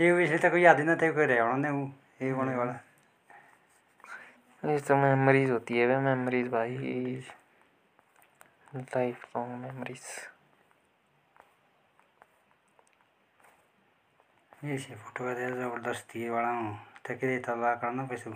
ये 0.00 0.12
पिछले 0.16 0.38
तक 0.38 0.54
याद 0.56 0.80
ना 0.80 0.94
तो 0.94 1.06
रहा 1.26 1.44
उन्होंने 1.44 2.26
ये 2.26 2.30
होने 2.30 2.56
वाला। 2.56 2.72
तो 4.62 4.96
मेमोरीज 4.96 5.50
होती 5.50 5.78
है 5.78 5.86
वे 5.86 5.96
मेमोरीज 5.98 6.48
भाई। 6.48 6.76
लाइफ 8.76 9.24
लॉन्ग 9.36 9.54
मेमोरीज 9.62 10.02
ये 14.64 14.76
फ़ोटो 14.76 15.24
तो 15.24 15.50
ज़बरदस्ती 15.56 16.28
वाला 16.28 16.48
हूँ। 16.48 16.87
तला 17.06 17.74
करना 17.74 18.04
पैसू 18.06 18.32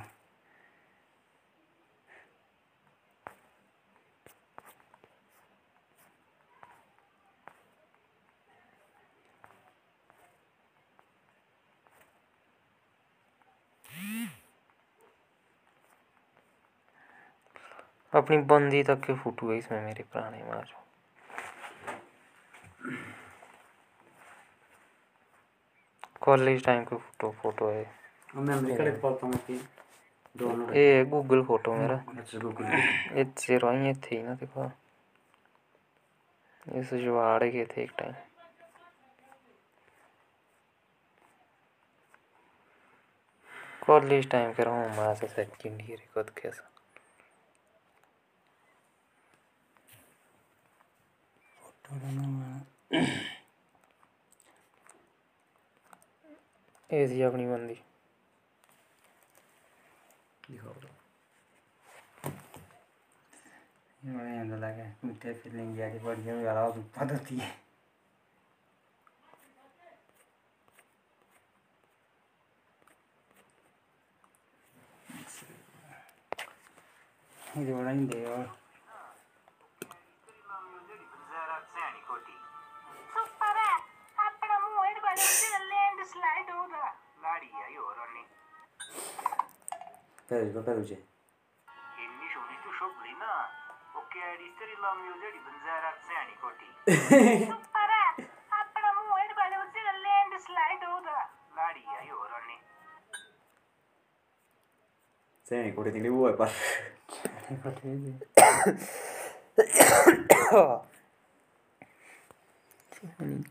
अपनी 18.12 18.36
बंदी 18.38 18.82
तक 18.84 19.00
के 19.04 19.14
फ़ोटो 19.14 19.50
है, 19.50 19.56
इसमें 19.58 19.80
मेरे 19.84 20.02
पुराने 20.12 20.42
मार 20.44 20.74
कॉलेज 26.22 26.64
टाइम 26.64 26.84
के 26.84 26.96
फ़ोटो 26.96 27.30
फ़ोटो 27.42 27.68
है। 27.70 28.01
हूँ 29.26 29.38
कि 29.46 29.54
ये 30.78 31.04
गूगल 31.04 31.42
फ़ोटो 31.46 31.74
मेरा। 31.74 31.96
अच्छा 32.18 32.38
गूगल। 32.38 32.64
ये 33.16 33.24
ज़ीरो 33.38 33.70
ही 33.72 33.92
थे 34.04 34.22
ना 34.22 34.34
देखो 34.34 34.64
ये 36.66 36.82
सजवाड़ 36.84 37.42
गए 37.44 37.64
थे 37.76 37.82
एक 37.82 37.90
टाइम। 37.98 38.14
कॉलेज 43.86 44.28
टाइम 44.30 44.52
के 44.52 44.62
रहा 44.64 44.82
हूँ 44.82 44.96
मैं 44.96 45.14
से 45.14 45.28
सेकंड 45.28 45.80
ईयर 45.90 46.02
खुद 46.14 46.30
कैसा 46.42 46.68
ये 56.90 57.06
थी 57.08 57.22
अपनी 57.22 57.46
बंदी 57.46 57.74
दिखाओ 60.48 60.72
ये 60.74 60.90
बड़े 64.04 64.38
अंदर 64.38 64.58
लगे 64.58 64.84
कुत्ते 65.00 65.32
फीलिंग 65.40 65.78
यारी 65.78 65.98
बढ़िया 66.04 66.34
भी 66.36 66.44
वाला 66.44 66.66
ऊपर 66.68 67.12
होती 67.12 67.36
है। 67.38 67.50
ये 77.58 77.74
बड़ा 77.74 77.90
ही 77.90 78.06
दे 78.06 78.24
और 78.34 78.50
Super 90.52 90.74
आपला 96.90 98.92
मोबाईल 98.92 99.32
भाड्यावर 99.32 99.64
त्याला 99.64 99.92
लँडस्लाईड 99.92 100.84
होता 100.84 101.22
गाडी 101.56 101.84
आई 101.98 102.10
ओरडणे 102.10 102.60
sei 105.46 105.70
quello 105.76 105.90
che 105.94 106.08
vuoi 106.08 106.32
par 106.32 106.48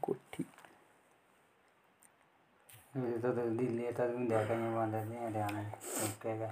कोठी 0.01 0.43
म्हणजे 2.95 3.17
तो 3.17 3.35
तर 3.37 3.47
दिल्ली 3.57 3.83
येतात 3.83 4.09
मी 4.09 4.27
द्या 4.27 4.43
काही 4.45 4.73
बांधत 4.75 5.09
नाही 5.09 5.31
द्या 5.33 5.47
नाही 5.51 5.71
काय 6.23 6.37
काय 6.39 6.51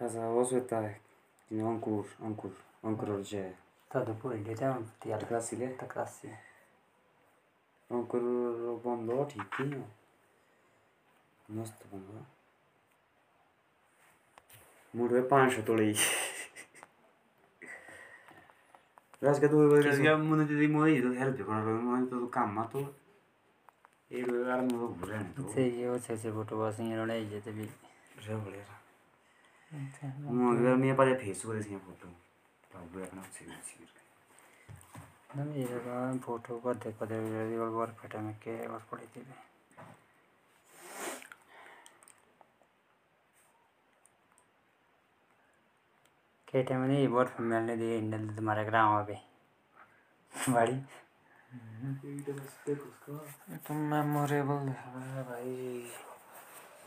cosa 0.00 0.26
vuoi 0.26 0.44
aspettare? 0.44 1.00
Ancora, 1.50 2.08
ancora, 2.20 2.54
ancora 2.82 3.22
c'è. 3.22 3.54
Ankor 3.90 4.02
och 4.02 4.06
je. 4.06 4.10
तो 4.10 4.12
तो 4.12 4.20
पूरी 4.20 4.38
लेते 4.38 4.64
हैं 4.64 4.82
तैयार 5.02 5.24
Krasile. 5.24 5.78
तो 5.80 5.86
क्लास 5.86 6.20
से 6.22 6.28
Ankor 7.90 8.20
बंद 8.86 9.10
हो 9.10 9.24
ठीक 9.24 9.60
है 9.60 9.66
मस्त 11.50 11.86
बंद 11.92 12.06
हो 12.10 12.26
मुझे 14.96 15.20
पाँच 15.20 15.52
सौ 15.52 15.62
तोड़ी 15.62 15.92
राज 19.22 19.40
का 19.40 19.46
तो 19.46 19.80
राज 19.80 19.98
का 19.98 20.16
मुझे 20.16 20.44
तो 20.44 20.72
मुझे 20.72 21.00
तो 21.00 21.12
हेल्प 21.12 21.36
करना 21.36 21.60
पड़ेगा 21.60 21.80
मुझे 21.80 22.06
तो 22.06 22.26
काम 22.26 22.60
मत 22.60 22.70
तो 22.72 22.80
ये 24.12 24.22
लोग 24.22 24.48
यार 24.48 24.60
मुझे 24.60 24.86
बुरा 25.00 25.20
नहीं 25.20 25.32
तो 25.34 25.52
से 25.52 25.68
ये 25.68 25.88
वो 25.88 25.94
अच्छे 25.94 26.14
अच्छे 26.14 26.32
फ़ोटो 26.32 26.56
बस 26.56 26.80
ये 26.80 26.96
रोने 26.96 27.18
ये 27.18 27.40
तो 27.40 27.52
भी 27.52 27.68
रे 28.28 28.64
फ़ोटो 32.70 32.78
बाबू 32.78 33.00
अपना 33.00 33.22
से 33.22 33.44
से 33.60 33.84
ना 35.36 35.44
ये 35.54 35.64
तो 35.66 36.18
फ़ोटो 36.18 36.58
को 36.58 36.74
देखो 36.74 37.06
दे 37.06 37.16
ये 37.50 37.56
और 37.58 37.94
फटा 38.00 38.20
में 38.20 38.34
के 38.34 38.54
और 38.66 38.82
पड़ी 38.90 39.06
थी 39.06 39.24
के 46.48 46.62
टाइम 46.62 46.80
नहीं 46.82 47.08
बहुत 47.08 47.40
मिलने 47.40 47.76
दे 47.76 47.96
इंडल 47.98 48.28
तुम्हारे 48.36 48.64
ग्राम 48.64 49.02
पे 49.04 49.18
बड़ी 50.50 50.76
तो 53.58 53.74
मेमोरेबल 53.74 54.68
है 54.70 55.22
भाई 55.24 55.52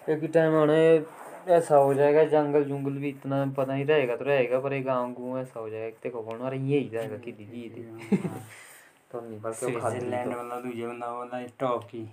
एक 0.01 0.31
टाइम 0.33 0.55
आना 0.55 0.73
है 0.73 1.22
ऐसा 1.47 1.77
हो 1.77 1.93
जाएगा 1.93 2.23
जंगल 2.23 2.63
जुंगल 2.63 2.91
भी 2.91 3.09
इतना 3.09 3.45
पता 3.57 3.73
नहीं 3.73 3.85
रहेगा 3.85 4.15
तो 4.15 4.25
रहेगा 4.25 4.59
पर 4.59 4.73
एक 4.73 4.85
गाँव 4.85 5.13
गुँ 5.13 5.39
ऐसा 5.39 5.59
हो 5.59 5.69
जाएगा 5.69 5.97
देखो 6.03 6.21
कौन 6.21 6.41
और 6.41 6.55
ये 6.55 6.79
ही 6.79 6.89
जाएगा 6.89 7.17
कि 7.17 7.31
दीदी 7.31 7.69
थी 7.69 7.83
तो 9.11 9.21
नहीं 9.21 9.39
खाती 9.39 9.53
स्विट्जरलैंड 9.53 10.31
तो। 10.31 10.37
वाला 10.37 10.59
दूजे 10.59 10.87
बंदा 10.87 11.11
वाला 11.11 11.45
टॉप 11.59 11.83
की 11.83 12.09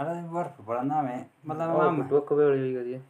अरे 0.00 0.22
बर्फ़ 0.28 0.62
पड़ा 0.66 0.82
ना 0.82 1.02
मैं 1.02 1.26
मतलब 1.46 1.80
हम 1.80 2.02
फ़ोटो 2.02 2.20
कभी 2.20 2.44
वाली 2.44 2.74
करिए 2.74 3.02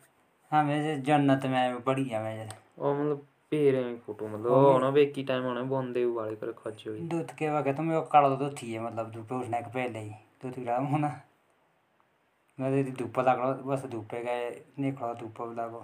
हमें 0.52 0.82
जे 0.82 0.96
जन्नत 1.02 1.46
में 1.46 1.84
बड़ी 1.84 2.04
है 2.04 2.22
मैं 2.22 2.48
और 2.78 2.94
मतलब 2.94 3.26
पेरे 3.50 3.84
में 3.84 3.98
फ़ोटो 3.98 4.28
मतलब 4.28 4.46
वो 4.46 4.78
ना 4.78 5.00
एक 5.00 5.12
ही 5.16 5.24
टाइम 5.24 5.46
आना 5.46 5.62
बंदे 5.62 6.04
वाले 6.04 6.34
पर 6.34 6.52
खर्च 6.52 6.84
हुई 6.88 7.00
दूध 7.00 7.30
के 7.30 7.50
वक्त 7.50 7.76
तो 7.76 7.82
मैं 7.82 8.02
काला 8.02 8.28
दूध 8.28 8.62
थी 8.62 8.72
है 8.72 8.80
मतलब 8.80 9.10
धूपे 9.10 9.34
उठने 9.34 9.60
के 9.60 9.70
पहले 9.70 9.98
ही। 9.98 10.10
दूध 10.42 10.58
गिरा 10.58 10.76
होना। 10.76 11.20
धुप्प 12.58 13.18
लागलो 13.20 13.52
बस 13.64 13.84
धुप्पे 13.90 14.22
नहीं 14.22 14.60
निखळो 14.82 15.12
धुप्प 15.20 15.40
लगो 15.58 15.82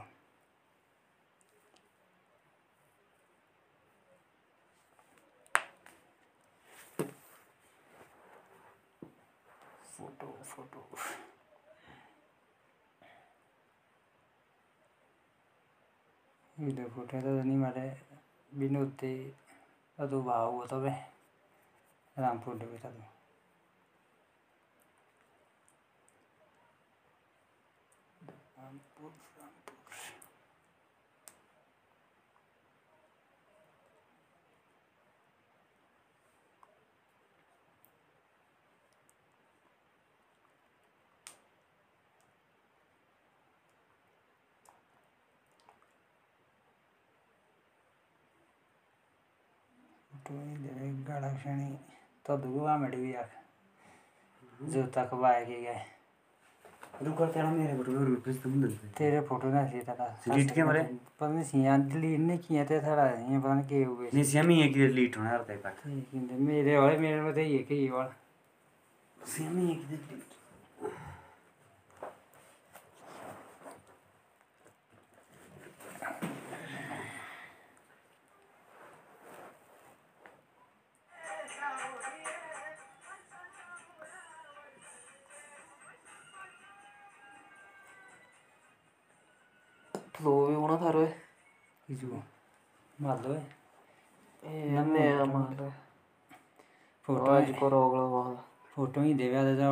फ़ोटो 9.93 10.33
फ़ोटो 10.45 10.87
व्हिडिओ 16.57 16.89
फ़ोटो 16.89 17.16
येतात 17.16 17.41
आणि 17.41 17.55
मला 17.57 17.87
बिनोद 18.53 18.91
ते 19.03 19.12
तो 19.99 20.21
भाव 20.23 20.55
होता 20.55 20.79
बे 20.79 20.91
रामपूर 22.16 22.57
डेवता 22.59 22.91
गाड़ा 51.09 51.28
क्षणी 51.34 51.70
तो 52.26 52.36
दुआ 52.38 52.76
मड़ी 52.76 52.96
भी 52.96 53.12
आख। 53.14 53.30
जो 54.61 54.82
तक 54.94 55.14
बाय 55.14 55.44
के 55.44 55.61
गए। 55.62 55.80
कर 57.18 57.28
तेरा 57.32 57.50
मेरे 57.50 57.74
फ़ोटो 57.76 57.92
और 57.98 58.14
फिर 58.24 58.34
तुम 58.34 58.62
दल 58.62 58.72
तेरे 58.98 59.20
फ़ोटो 59.26 59.48
ना 59.48 59.64
सीता 59.70 59.94
था। 59.94 60.06
डिलीट 60.28 60.50
के 60.54 60.62
मरे? 60.62 60.82
पता 61.20 61.28
नहीं 61.28 61.44
सी 61.44 61.59
डिलीट 61.92 62.20
नहीं 62.20 62.38
किया 62.38 62.64
ते 62.64 62.80
सारा 62.80 63.04
ये 63.11 63.38
पता 63.38 63.54
नहीं 63.54 63.68
के 63.68 63.82
हुए 63.84 64.11
नहीं 64.14 64.24
सेम 64.24 64.48
ही 64.50 64.61
है 64.61 64.68
कि 64.68 64.86
डिलीट 64.86 65.18
होना 65.18 65.36
रहता 65.36 65.52
है 65.52 65.59
तक। 65.59 65.86
मेरे 66.48 66.76
वाले 66.78 66.98
मेरे 66.98 67.20
में 67.22 67.32
तो 67.34 67.40
ये 67.40 67.59
के 67.68 67.74
ये 67.74 67.90
वाला 67.90 69.26
सेम 69.26 69.59
ही 69.59 69.68
है 69.68 69.74
कि 69.74 69.96
डिलीट 69.96 70.36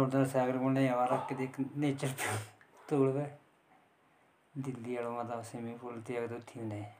उधर 0.00 0.26
सागर 0.26 0.58
को 0.58 0.70
ले 0.70 0.88
आवा 0.88 1.04
रख 1.04 1.28
के 1.28 1.34
देख 1.34 1.56
नेचर 1.76 2.08
गए 3.12 3.38
दिल्ली 4.58 4.98
मतलब 4.98 5.42
स्विमिंग 5.42 5.78
पूल 5.78 6.04
थी 6.08 6.16
अगर 6.16 6.40
थी 6.40 6.60
ने 6.60 6.92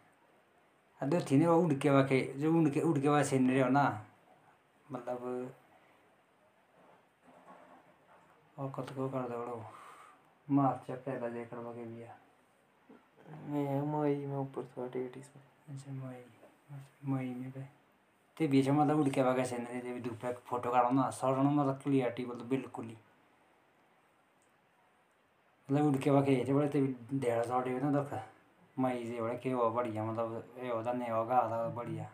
अदो 1.03 1.21
थी 1.21 1.37
ने 1.37 1.47
वो 1.47 1.63
उड़ 1.63 1.75
के 1.75 1.91
वाके 1.91 2.33
जो 2.33 2.55
उड़ 2.55 2.69
के 2.69 2.81
उड़ 2.81 2.99
के 2.99 3.09
वाके 3.09 3.25
सीनरी 3.25 3.61
हो 3.61 3.69
ना? 3.69 4.07
मतलब 4.93 5.53
और 8.59 8.69
कत 8.71 8.87
को 8.93 9.09
कर 9.09 9.21
दो 9.21 9.65
मार्च 10.51 10.91
देखकर 11.33 11.59
वाके 11.59 11.85
भी 11.85 12.05
मैं 13.53 14.01
मई 14.01 14.27
में 14.27 14.37
ऊपर 14.37 14.65
था 14.65 14.89
डेट 14.89 15.17
इसमें 15.17 15.56
अच्छा 15.69 15.93
मई 15.93 16.23
मई 17.13 17.35
में 17.35 17.51
ते 18.37 18.47
बीच 18.49 18.69
मतलब 18.69 19.01
उड़ 19.01 19.09
के 19.09 19.23
वाके 19.23 19.43
ते 19.43 19.99
धूप 20.01 20.25
फ़ोटो 20.49 20.71
काढो 20.71 20.91
ना, 20.91 21.09
सर 21.11 21.37
ना 21.37 21.51
मतलब 21.51 21.79
मतलब 22.25 22.47
बिल्कुल 22.49 22.87
मतलब 25.69 25.87
उड़ 25.87 25.97
के 26.03 26.11
बड़े, 26.11 26.69
ते 26.69 26.81
ना 27.81 27.91
दख। 28.01 28.13
मई 28.77 29.05
से 29.07 29.21
बड़े 29.23 29.37
के 29.43 29.55
बढ़िया 29.55 30.05
मतलब 30.05 30.61
ये 30.63 30.71
होता 30.71 30.93
नहीं 30.93 31.11
बढ़िया। 31.75 32.11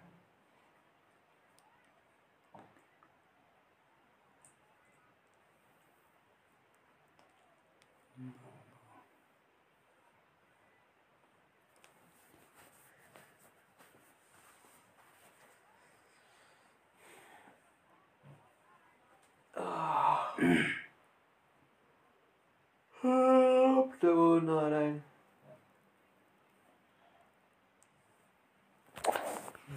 प्रभु 23.92 24.40
नारायण 24.42 24.96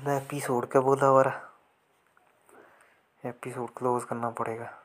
एपिसोड 0.09 0.65
क्या 0.65 0.81
बोला 0.81 1.07
हमारा 1.07 1.53
एपिसोड 3.25 3.69
क्लोज 3.77 4.03
करना 4.03 4.29
पड़ेगा। 4.29 4.83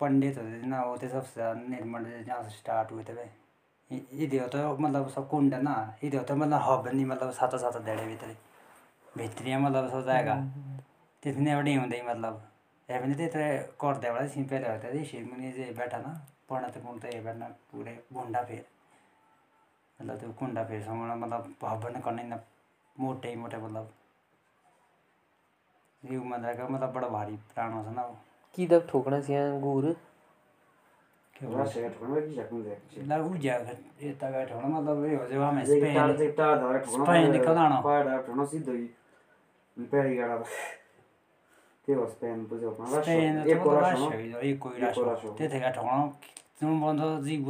पंडित 0.00 0.38
होते 0.38 0.62
थे 0.62 0.66
ना 0.66 0.82
वो 0.84 0.96
थे 1.02 1.08
सबसे 1.08 1.32
ज़्यादा 1.34 1.60
निर्मल 1.68 2.04
जहाँ 2.26 2.42
से 2.42 2.50
स्टार्ट 2.56 2.92
हुए 2.92 3.04
थे 3.04 3.12
वे 3.12 3.28
इधे 4.24 4.38
होता 4.38 4.72
मतलब 4.74 5.08
सब 5.10 5.28
कुंड 5.28 5.54
है 5.54 5.62
ना 5.62 5.74
इधे 6.04 6.16
होता 6.16 6.34
मतलब 6.34 6.60
हब 6.64 6.88
नहीं 6.88 7.06
मतलब 7.06 7.30
साता 7.32 7.58
साता 7.58 7.78
देड़े 7.86 8.06
भीतर 8.06 8.34
भित्रिया 9.16 9.58
मतलब 9.58 9.90
सब 9.90 10.04
जाएगा। 10.06 10.34
तितने 11.22 11.56
बड़ी 11.56 11.74
हुँदै 11.74 12.02
मतलब? 12.08 12.42
ये 12.88 12.98
पनि 13.00 13.14
त्यत्रो 13.14 13.44
कर्देबाट 13.80 14.28
सिम्पेर 14.30 14.70
होता 14.70 14.92
थी 14.94 15.04
शिवमुनि 15.04 15.52
जे 15.52 15.72
बैठा 15.78 15.98
ना 15.98 16.10
पढ्न 16.48 16.68
त 16.70 17.04
ये 17.14 17.20
बैठना 17.20 17.46
पूरे 17.72 17.92
गुंडा 18.12 18.42
फेर। 18.42 18.64
मतलब 19.98 20.18
त्यो 20.20 20.30
कुंडा 20.38 20.64
फेरसँग 20.64 21.00
मतलब 21.22 21.54
हब 21.64 21.86
ने 21.94 22.00
करने 22.00 22.22
ना 22.24 22.38
मोटे 22.96 23.28
ही 23.28 23.36
मोटे 23.36 23.56
मतलब 23.58 23.92
ये 26.10 26.18
मतलब 26.18 26.70
मतलब 26.70 26.92
बड़ा 26.94 27.08
भारी 27.08 27.36
प्राण 27.54 27.72
होता 27.72 27.90
ना 27.92 28.02
वो। 28.02 28.16
की 28.54 28.66
दब 28.66 28.86
ठोकना 28.90 29.20
सी 29.20 29.34
अंगूर? 29.34 29.84
के 31.36 31.66
से 31.68 31.88
ठोकना 31.88 32.20
की 32.20 32.62
दे 32.62 32.74
लागू 33.06 33.36
जा 33.38 33.58
गए 33.58 34.44
ठाउँ 34.46 34.70
मतलब 34.72 35.04
यो 35.04 35.18
हो 35.18 35.24
स्पेन 35.66 35.94
धरे 36.12 36.28
ठोकना 36.32 37.04
स्पेन 37.04 37.30
निकाल्न। 37.32 37.74
पाडा 37.84 38.16
ठोकना 38.26 38.44
सिधै 38.52 38.78
पेरी 39.76 40.16
गाडा 40.16 40.36
त्यो 41.88 41.94
हो 42.00 42.06
स्पेन 42.06 42.38
बुझ्यो 42.50 42.70
स्पेन 42.72 43.34
एक 43.38 43.58
त 43.58 43.62
कोरा 43.62 43.90
एक 44.40 44.62
हो। 44.62 45.34
त्यतिखेर 45.38 45.70
ठाउँ 45.76 46.08
जुन 46.60 46.80
बंद 46.80 47.02
जीव 47.24 47.48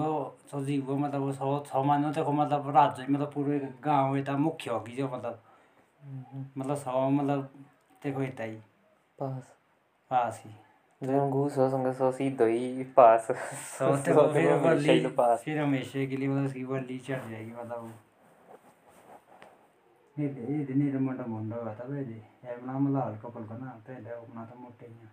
सजीव 0.53 0.91
मतलब 0.99 1.23
छ 1.39 1.41
छ 1.69 1.85
मान्नु 1.87 2.09
त्यको 2.15 2.33
मतलब 2.33 2.63
राज्य 2.77 3.07
मतलब 3.09 3.31
पुरै 3.35 3.59
गाउँ 3.85 4.19
यता 4.19 4.37
मुख्य 4.37 4.71
हो 4.71 4.79
कि 4.87 4.93
जो 4.97 5.07
मतलब। 5.15 5.39
मतलब 6.59 6.77
छ 6.77 6.87
मतलब 7.19 7.41
त्यको 8.03 8.23
यतै 8.23 8.51
पास। 9.19 9.43
पासी 10.11 10.55
जब 11.03 11.31
घूस 11.31 11.57
हो 11.59 11.69
संग 11.71 11.93
सो 11.95 12.11
सी 12.13 12.31
दही 12.37 12.85
पास। 12.97 13.27
तो 13.31 13.97
त्यको 13.97 14.27
फिर 14.33 14.51
हमेशा 14.53 14.63
बल्ली 14.65 14.99
ही 14.99 15.07
पास। 15.17 15.43
फिर 15.45 15.59
हमेशा 15.59 16.05
के 16.07 16.17
लिए 16.17 16.29
मतलब 16.29 16.45
उसकी 16.47 16.65
बल्ली 16.67 16.99
चढ़ 17.09 17.31
जाएगी 17.31 17.53
मतलब 17.53 17.93
ये 20.17 20.27
ये 20.27 20.65
दिन 20.65 20.83
ही 20.83 20.91
रमंडा 20.91 21.25
मुंडा 21.29 21.57
हुआ 21.57 21.75
था 21.75 21.85
पहले 21.85 22.15
यार 22.45 22.57
बना 22.59 22.79
मतलब 22.79 23.03
हल्का 23.03 23.29
फुल्का 23.29 23.57
ना 23.59 23.71
पहले 23.89 24.11
अपना 24.11 24.45
तो 24.45 24.59
मोटे 24.61 24.87
ही 24.87 25.09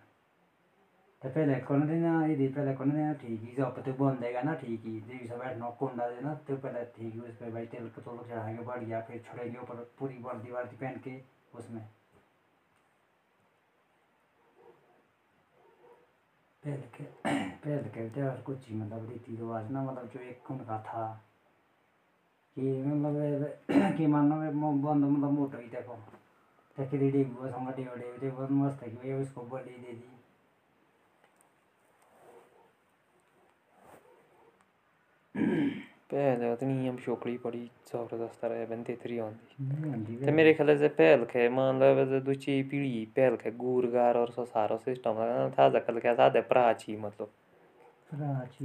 तो 1.22 1.28
पहले 1.28 1.54
कौन 1.68 1.86
दिन 1.88 2.04
ये 2.30 2.48
पहले 2.48 2.72
कौन 2.74 2.90
दिन 2.90 3.12
ठीक 3.20 3.40
ही 3.42 3.54
सब 3.56 3.82
तो 3.84 3.92
बन 3.98 4.16
देगा 4.20 4.42
ना 4.42 4.54
ठीक 4.62 4.84
ही। 4.86 5.00
देवी 5.00 5.28
सब 5.28 5.38
बैठना 5.38 5.70
कुंडा 5.80 6.08
देना 6.10 6.34
तो 6.48 6.56
पहले 6.56 6.84
ठीक 6.96 7.12
ही 7.14 7.20
उस 7.20 7.36
पर 7.36 7.50
भाई 7.50 7.66
तेल 7.66 7.88
का 7.88 8.02
तो 8.02 8.16
चढ़ाएँगे 8.28 8.64
बढ़िया 8.64 9.00
फिर 9.08 9.22
छोड़ेंगे 9.26 9.58
ऊपर 9.58 9.84
पूरी 9.98 10.18
वर्दी 10.24 10.52
वर्दी 10.52 10.76
पहन 10.76 10.96
के 11.04 11.14
उसमें। 11.58 11.84
पहले 16.64 16.86
के 16.96 17.04
पहले 17.64 17.88
के 17.88 18.22
और 18.22 18.40
कुछ 18.40 18.68
ही 18.68 18.76
मतलब 18.76 19.10
रीति 19.10 19.36
रिवाज 19.36 19.70
ना 19.70 19.82
मतलब 19.82 20.08
जो 20.14 20.20
एक 20.20 20.50
उनका 20.50 20.78
था। 20.78 21.20
कि 22.56 22.82
मतलब 22.82 23.96
कि 23.96 24.06
मानो 24.06 24.36
बंद 24.72 25.04
मतलब 25.04 25.30
मोटो 25.30 25.58
ही 25.58 25.66
देखो। 25.66 25.94
बहुत 28.30 28.50
मस्त 28.50 28.82
है 28.82 28.90
कि 28.90 28.96
भैया 28.96 29.16
उसको 29.16 29.42
दे 29.76 29.92
दी। 29.92 30.10
पहले 35.34 35.93
उतनी 36.14 36.88
हम 36.88 36.96
छोकरी 36.96 37.36
पड़ी 37.36 37.70
ज़बरदस्त 37.92 38.44
रहे 38.44 38.64
आंदी 39.20 40.16
तो 40.16 40.24
ते 40.24 40.32
मेरे 40.32 40.54
ख्याल 40.54 40.78
से 40.78 40.88
पहल 40.88 41.20
मतलब 41.50 42.22
जो 42.26 42.34
पीढ़ी 42.62 43.04
पहल 43.18 43.36
गुरगार 43.56 44.16
और 44.16 44.30
सो 44.30 44.44
सारो 44.44 44.76
सिस्टम 44.78 45.14
था 45.58 45.68
जकल 45.68 45.98
क्या 45.98 46.14
था 46.14 46.28
प्राची 46.40 46.96
मतलब। 46.96 47.30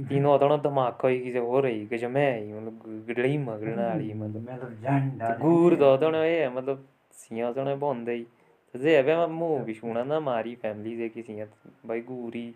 तीनों 0.08 0.38
तो 0.38 0.56
दिमाग 0.56 0.92
कोई 0.92 1.18
की 1.20 1.32
जो 1.32 1.46
हो 1.46 1.60
रही 1.60 1.86
कि 1.86 1.98
जो 1.98 2.08
मैं 2.08 2.40
ही 2.40 2.52
मतलब 2.52 3.04
गड़ई 3.08 3.38
मगड़ना 3.38 3.86
वाली 3.86 4.14
मतलब। 4.14 4.42
मैं 4.42 4.58
तो 4.58 5.38
गुर 5.40 5.76
दो 5.76 5.96
तो 5.96 6.24
ये 6.24 6.48
मतलब 6.48 6.88
सियाँ 7.12 7.52
तो 7.54 7.76
बंद 7.76 8.08
ही। 8.08 8.26
जे 8.74 8.96
अबे 8.96 9.26
मुँह 9.26 9.64
भी 9.64 9.74
सुना 9.74 10.02
ना 10.04 10.20
मारी 10.20 10.54
फैमिली 10.54 10.96
जे 10.96 11.08
की 11.08 11.22
सियाँ 11.22 11.46
भाई 11.86 12.00
गुरी 12.00 12.54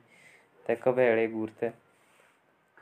ते 0.67 0.75
कबेड़े 0.75 1.27
गुर 1.29 1.51
थे 1.63 1.69
ते। 1.69 1.84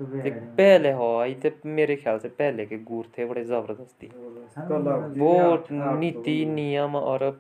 पहले 0.01 0.91
हो 0.93 1.07
ते 1.43 1.53
मेरे 1.67 1.97
ख्याल 1.97 2.19
से 2.19 2.29
पहले 2.29 2.67
के 2.67 2.79
गुर 2.81 3.11
थे 3.19 3.25
बड़े 3.25 3.45
ज़बरदस्ती। 3.45 4.07
वो 5.19 5.67
नीति 5.71 6.45
नियम 6.47 6.97
और 6.97 7.31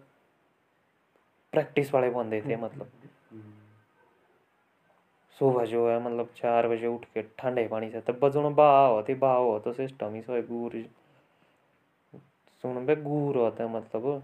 प्रैक्टिस 1.52 1.92
वाले 1.94 2.10
बंदे 2.10 2.40
थे 2.40 2.56
मतलब। 2.56 2.90
सुबह 5.38 5.64
जो 5.64 5.88
है 5.88 6.02
मतलब 6.04 6.28
चार 6.36 6.68
बजे 6.68 6.86
उठ 6.86 7.04
के 7.04 7.22
ठंडे 7.38 7.66
पानी 7.68 7.90
से 7.90 8.00
तब 8.00 8.18
बजन 8.22 8.54
बहा 8.54 8.86
होती 8.86 9.14
बहा 9.14 9.36
हो 9.36 9.58
तो 9.58 9.72
सिस्टम 9.72 10.14
ही 10.14 10.22
सोए 10.22 10.42
गुर 10.42 10.84
सुन 12.64 12.84
बे 12.86 12.96
गुर 12.96 13.36
होता 13.36 13.64
है 13.64 13.70
मतलब। 13.70 14.22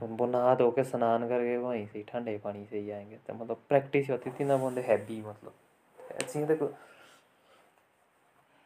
तो 0.00 0.06
वो 0.06 0.26
नहा 0.26 0.54
धो 0.54 0.70
के 0.70 0.84
स्नान 0.84 1.28
करके 1.28 1.56
वहीं 1.56 1.86
से 1.86 2.02
ठंडे 2.08 2.36
पानी 2.38 2.64
से 2.66 2.78
ही 2.78 2.90
आएँगे 2.90 3.16
तो 3.26 3.34
मतलब 3.34 3.62
प्रैक्टिस 3.68 4.10
होती 4.10 4.30
थी 4.30 4.44
ना 4.44 4.56
बंदे 4.56 4.80
हैवी 4.80 5.20
मतलब। 5.20 5.54
ऐसी 6.22 6.44
देखो 6.44 6.66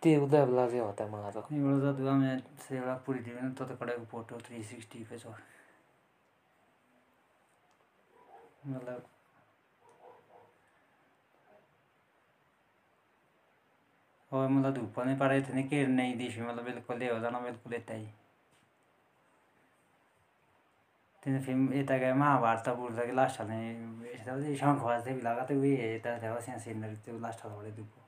ते 0.03 0.15
से 0.17 0.79
होता 0.79 1.05
है 1.05 1.11
मारो 1.11 1.41
एवढं 1.53 1.81
जातो 1.81 2.09
आम्ही 2.11 2.37
सेवळा 2.69 2.95
पुरी 3.07 3.19
दिली 3.21 3.41
ना 3.41 3.49
तो 3.59 3.65
कडे 3.81 3.97
फ़ोटो 4.11 4.39
थ्री 4.47 4.63
सिक्स्टी 4.65 5.05
पेजवर 5.11 5.41
मतलब 8.67 9.05
और 14.33 14.49
मतलब 14.49 14.75
धूप 14.75 14.99
नहीं 15.01 15.17
पा 15.19 15.27
रहे 15.27 15.43
थे 15.43 15.63
कि 15.69 15.87
नहीं 15.87 16.17
दिशी. 16.19 16.41
मतलब 16.41 16.65
हो 16.89 17.19
जाना 17.21 17.39
बिल्कुल 17.41 17.75
इतना 17.75 17.97
ही 17.97 18.07
तिने 21.23 21.79
यता 21.81 21.97
गए 21.99 22.13
महाभारत 22.15 22.69
बुढ्दा 22.77 23.05
कि 23.05 23.13
लास्ट 23.13 23.41
हाल्ने 23.41 24.57
शङ्खबाज 24.57 25.07
थियो 25.07 25.17
लगाएको 25.17 25.49
थियो 25.49 25.61
उयो 25.61 25.95
यता 25.95 26.19
थियो 26.23 26.41
सानो 26.47 26.59
सिनरी 26.67 26.97
त्यो 27.05 27.19
लास्ट 27.27 27.45
हाल्ने 27.47 27.73
धुप. 27.73 28.00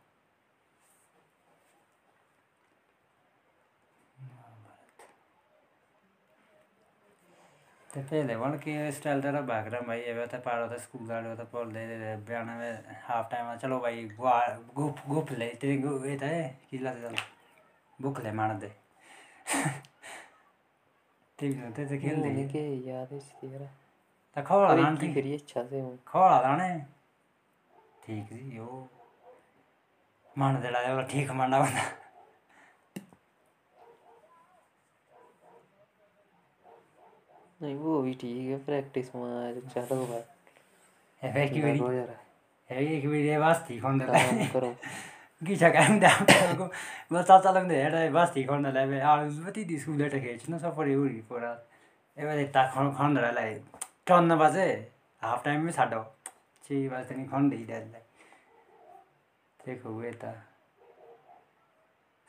ते 7.92 8.00
पहले 8.02 8.36
पण 8.36 8.56
के 8.58 8.90
स्टाइल 8.92 9.20
तेरा 9.22 9.40
भाग 9.42 9.66
रहा 9.68 9.80
भाई 9.86 9.98
ये 10.00 10.26
तो 10.26 10.38
पारो 10.40 10.66
तो 10.68 10.78
स्कूल 10.80 11.06
गाड़ो 11.08 11.34
तो 11.36 11.44
पढ़ 11.52 11.66
ले 11.72 12.16
बयान 12.24 12.46
में 12.50 12.96
हाफ़ 13.04 13.26
टाइम 13.30 13.46
में 13.46 13.56
चलो 13.58 13.78
भाई 13.80 14.04
गुआ 14.16 14.38
गुप 14.74 15.02
गुप 15.08 15.32
ले 15.32 15.48
तेरे 15.60 15.76
गु 15.78 15.92
ये 16.04 16.16
तो 16.16 16.26
है 16.26 16.42
किला 16.70 16.92
चल 16.94 17.16
बुक 17.98 18.20
ले 18.24 18.32
मार 18.32 18.54
दे 18.58 18.72
ठीक 21.38 21.56
है 21.56 21.72
ते 21.72 21.98
खेल 21.98 22.22
दे 22.22 22.48
के 22.48 22.64
याद 22.88 23.12
है 23.12 23.18
तेरा 23.40 23.66
तो 24.36 24.42
खोला 24.42 24.74
लान 24.74 24.96
की 24.96 25.08
थी 25.08 25.14
करिए 25.14 25.36
अच्छा 25.38 25.62
से 25.64 25.82
खोला 26.08 26.40
लाने 26.42 26.70
ठीक 28.06 28.32
जी 28.32 28.56
यो 28.56 28.68
मन 30.36 30.60
दे 30.62 30.70
ला 30.70 31.02
ठीक 31.12 31.30
मांडा 31.40 31.60
बंदा 31.60 31.90
नहीं 37.62 37.74
वो 37.78 38.00
भी 38.02 38.12
ठीक 38.20 38.48
है 38.50 38.58
प्रैक्टिस 38.64 39.14
में 39.14 39.60
चलो 39.74 40.04
भाई। 40.06 40.22
है 41.22 41.48
कि 41.48 41.62
मेरी 41.62 41.78
लगो 41.78 41.88
है। 41.88 42.18
एक 42.70 43.04
वीडियो 43.04 43.40
वास्ती 43.40 43.78
खोल 43.80 43.98
दे 43.98 44.04
काम 44.06 44.46
करो। 44.52 44.74
गिचा 45.42 45.68
काम 45.70 45.98
दाको 46.00 46.64
म 47.12 47.22
चाचालाई 47.22 47.62
पनि 47.62 47.74
हेर्दा 47.74 48.10
बास्ती 48.10 48.42
खण्डलाई 48.44 49.00
कति 49.46 49.64
दिस 49.64 49.88
उलेट 49.88 50.14
खेल्छु 50.22 50.52
न 50.52 50.58
सपरी 50.58 50.94
उरी 50.94 51.20
पुरा। 51.28 51.50
एबारे 52.18 52.44
ता 52.54 52.62
खण्डलाई 52.98 53.54
टन्न 54.06 54.36
बाजे? 54.38 54.66
हाफ़ 55.22 55.44
टाइममै 55.44 55.72
छाडो। 55.72 56.02
ची 56.64 56.88
बाजे 56.88 57.14
नि 57.14 57.24
खण्ड 57.30 57.54
हिँड्यालाई 57.54 58.02
देखो 59.60 60.02
यता 60.02 60.32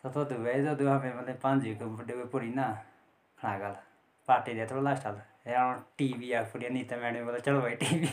सतो 0.03 0.23
दुबई 0.29 0.53
जो 0.63 0.75
दुआ 0.75 0.97
में 0.99 1.13
मतलब 1.17 1.38
पाँच 1.43 1.61
जी 1.63 1.73
को 1.75 1.86
बड़े 1.97 2.25
पूरी 2.29 2.49
ना 2.53 2.67
खाना 3.38 3.57
गल 3.59 3.75
पार्टी 4.28 4.53
दे 4.53 4.65
थोड़ा 4.71 4.82
लास्ट 4.82 5.05
हाल 5.05 5.21
यार 5.47 5.84
टीवी 5.97 6.32
आ 6.34 6.41
पूरी 6.51 6.69
नहीं 6.69 6.86
तो 6.86 6.97
मैंने 6.97 7.24
बोला 7.24 7.39
चलो 7.39 7.61
भाई 7.61 7.76
टीवी 7.84 8.09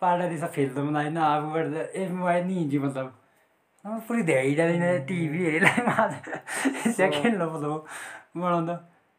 पार्टी 0.00 0.28
दी 0.28 0.46
फ़िल्म 0.46 0.74
तो 0.74 0.82
बनाई 0.86 1.10
ना 1.10 1.24
आप 1.26 1.42
मोबाइल 1.42 2.44
नहीं 2.46 2.68
जी 2.68 2.78
मतलब। 2.78 3.18
पूरी 3.84 4.22
धेरै 4.22 4.98
टिभी 5.06 5.44
हेरेलाई 5.44 5.86
मात्र 5.86 6.40
सेकेन्ड 6.92 7.42
मतलब 7.42 7.86
बनाउँदा 8.36 8.74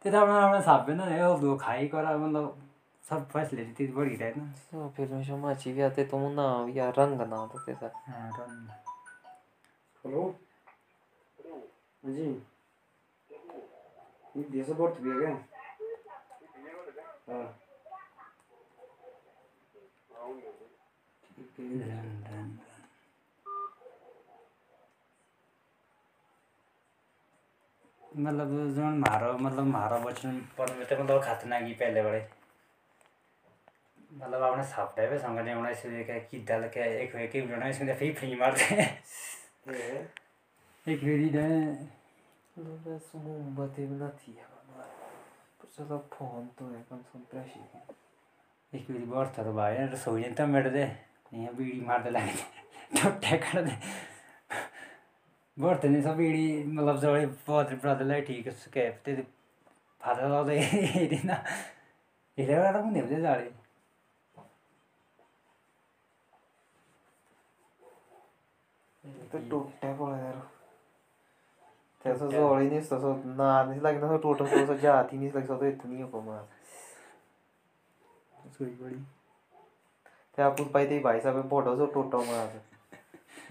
त्यता 0.05 0.23
राम्रो 0.23 0.61
छापेन 0.61 0.99
यो 1.19 1.55
खाइ 1.57 1.87
करा 1.87 2.15
मतलब 2.17 2.61
सब 3.03 3.27
फेसिलिटी 3.29 3.71
त्यति 3.73 3.93
बढिरहेन 3.93 4.47
तो 4.71 4.87
फ़िल्म 4.97 5.21
शो 5.23 5.37
में 5.37 5.49
अच्छी 5.49 5.73
भी 5.73 5.81
आते 5.81 6.03
तुम 6.11 6.21
ना 6.31 6.45
या 6.75 6.89
रंग 6.97 7.21
ना 7.29 7.35
होते 7.35 7.73
थे 7.73 7.85
हेलो 10.03 10.23
जी 12.03 12.29
ये 14.35 14.43
देश 14.51 14.69
बोर्ड 14.77 15.03
भी 15.03 15.09
है 15.09 15.19
क्या 15.19 15.29
हाँ 15.29 15.37
है 15.37 15.52
मतलब 17.27 17.59
जुन 28.75 28.97
मारो 28.99 29.37
मतलब 29.37 29.63
मारो 29.63 29.99
बचपन 29.99 30.41
पढ़ने 30.57 30.77
में 30.77 30.87
तो 30.87 31.03
मतलब 31.03 31.23
खतना 31.23 31.61
की 31.61 31.73
पहले 31.73 32.03
बड़े 32.03 32.29
मतलब 34.13 34.43
आपने 34.43 34.63
सापटा 34.63 35.09
पे 35.09 35.19
संग 35.19 35.39
ने 35.39 35.53
उन्हें 35.53 35.75
से 35.75 36.03
क्या 36.03 36.19
कि 36.19 36.39
दल 36.49 36.67
के 36.73 37.03
एक 37.03 37.15
वे 37.15 37.27
के 37.27 37.41
उन्होंने 37.41 37.69
इसमें 37.69 37.95
फिर 37.95 38.15
फ्री 38.15 38.35
मारते। 38.35 38.75
ये 38.75 40.07
एक 40.85 40.99
फेरी 40.99 41.29
ने 41.29 41.47
बस 42.57 43.11
मोमबत्ती 43.15 43.85
भी 43.85 43.95
ना 43.95 44.09
थी 44.09 44.39
पर 45.63 45.69
चलो 45.75 45.97
फ़ोन 46.13 46.47
तो 46.59 46.69
एक 48.73 48.85
फेरी 48.85 48.99
बहुत 48.99 49.33
था 49.37 49.43
तो 49.43 49.51
ने 49.53 49.85
रसोई 49.85 50.21
ने 50.21 50.29
तो 50.31 50.45
मेरे 50.47 50.69
दे 50.69 50.81
यहाँ 51.33 51.53
बीड़ी 51.55 51.79
मारते 51.81 52.09
लगे 52.09 52.31
टोटे 52.93 53.61
दे 53.61 53.75
बहुत 55.57 55.85
नहीं 55.85 56.01
सब 56.03 56.15
बीड़ी 56.17 56.63
मतलब 56.65 56.99
जो 56.99 57.13
बहुत 57.47 57.71
ब्रदरलाई 57.75 58.21
ठीक 58.21 58.47
उसके 58.47 58.89
ते 59.05 59.15
फादर 60.01 60.29
लाउँदै 60.29 60.59
हेरिन 60.61 61.31
हेरेर 62.37 62.81
पनि 62.81 62.99
हेर्दै 62.99 63.21
जाडे 63.21 63.51
तो 69.31 69.39
टोट्या 69.49 69.93
पड़ा 69.95 70.17
यार 70.17 70.52
त्याचं 72.05 72.29
जवळ 72.29 72.63
नाही 72.63 72.79
तसं 72.81 74.17
टोटल 74.17 74.45
इथं 74.53 74.75
नाही 75.83 76.03
आपण 80.37 80.63
पाहिजे 80.63 80.99
भाई 80.99 81.19
साहेब 81.21 81.49
फोटोचं 81.49 81.85
टोटो 81.93 82.23
मग 82.23 82.57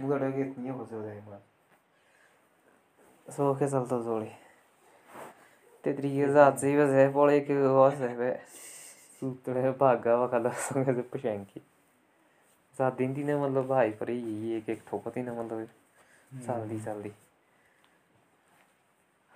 मुगडे 0.00 0.30
घेत 0.30 0.58
नाही 0.58 0.70
होतं 0.70 1.20
मग 1.26 1.36
सो 3.26 3.52
के 3.54 3.68
चलतो 3.68 4.02
जोडी 4.02 4.28
ते 5.84 5.92
तरी 5.92 6.10
जायचंही 6.26 6.76
बस 6.76 6.90
आहे 6.90 7.08
पोळे 7.12 7.36
एक 7.36 7.50
वास 7.50 8.00
आहे 8.00 8.32
सुतळे 9.22 9.70
भागा 9.70 10.14
वखाला 10.16 10.50
सांगायचं 10.50 11.00
पशांकी 11.12 11.60
सात 12.76 12.92
दिन 12.92 13.16
तिने 13.16 13.34
मतलब 13.36 13.66
भाई 13.66 13.90
पर 13.90 14.08
ही 14.08 14.56
एक 14.56 14.68
एक 14.70 14.80
ठोको 14.86 15.10
तिने 15.10 15.30
मतलब 15.30 15.64
चालदी 16.46 16.78
चालदी 16.78 17.10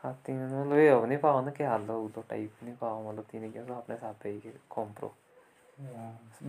हाँ 0.03 0.12
तिने 0.26 0.47
मतलब 0.47 0.78
ये 0.78 0.90
हो 0.90 1.05
नहीं 1.07 1.18
पाओ 1.18 1.44
ना 1.44 1.51
कि 1.51 1.64
हाल 1.64 1.86
हो 1.88 2.09
तो 2.14 2.24
टाइप 2.30 2.51
नहीं 2.64 2.74
पाओ 2.74 3.11
मतलब 3.11 3.24
तिने 3.32 3.49
क्या 3.51 3.62
अपने 3.76 3.97
साथ 3.97 4.26
ही 4.26 4.53
कॉम्प्रो 4.70 5.14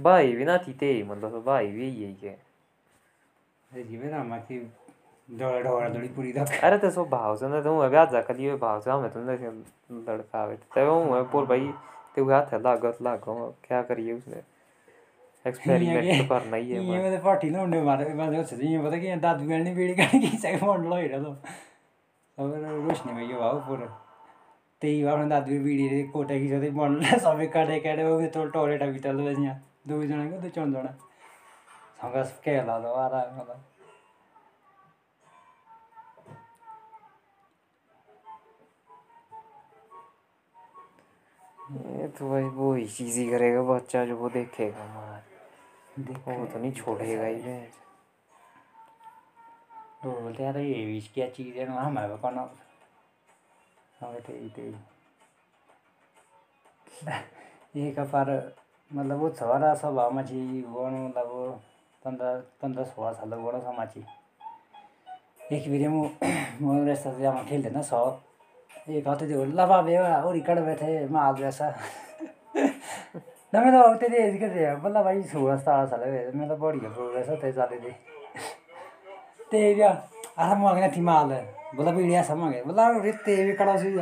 भाई 0.02 0.36
भी 0.36 0.46
ना 0.46 0.58
थी 0.58 0.74
ते 0.74 1.04
मतलब 1.04 1.44
भाई 1.44 1.68
भी 1.68 1.88
यही 1.88 2.28
है 2.28 3.84
जीवे 3.84 4.10
रामाची 4.10 4.60
डोळा 5.30 5.60
डोळा 5.60 5.88
डोळी 5.88 6.08
पुरी 6.08 6.32
दाख 6.32 6.64
अरे 6.64 6.78
तो 6.78 6.90
सो 6.90 7.04
भाव 7.06 7.36
से 7.36 7.48
ना 7.48 7.62
तो 7.62 7.80
मैं 7.80 7.90
ब्याह 7.90 8.06
जाकर 8.06 8.36
लिए 8.36 8.56
भाव 8.56 8.80
से 8.82 8.92
हमें 8.92 9.10
तुमने 9.12 9.34
लड़का 10.08 10.42
आवे 10.42 10.56
तो 10.76 10.86
वो 10.92 11.04
मैं 11.14 11.24
बोल 11.32 11.46
भाई 11.46 11.72
ते 12.16 12.22
हुआ 12.22 12.42
था 12.52 12.58
लागत 12.58 13.02
लागो 13.02 13.56
क्या 13.64 13.82
करिए 13.82 14.14
उसने? 14.14 14.42
एक्सपेरिमेंट 15.48 16.22
तो 16.22 16.28
करना 16.28 16.58
ही 16.58 16.70
है 16.70 16.84
ये 16.84 16.90
मैं 16.90 17.02
मेरे 17.04 17.18
पार्टी 17.18 17.50
ना 17.50 17.62
उन्हें 17.62 17.82
मारे 17.84 18.14
मैं 18.14 18.44
तो 18.44 18.56
ये 18.56 18.80
पता 18.80 18.98
कि 18.98 19.16
दादू 19.16 19.46
ने 19.46 19.74
बीड़ी 19.76 19.94
काट 19.96 20.12
के 20.12 20.38
सके 20.38 20.66
मोड़ 20.66 20.80
लो 20.80 20.96
तो? 21.24 21.36
रोशनी 22.38 23.12
में 23.14 23.24
यो 23.30 23.40
आओ 23.42 23.60
पूरा 23.68 23.86
त्यही 24.82 25.04
आफ्नो 25.12 25.28
दादु 25.30 25.60
बिडी 25.64 25.88
रे 25.90 26.02
कोटा 26.14 26.36
कि 26.40 26.48
जति 26.48 26.70
मनले 26.80 27.20
सबै 27.20 27.48
काटे 27.56 27.80
काटे 27.86 28.04
ओ 28.10 28.20
तो 28.34 28.46
टोरेटा 28.54 28.86
भित्र 28.94 29.14
लो 29.14 29.30
यहाँ 29.30 29.56
दुईजनाको 29.88 30.42
दुई 30.42 30.50
चौधजना 30.58 30.92
सँग 32.02 32.16
के 32.44 32.58
होला 32.58 32.78
ल 32.78 32.86
आराम 33.06 33.36
होला 33.38 33.56
ये 41.98 42.08
तो 42.18 42.30
भाई 42.30 42.44
वो 42.58 42.68
चीज़ 42.80 43.18
ही 43.20 43.30
करेगा, 43.30 43.62
बच्चा 43.74 44.04
जो 44.06 44.16
वो 44.18 44.30
देखेगा, 44.30 44.86
मार। 44.94 45.22
वो 46.28 46.46
तो 46.46 46.60
नहीं 46.60 46.72
छोड़ेगा 46.74 47.26
ही। 47.26 47.58
भैंस। 50.08 50.22
बोलते 50.24 50.44
यार 50.44 50.58
ये 50.58 51.00
क्या 51.14 51.28
चीज़ 51.28 51.58
है 51.58 51.68
ना 51.68 51.82
हमारे 51.82 52.16
को 52.18 52.30
ना 52.30 52.50
हमें 54.02 54.22
त्यही 54.22 54.74
ये 57.76 57.92
कपार 57.92 58.30
मतलब 58.92 59.18
वो 59.20 59.30
छोरा 59.30 59.74
स्वभावमा 59.74 60.22
चाहिँ 60.22 60.62
गर्नु 60.62 61.08
मतलब 61.08 62.48
पन्ध्र 62.62 62.84
सोह्र 62.84 63.14
साल 63.14 63.32
छ 63.62 63.76
माथि 63.78 64.04
एक 65.52 65.64
फेरि 65.64 65.88
म 65.88 66.10
म 66.62 66.86
रेस्ता 66.88 67.14
जामा 67.20 67.44
खेल्दैन 67.44 67.78
एक 67.78 69.08
हप्ते 69.08 69.28
त्यो 69.28 69.44
ल 69.46 69.66
बाबे 69.66 69.98
मैं 71.08 71.20
आज 71.20 71.42
ऐसा 71.42 71.70
ना 73.54 73.62
मैं 73.62 73.72
तो 73.72 73.94
तेरे 73.96 74.24
एज 74.24 74.40
के 74.40 74.50
थे 74.50 74.76
बल्ला 74.76 75.04
भाई 75.04 75.24
सोलह 75.24 75.58
सतारह 75.58 75.86
साल 75.86 76.04
है 76.04 76.32
मैं 76.36 76.48
तो 76.50 76.56
बड़ी 76.58 76.80
है 76.80 78.17
Tevia, 79.52 79.92
asam 80.38 80.60
mau 80.60 80.76
kena 80.76 80.90
timal 80.92 81.30
lah. 81.30 81.44
Bola 81.74 81.92
pilih 81.92 82.20
asam 82.20 82.38
mau 82.40 82.52
kena. 82.52 82.66
Bola 82.68 83.00
rit 83.02 83.20
tevia 83.26 83.56
kalau 83.56 83.78
sih 83.78 83.96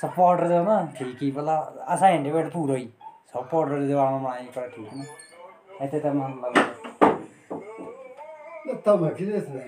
supporter 0.00 0.48
जो 0.48 0.62
ना 0.64 0.76
ठीक 0.98 1.18
ही 1.22 1.30
बोला 1.36 1.56
ऐसा 1.94 2.08
इंडिविड 2.16 2.46
पूरा 2.52 2.74
ही 2.74 2.86
सपोर्टर 3.32 3.80
जो 3.88 3.98
हम 4.00 4.24
बनाए 4.24 4.46
कर 4.54 4.68
ठीक 4.74 4.88
ना 4.98 5.04
ऐसे 5.84 5.98
तब 6.00 6.16
हम 6.22 6.32
लग 6.44 6.52
ना 8.66 8.72
तब 8.86 9.00
किधर 9.18 9.40
से 9.40 9.60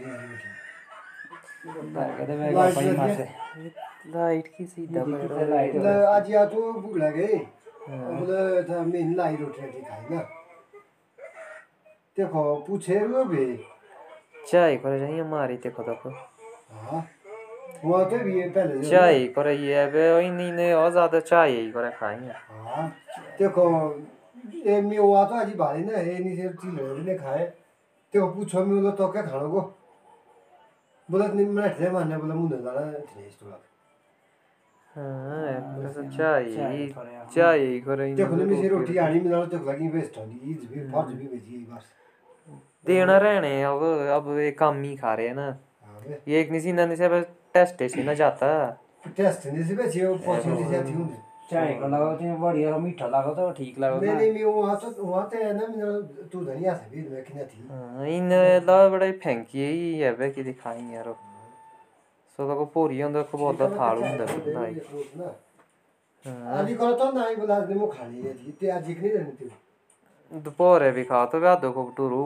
कहते 1.66 2.36
मैं 2.36 2.48
पानी 2.54 2.90
मार 2.96 3.14
से 3.14 3.26
लाइट 4.14 4.46
की 4.56 4.64
सीधा 4.66 5.04
लाइट 5.06 5.86
आज 6.14 6.30
या 6.30 6.44
तो 6.46 6.72
भूख 6.72 6.96
लगे 7.04 7.28
बोले 7.88 8.62
था 8.68 8.82
मेन 8.92 9.14
लाइट 9.16 9.40
उठ 9.42 9.60
रही 9.60 9.70
थी 9.72 9.82
खाई 9.82 10.14
ना 10.14 10.20
देखो 12.16 12.42
पूछे 12.66 12.98
हुए 12.98 13.24
भी 13.30 13.46
চাই 14.46 14.72
করে 14.82 14.96
যাই 15.02 15.14
মারি 15.32 15.56
দেখো 15.64 15.82
দেখো 15.88 16.08
চাই 18.90 19.18
করে 19.36 19.52
ইয়ে 19.58 19.82
ওই 20.16 20.26
নিনে 20.38 20.68
ও 20.74 20.84
যাতে 20.96 21.20
চাই 21.30 21.50
এই 21.60 21.68
করে 21.76 21.90
খাই 21.98 22.16
দেখো 23.38 23.64
এমনি 24.74 24.96
ও 25.00 25.08
তো 25.22 25.34
আজ 25.42 25.50
ভারি 25.62 25.82
না 25.88 25.94
এই 26.04 26.18
নিজের 26.26 26.52
চিল 26.60 26.76
হলে 26.88 27.14
খায় 27.22 27.44
দেখো 28.14 28.28
পুছো 28.34 28.54
আমি 28.60 28.72
বলো 28.76 28.92
তোকে 29.00 29.20
খানো 29.30 29.48
গো 29.54 29.62
बोला 31.08 31.26
नहीं 31.28 31.46
मैं 31.48 31.68
ठे 31.76 31.90
मारने 31.90 32.16
बोला 32.16 32.34
मुँह 32.34 32.50
दादा 32.58 32.82
ठे 33.04 33.20
इस 33.22 33.38
तो 33.38 33.46
हाँ 34.88 35.52
बस 35.76 35.96
चाहिए 36.10 36.88
चाहिए 37.28 37.80
करे 37.80 38.14
देखो 38.14 38.36
मैं 38.36 38.68
रोटी 38.70 38.96
आनी 38.98 39.20
मिला 39.20 39.44
तो 39.46 39.58
लगी 39.66 39.88
वेस्ट 39.90 40.18
होनी 40.18 40.36
इज़ 40.52 40.64
भी 40.68 40.80
फ़र्ज़ 40.86 41.12
भी 41.12 41.26
भेजी 41.28 41.58
बस 41.66 41.84
ਦੇਣਾ 42.86 43.16
रहने 43.18 43.52
अब 43.64 43.82
अब 44.16 44.24
ये 44.38 44.50
काम 44.52 44.82
ही 44.82 44.94
खा 44.96 45.12
रहे 45.14 45.26
हैं 45.28 45.34
ना। 45.34 45.46
हाँ 45.84 46.00
ये 46.28 46.40
एक 46.40 46.50
निसी 46.52 46.72
नंद 46.72 46.94
से 46.96 47.20
टेस्ट 47.54 47.82
से 47.92 48.02
ना 48.04 48.14
जाता। 48.14 48.48
टेस्ट 49.16 49.46
नहीं 49.46 49.64
से 49.64 49.74
बेची 49.76 50.04
वो 50.04 50.14
पहुँचे 50.26 50.48
नहीं 50.50 50.70
जाती 50.72 50.92
हूँ 50.92 51.06
चाय 51.50 51.72
को 51.80 51.88
लगा 51.88 52.14
तो 52.16 52.36
बढ़िया 52.42 52.76
मीठा 52.78 53.06
लगा 53.06 53.32
तो 53.34 53.50
ठीक 53.56 53.78
लगा 53.78 54.00
नहीं 54.00 54.12
ना 54.12 54.18
नहीं 54.18 54.32
मैं 54.32 54.44
वहाँ 54.44 54.76
तो 54.80 55.04
वहाँ 55.04 55.28
तो 55.32 55.38
है 55.38 55.52
ना 55.56 55.66
मैं 55.72 56.28
तू 56.32 56.44
धनिया 56.44 56.74
से 56.74 56.90
भी 56.90 57.08
मैं 57.08 57.22
कितना 57.24 57.42
थी 57.44 57.68
हाँ, 57.70 58.06
इन 58.08 58.28
ला 58.66 58.78
बड़ा 58.88 59.10
फेंकी 59.24 59.64
ही 59.64 59.98
है 59.98 60.14
बे 60.18 60.30
कि 60.30 60.42
दिखाई 60.44 60.82
यार। 60.94 61.12
सो 62.38 62.46
तो 62.48 62.54
को 62.54 62.64
पूरी 62.74 63.00
होंदा 63.00 63.22
को 63.22 63.38
बहुत 63.38 63.60
थाल 63.78 64.02
होंदा 64.02 64.24
भाई। 64.54 64.80
हाँ 66.24 66.58
आज 66.58 66.72
करो 66.74 66.92
तो 66.94 67.10
नहीं 67.12 67.36
बोला 67.36 67.56
आज 67.56 67.70
मैं 67.72 67.88
खा 67.90 68.06
ली 68.06 68.22
थी 68.22 68.56
ते 68.60 68.70
आज 68.70 68.88
नहीं 68.88 69.10
रहनी 69.10 69.32
थी 69.40 69.50
दोपहर 70.32 70.90
भी 70.92 71.04
खा 71.04 71.24
तो 71.32 71.38
व्यादो 71.40 71.70
को 71.72 71.82
टूरू 71.96 72.22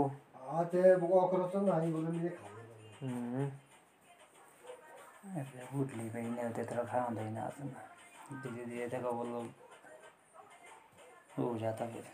बोला 0.49 2.11
मैंने 2.11 2.28
खा 2.28 2.49
लिया 2.49 2.99
हम्म 3.01 3.46
उठली 5.80 6.09
पे 6.11 6.22
नहीं 6.22 6.44
होते 6.44 6.64
तरह 6.64 6.84
खा 6.84 7.01
होता 7.01 7.22
ही 7.22 7.30
ना 7.30 7.49
धीरे 8.34 8.64
धीरे 8.64 8.86
तक 8.88 9.05
वो 9.05 9.24
लोग 9.24 9.46
हो 11.38 11.57
जाता 11.59 11.86
फिर 11.86 12.05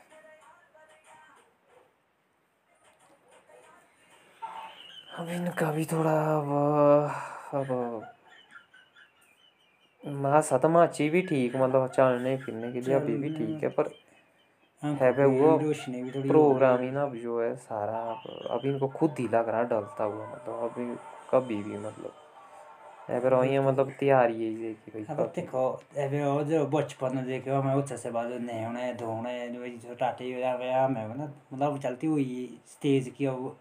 अब 5.18 5.28
इनका 5.28 5.70
भी 5.72 5.84
थोड़ा 5.84 6.14
अब 6.36 6.50
अब 7.54 7.70
माँ 10.04 10.40
सतमाची 10.42 11.08
भी 11.10 11.22
ठीक 11.22 11.56
मतलब 11.56 11.86
चलने 11.88 12.36
फिरने 12.36 12.72
के 12.72 12.80
लिए 12.80 12.94
अभी 12.94 13.16
भी 13.16 13.28
ठीक 13.28 13.62
है 13.62 13.68
पर 13.68 13.88
है 14.84 15.12
बे 15.12 15.24
वो 15.24 15.56
प्रोग्राम 16.22 16.80
ही। 16.80 16.90
ना 16.90 17.02
अब 17.02 17.14
जो 17.16 17.40
है 17.42 17.54
सारा 17.56 17.98
अब 18.12 18.46
अभी 18.50 18.68
इनको 18.70 18.88
खुद 18.88 19.14
ही 19.18 19.28
लग 19.28 19.48
रहा 19.48 19.62
डलता 19.62 20.04
हुआ 20.04 20.26
मतलब 20.26 20.70
अभी 20.70 20.94
कभी 21.30 21.62
भी 21.62 21.78
मतलब। 21.78 22.12
है 23.10 23.60
मतलब 23.60 23.90
तैयारी 24.00 24.44
है 24.44 24.72
कि 24.74 24.90
भाई 24.90 25.04
अब 25.10 25.32
देखो 25.36 25.66
अबे 25.98 26.24
वो 26.24 26.42
जो 26.44 26.64
बचपन 26.66 27.16
में 27.16 27.24
देखे 27.26 27.60
मैं 27.62 27.74
उच्च 27.74 27.92
से 27.92 28.10
बाद 28.10 28.30
नहाने 28.42 28.92
धोने 28.94 29.48
जो 29.78 29.94
टाटे 29.94 30.28
या 30.40 30.86
मैं 30.88 31.06
ना 31.16 31.32
मतलब 31.52 31.78
चलती 31.78 32.06
हुई 32.06 32.60
स्टेज 32.66 33.12
की 33.18 33.26
अब। 33.26 33.56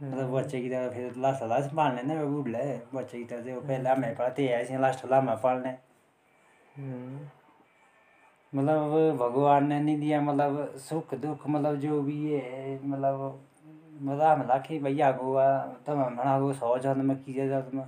मतलब 0.00 0.30
बच्चे 0.30 0.60
की 0.60 0.68
तरह 0.70 0.88
फिर 0.90 1.14
लास्ट 1.16 1.42
लास्ट 1.42 1.74
पालने 1.74 2.02
ना 2.02 2.24
बूढ़ 2.24 2.48
ले 2.48 2.62
बच्चे 2.94 3.18
की 3.18 3.24
तरह 3.24 3.42
से 3.42 3.54
पहले 3.60 3.90
हमें 3.90 4.14
पढ़ते 4.16 4.46
ऐसे 4.46 4.78
लास्ट 4.78 5.04
लामा 5.06 5.34
पालने। 5.34 5.70
हम्म, 6.76 7.18
मतलब 8.54 9.16
भगवान 9.16 9.66
ने 9.66 9.80
नहीं 9.80 9.98
दिया 10.00 10.20
मतलब 10.20 10.74
सुख 10.78 11.14
दुख 11.14 11.46
मतलब 11.48 11.76
जो 11.80 12.00
भी 12.02 12.32
है 12.32 12.74
मतलब 12.84 13.40
मतलब 13.94 14.22
हम 14.22 14.46
लाखे 14.48 14.78
भैया 14.78 15.10
गोवा 15.12 15.46
तब 15.86 16.16
गो 16.40 16.52
सौ 16.52 16.76
जन्म 16.78 17.06
में 17.06 17.16
जन्म। 17.28 17.84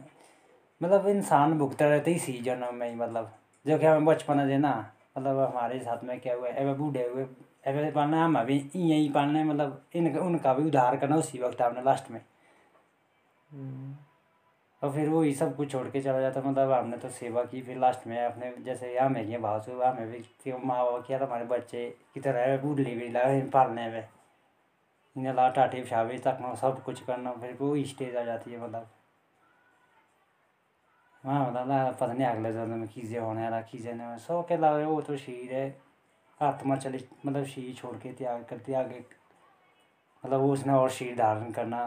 मतलब 0.81 1.07
इंसान 1.09 1.59
भुगता 1.59 1.89
रहते 1.89 2.11
ही 2.11 2.19
सी 2.19 2.33
जन्म 2.41 2.75
में 2.75 2.89
ही 2.89 2.95
मतलब। 2.95 3.31
जो 3.67 3.79
कि 3.79 3.87
हमें 3.87 4.05
बचपन 4.05 4.47
से 4.49 4.59
ना 4.59 4.75
मतलब 5.19 5.39
हमारे 5.41 5.79
साथ 5.81 6.05
में 6.05 6.19
क्या 6.21 6.35
हुआ 6.35 6.49
है 6.49 6.75
बूढ़े 6.75 7.09
हुए 7.09 7.27
एवं 7.67 7.91
पालना 7.93 8.25
हम 8.25 8.39
अभी 8.39 8.57
यही 8.77 9.09
पालना 9.09 9.45
मतलब 9.45 9.83
इनका 9.95 10.21
उनका 10.21 10.55
भी 10.55 10.65
उद्धार 10.67 10.97
करना 10.97 11.17
उसी 11.17 11.39
वक्त 11.39 11.63
हमने 11.63 11.83
लास्ट 11.83 12.11
में। 12.11 12.21
हम्म, 13.51 13.95
और 14.85 14.91
फिर 14.93 15.09
वो 15.09 15.21
ही 15.23 15.33
सब 15.35 15.55
कुछ 15.57 15.71
छोड़ 15.73 15.87
के 15.91 16.01
चला 16.03 16.21
जाता 16.21 16.41
मतलब 16.41 16.71
हमने 16.71 16.97
तो 16.97 17.09
सेवा 17.09 17.43
की, 17.45 17.61
फिर 17.63 17.79
लास्ट 17.79 18.07
में 18.07 18.25
अपने 18.25 18.53
जैसे 18.65 18.93
यहाँ 18.95 19.09
में 19.11 19.27
किया 19.27 19.39
भाव 19.39 19.61
से 19.61 19.73
हमें 19.75 20.11
भी 20.11 20.19
कि 20.43 20.53
माँ 20.55 20.85
बाबा 20.85 20.99
किया 20.99 21.21
था, 21.21 21.25
हमारे 21.25 21.45
बच्चे 21.47 21.89
की 22.15 22.21
तरह 22.21 22.57
बूढ़ी 22.63 22.85
भी 22.85 23.09
लगा 23.09 23.49
पालने 23.53 23.89
में। 23.89 24.09
इन्हें 25.17 25.35
ला, 25.35 25.49
टाटे 25.49 25.81
पिशाबे 25.81 26.19
तक 26.19 26.39
ना 26.41 26.55
सब 26.55 26.83
कुछ 26.85 27.01
करना, 27.05 27.33
फिर 27.33 27.57
वो 27.61 27.77
स्टेज 27.85 28.17
आ 28.17 28.23
जाती 28.25 28.53
है 28.53 28.61
मतलब। 28.61 28.91
हाँ 31.25 31.41
मतलब 31.41 31.69
ना, 31.69 31.91
पता 31.91 32.13
नहीं 32.13 32.27
अगले 32.27 32.53
जन्म 32.53 32.79
में 32.79 32.89
कीजिए 32.89 33.19
होने 33.19 33.43
वाला 33.43 33.61
कीजिए 33.63 33.93
नहीं 33.93 34.17
सौ 34.19 34.43
के 34.43 34.55
अलावा 34.55 34.87
वो 34.87 35.01
तो 35.03 35.17
शरीर 35.17 35.55
है। 35.55 35.77
आत्मा 36.41 36.77
चली 36.77 37.05
मतलब 37.27 37.45
शरीर 37.47 37.75
छोड़ 37.75 37.97
के 37.97 38.13
त्याग 38.13 38.45
करती, 38.51 38.73
आगे 38.75 39.05
मतलब 40.25 40.41
वो 40.41 40.53
उसने 40.53 40.73
और 40.73 40.91
शरीर 40.91 41.17
धारण 41.17 41.51
करना। 41.53 41.87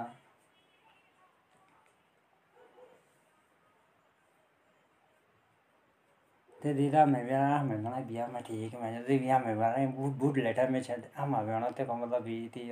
ते 6.61 6.73
दीदा 6.73 7.05
बना 7.05 7.99
बिया 8.01 8.27
में 8.27 8.41
ठीक, 8.43 8.73
मैं 8.75 9.03
तो 9.03 9.19
बिया 9.19 9.39
में 9.39 9.57
बना 9.57 9.85
बूट 9.97 10.13
बूट 10.19 10.37
लेटा 10.37 10.67
में 10.69 10.81
छे 10.83 10.95
हम 11.17 11.71
ते 11.71 11.85
को 11.85 11.95
मतलब 11.95 12.21
भी 12.23 12.47
थी 12.55 12.67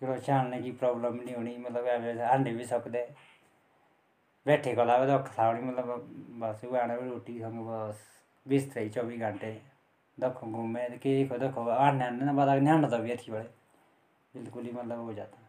जो 0.00 0.16
चालने 0.18 0.60
की 0.62 0.72
प्रॉब्लम 0.72 1.14
नहीं 1.14 1.34
होनी 1.34 1.56
मतलब 1.58 1.86
ऐसे 1.86 2.52
भी 2.52 2.64
सकते 2.64 3.08
बैठे 4.46 4.74
को 4.74 4.84
लावे 4.84 5.06
तो 5.06 5.18
खावड़ी 5.24 5.62
मतलब 5.62 6.08
बस 6.40 6.60
वो 6.64 6.76
आने 6.76 6.94
रोटी 7.08 7.38
संग 7.40 7.66
बस 7.66 8.06
बीस 8.46 8.74
थे 8.76 8.88
चौबीस 8.88 9.20
घंटे 9.20 9.52
देखो 10.18 10.46
घूमे 10.46 10.88
कि 11.02 11.14
देखो 11.14 11.38
देखो 11.38 11.68
आने 11.68 12.04
आने 12.04 12.24
ना 12.24 12.32
बाद 12.32 12.90
तो 12.90 12.98
भी 12.98 13.10
अच्छी 13.10 13.32
बड़े, 13.32 13.48
बिल्कुल 14.34 14.64
ही 14.64 14.72
मतलब 14.72 14.98
हो 14.98 15.12
जाता। 15.14 15.46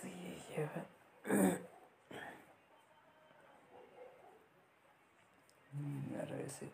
तो 0.00 0.08
है 0.56 1.65
वैसे। 6.46 6.66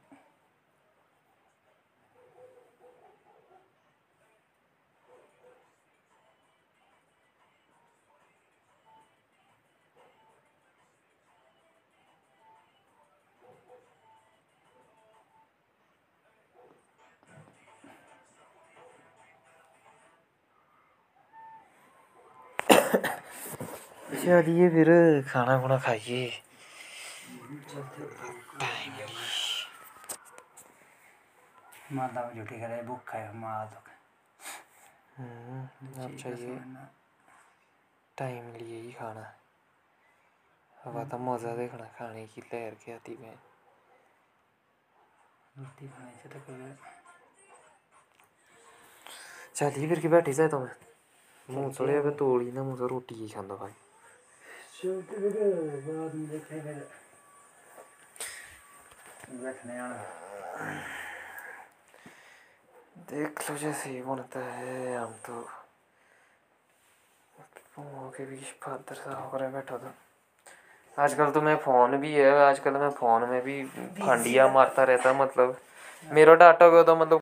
चलिए 24.22 24.68
फिर 24.70 24.88
खाना 25.28 25.60
खुना 25.62 25.78
खाइए 25.86 26.30
माता 31.92 32.24
में 32.26 32.34
झूठी 32.34 32.60
करे 32.60 32.82
भूखा 32.82 33.18
है 33.18 33.36
माँ 33.36 33.66
तो 33.70 33.80
हम्म, 35.18 36.02
अब 36.04 36.16
चाहिए 36.16 36.58
टाइम 38.18 38.54
लिए 38.54 38.80
ही 38.80 38.92
खाना। 38.92 39.24
हवा 40.84 41.04
तो 41.04 41.18
मज़ा 41.18 41.54
देखना 41.56 41.84
खाने 41.98 42.26
की 42.26 42.40
लहर 42.40 42.74
के 42.84 42.92
आती 42.92 43.16
में। 43.20 43.34
रोटी 45.58 45.88
खाने 45.88 46.12
से 46.22 46.28
तो 46.28 46.40
कोई 46.40 46.72
चलिए 49.54 49.88
फिर 49.88 50.00
की 50.00 50.08
बैठी 50.08 50.32
जाए 50.32 50.48
तुम्हें 50.48 50.74
मुँह 51.48 51.72
चढ़े 51.72 51.96
अब 51.96 52.10
तोड़ी 52.18 52.52
ना 52.52 52.62
मुँह 52.62 52.78
तो 52.78 52.86
रोटी 52.86 53.14
ही 53.14 53.28
खांदा 53.28 53.54
भाई। 53.54 53.72
बाद 54.84 56.14
में 56.14 56.28
देखे 56.28 56.60
फिर। 56.60 56.88
बैठने 59.42 59.78
आना। 59.78 61.00
देख 62.96 63.50
लो 63.50 63.56
जैसे 63.58 63.90
ही 63.90 64.02
बनता 64.02 64.40
है 64.40 64.96
हम 64.96 65.12
तो। 65.26 65.48
फ़ोन 67.74 68.10
के 68.10 68.24
बीच 68.26 68.44
फादर 68.62 68.94
सा 68.94 69.16
होकर 69.16 69.46
बैठा 69.48 69.78
था। 69.78 69.94
आजकल 71.02 71.30
तो 71.30 71.40
मैं 71.42 71.56
फ़ोन 71.56 71.96
भी 71.96 72.12
है 72.12 72.30
आजकल 72.46 72.72
मैं 72.72 72.90
फ़ोन 72.90 73.22
में 73.28 73.42
भी 73.42 73.64
फंडिया 73.64 74.48
मारता 74.48 74.84
रहता 74.84 75.12
मतलब 75.12 75.56
मेरा 76.10 76.34
डाटा 76.34 76.68
गया 76.68 76.82
तो 76.82 76.96
मतलब 76.96 77.08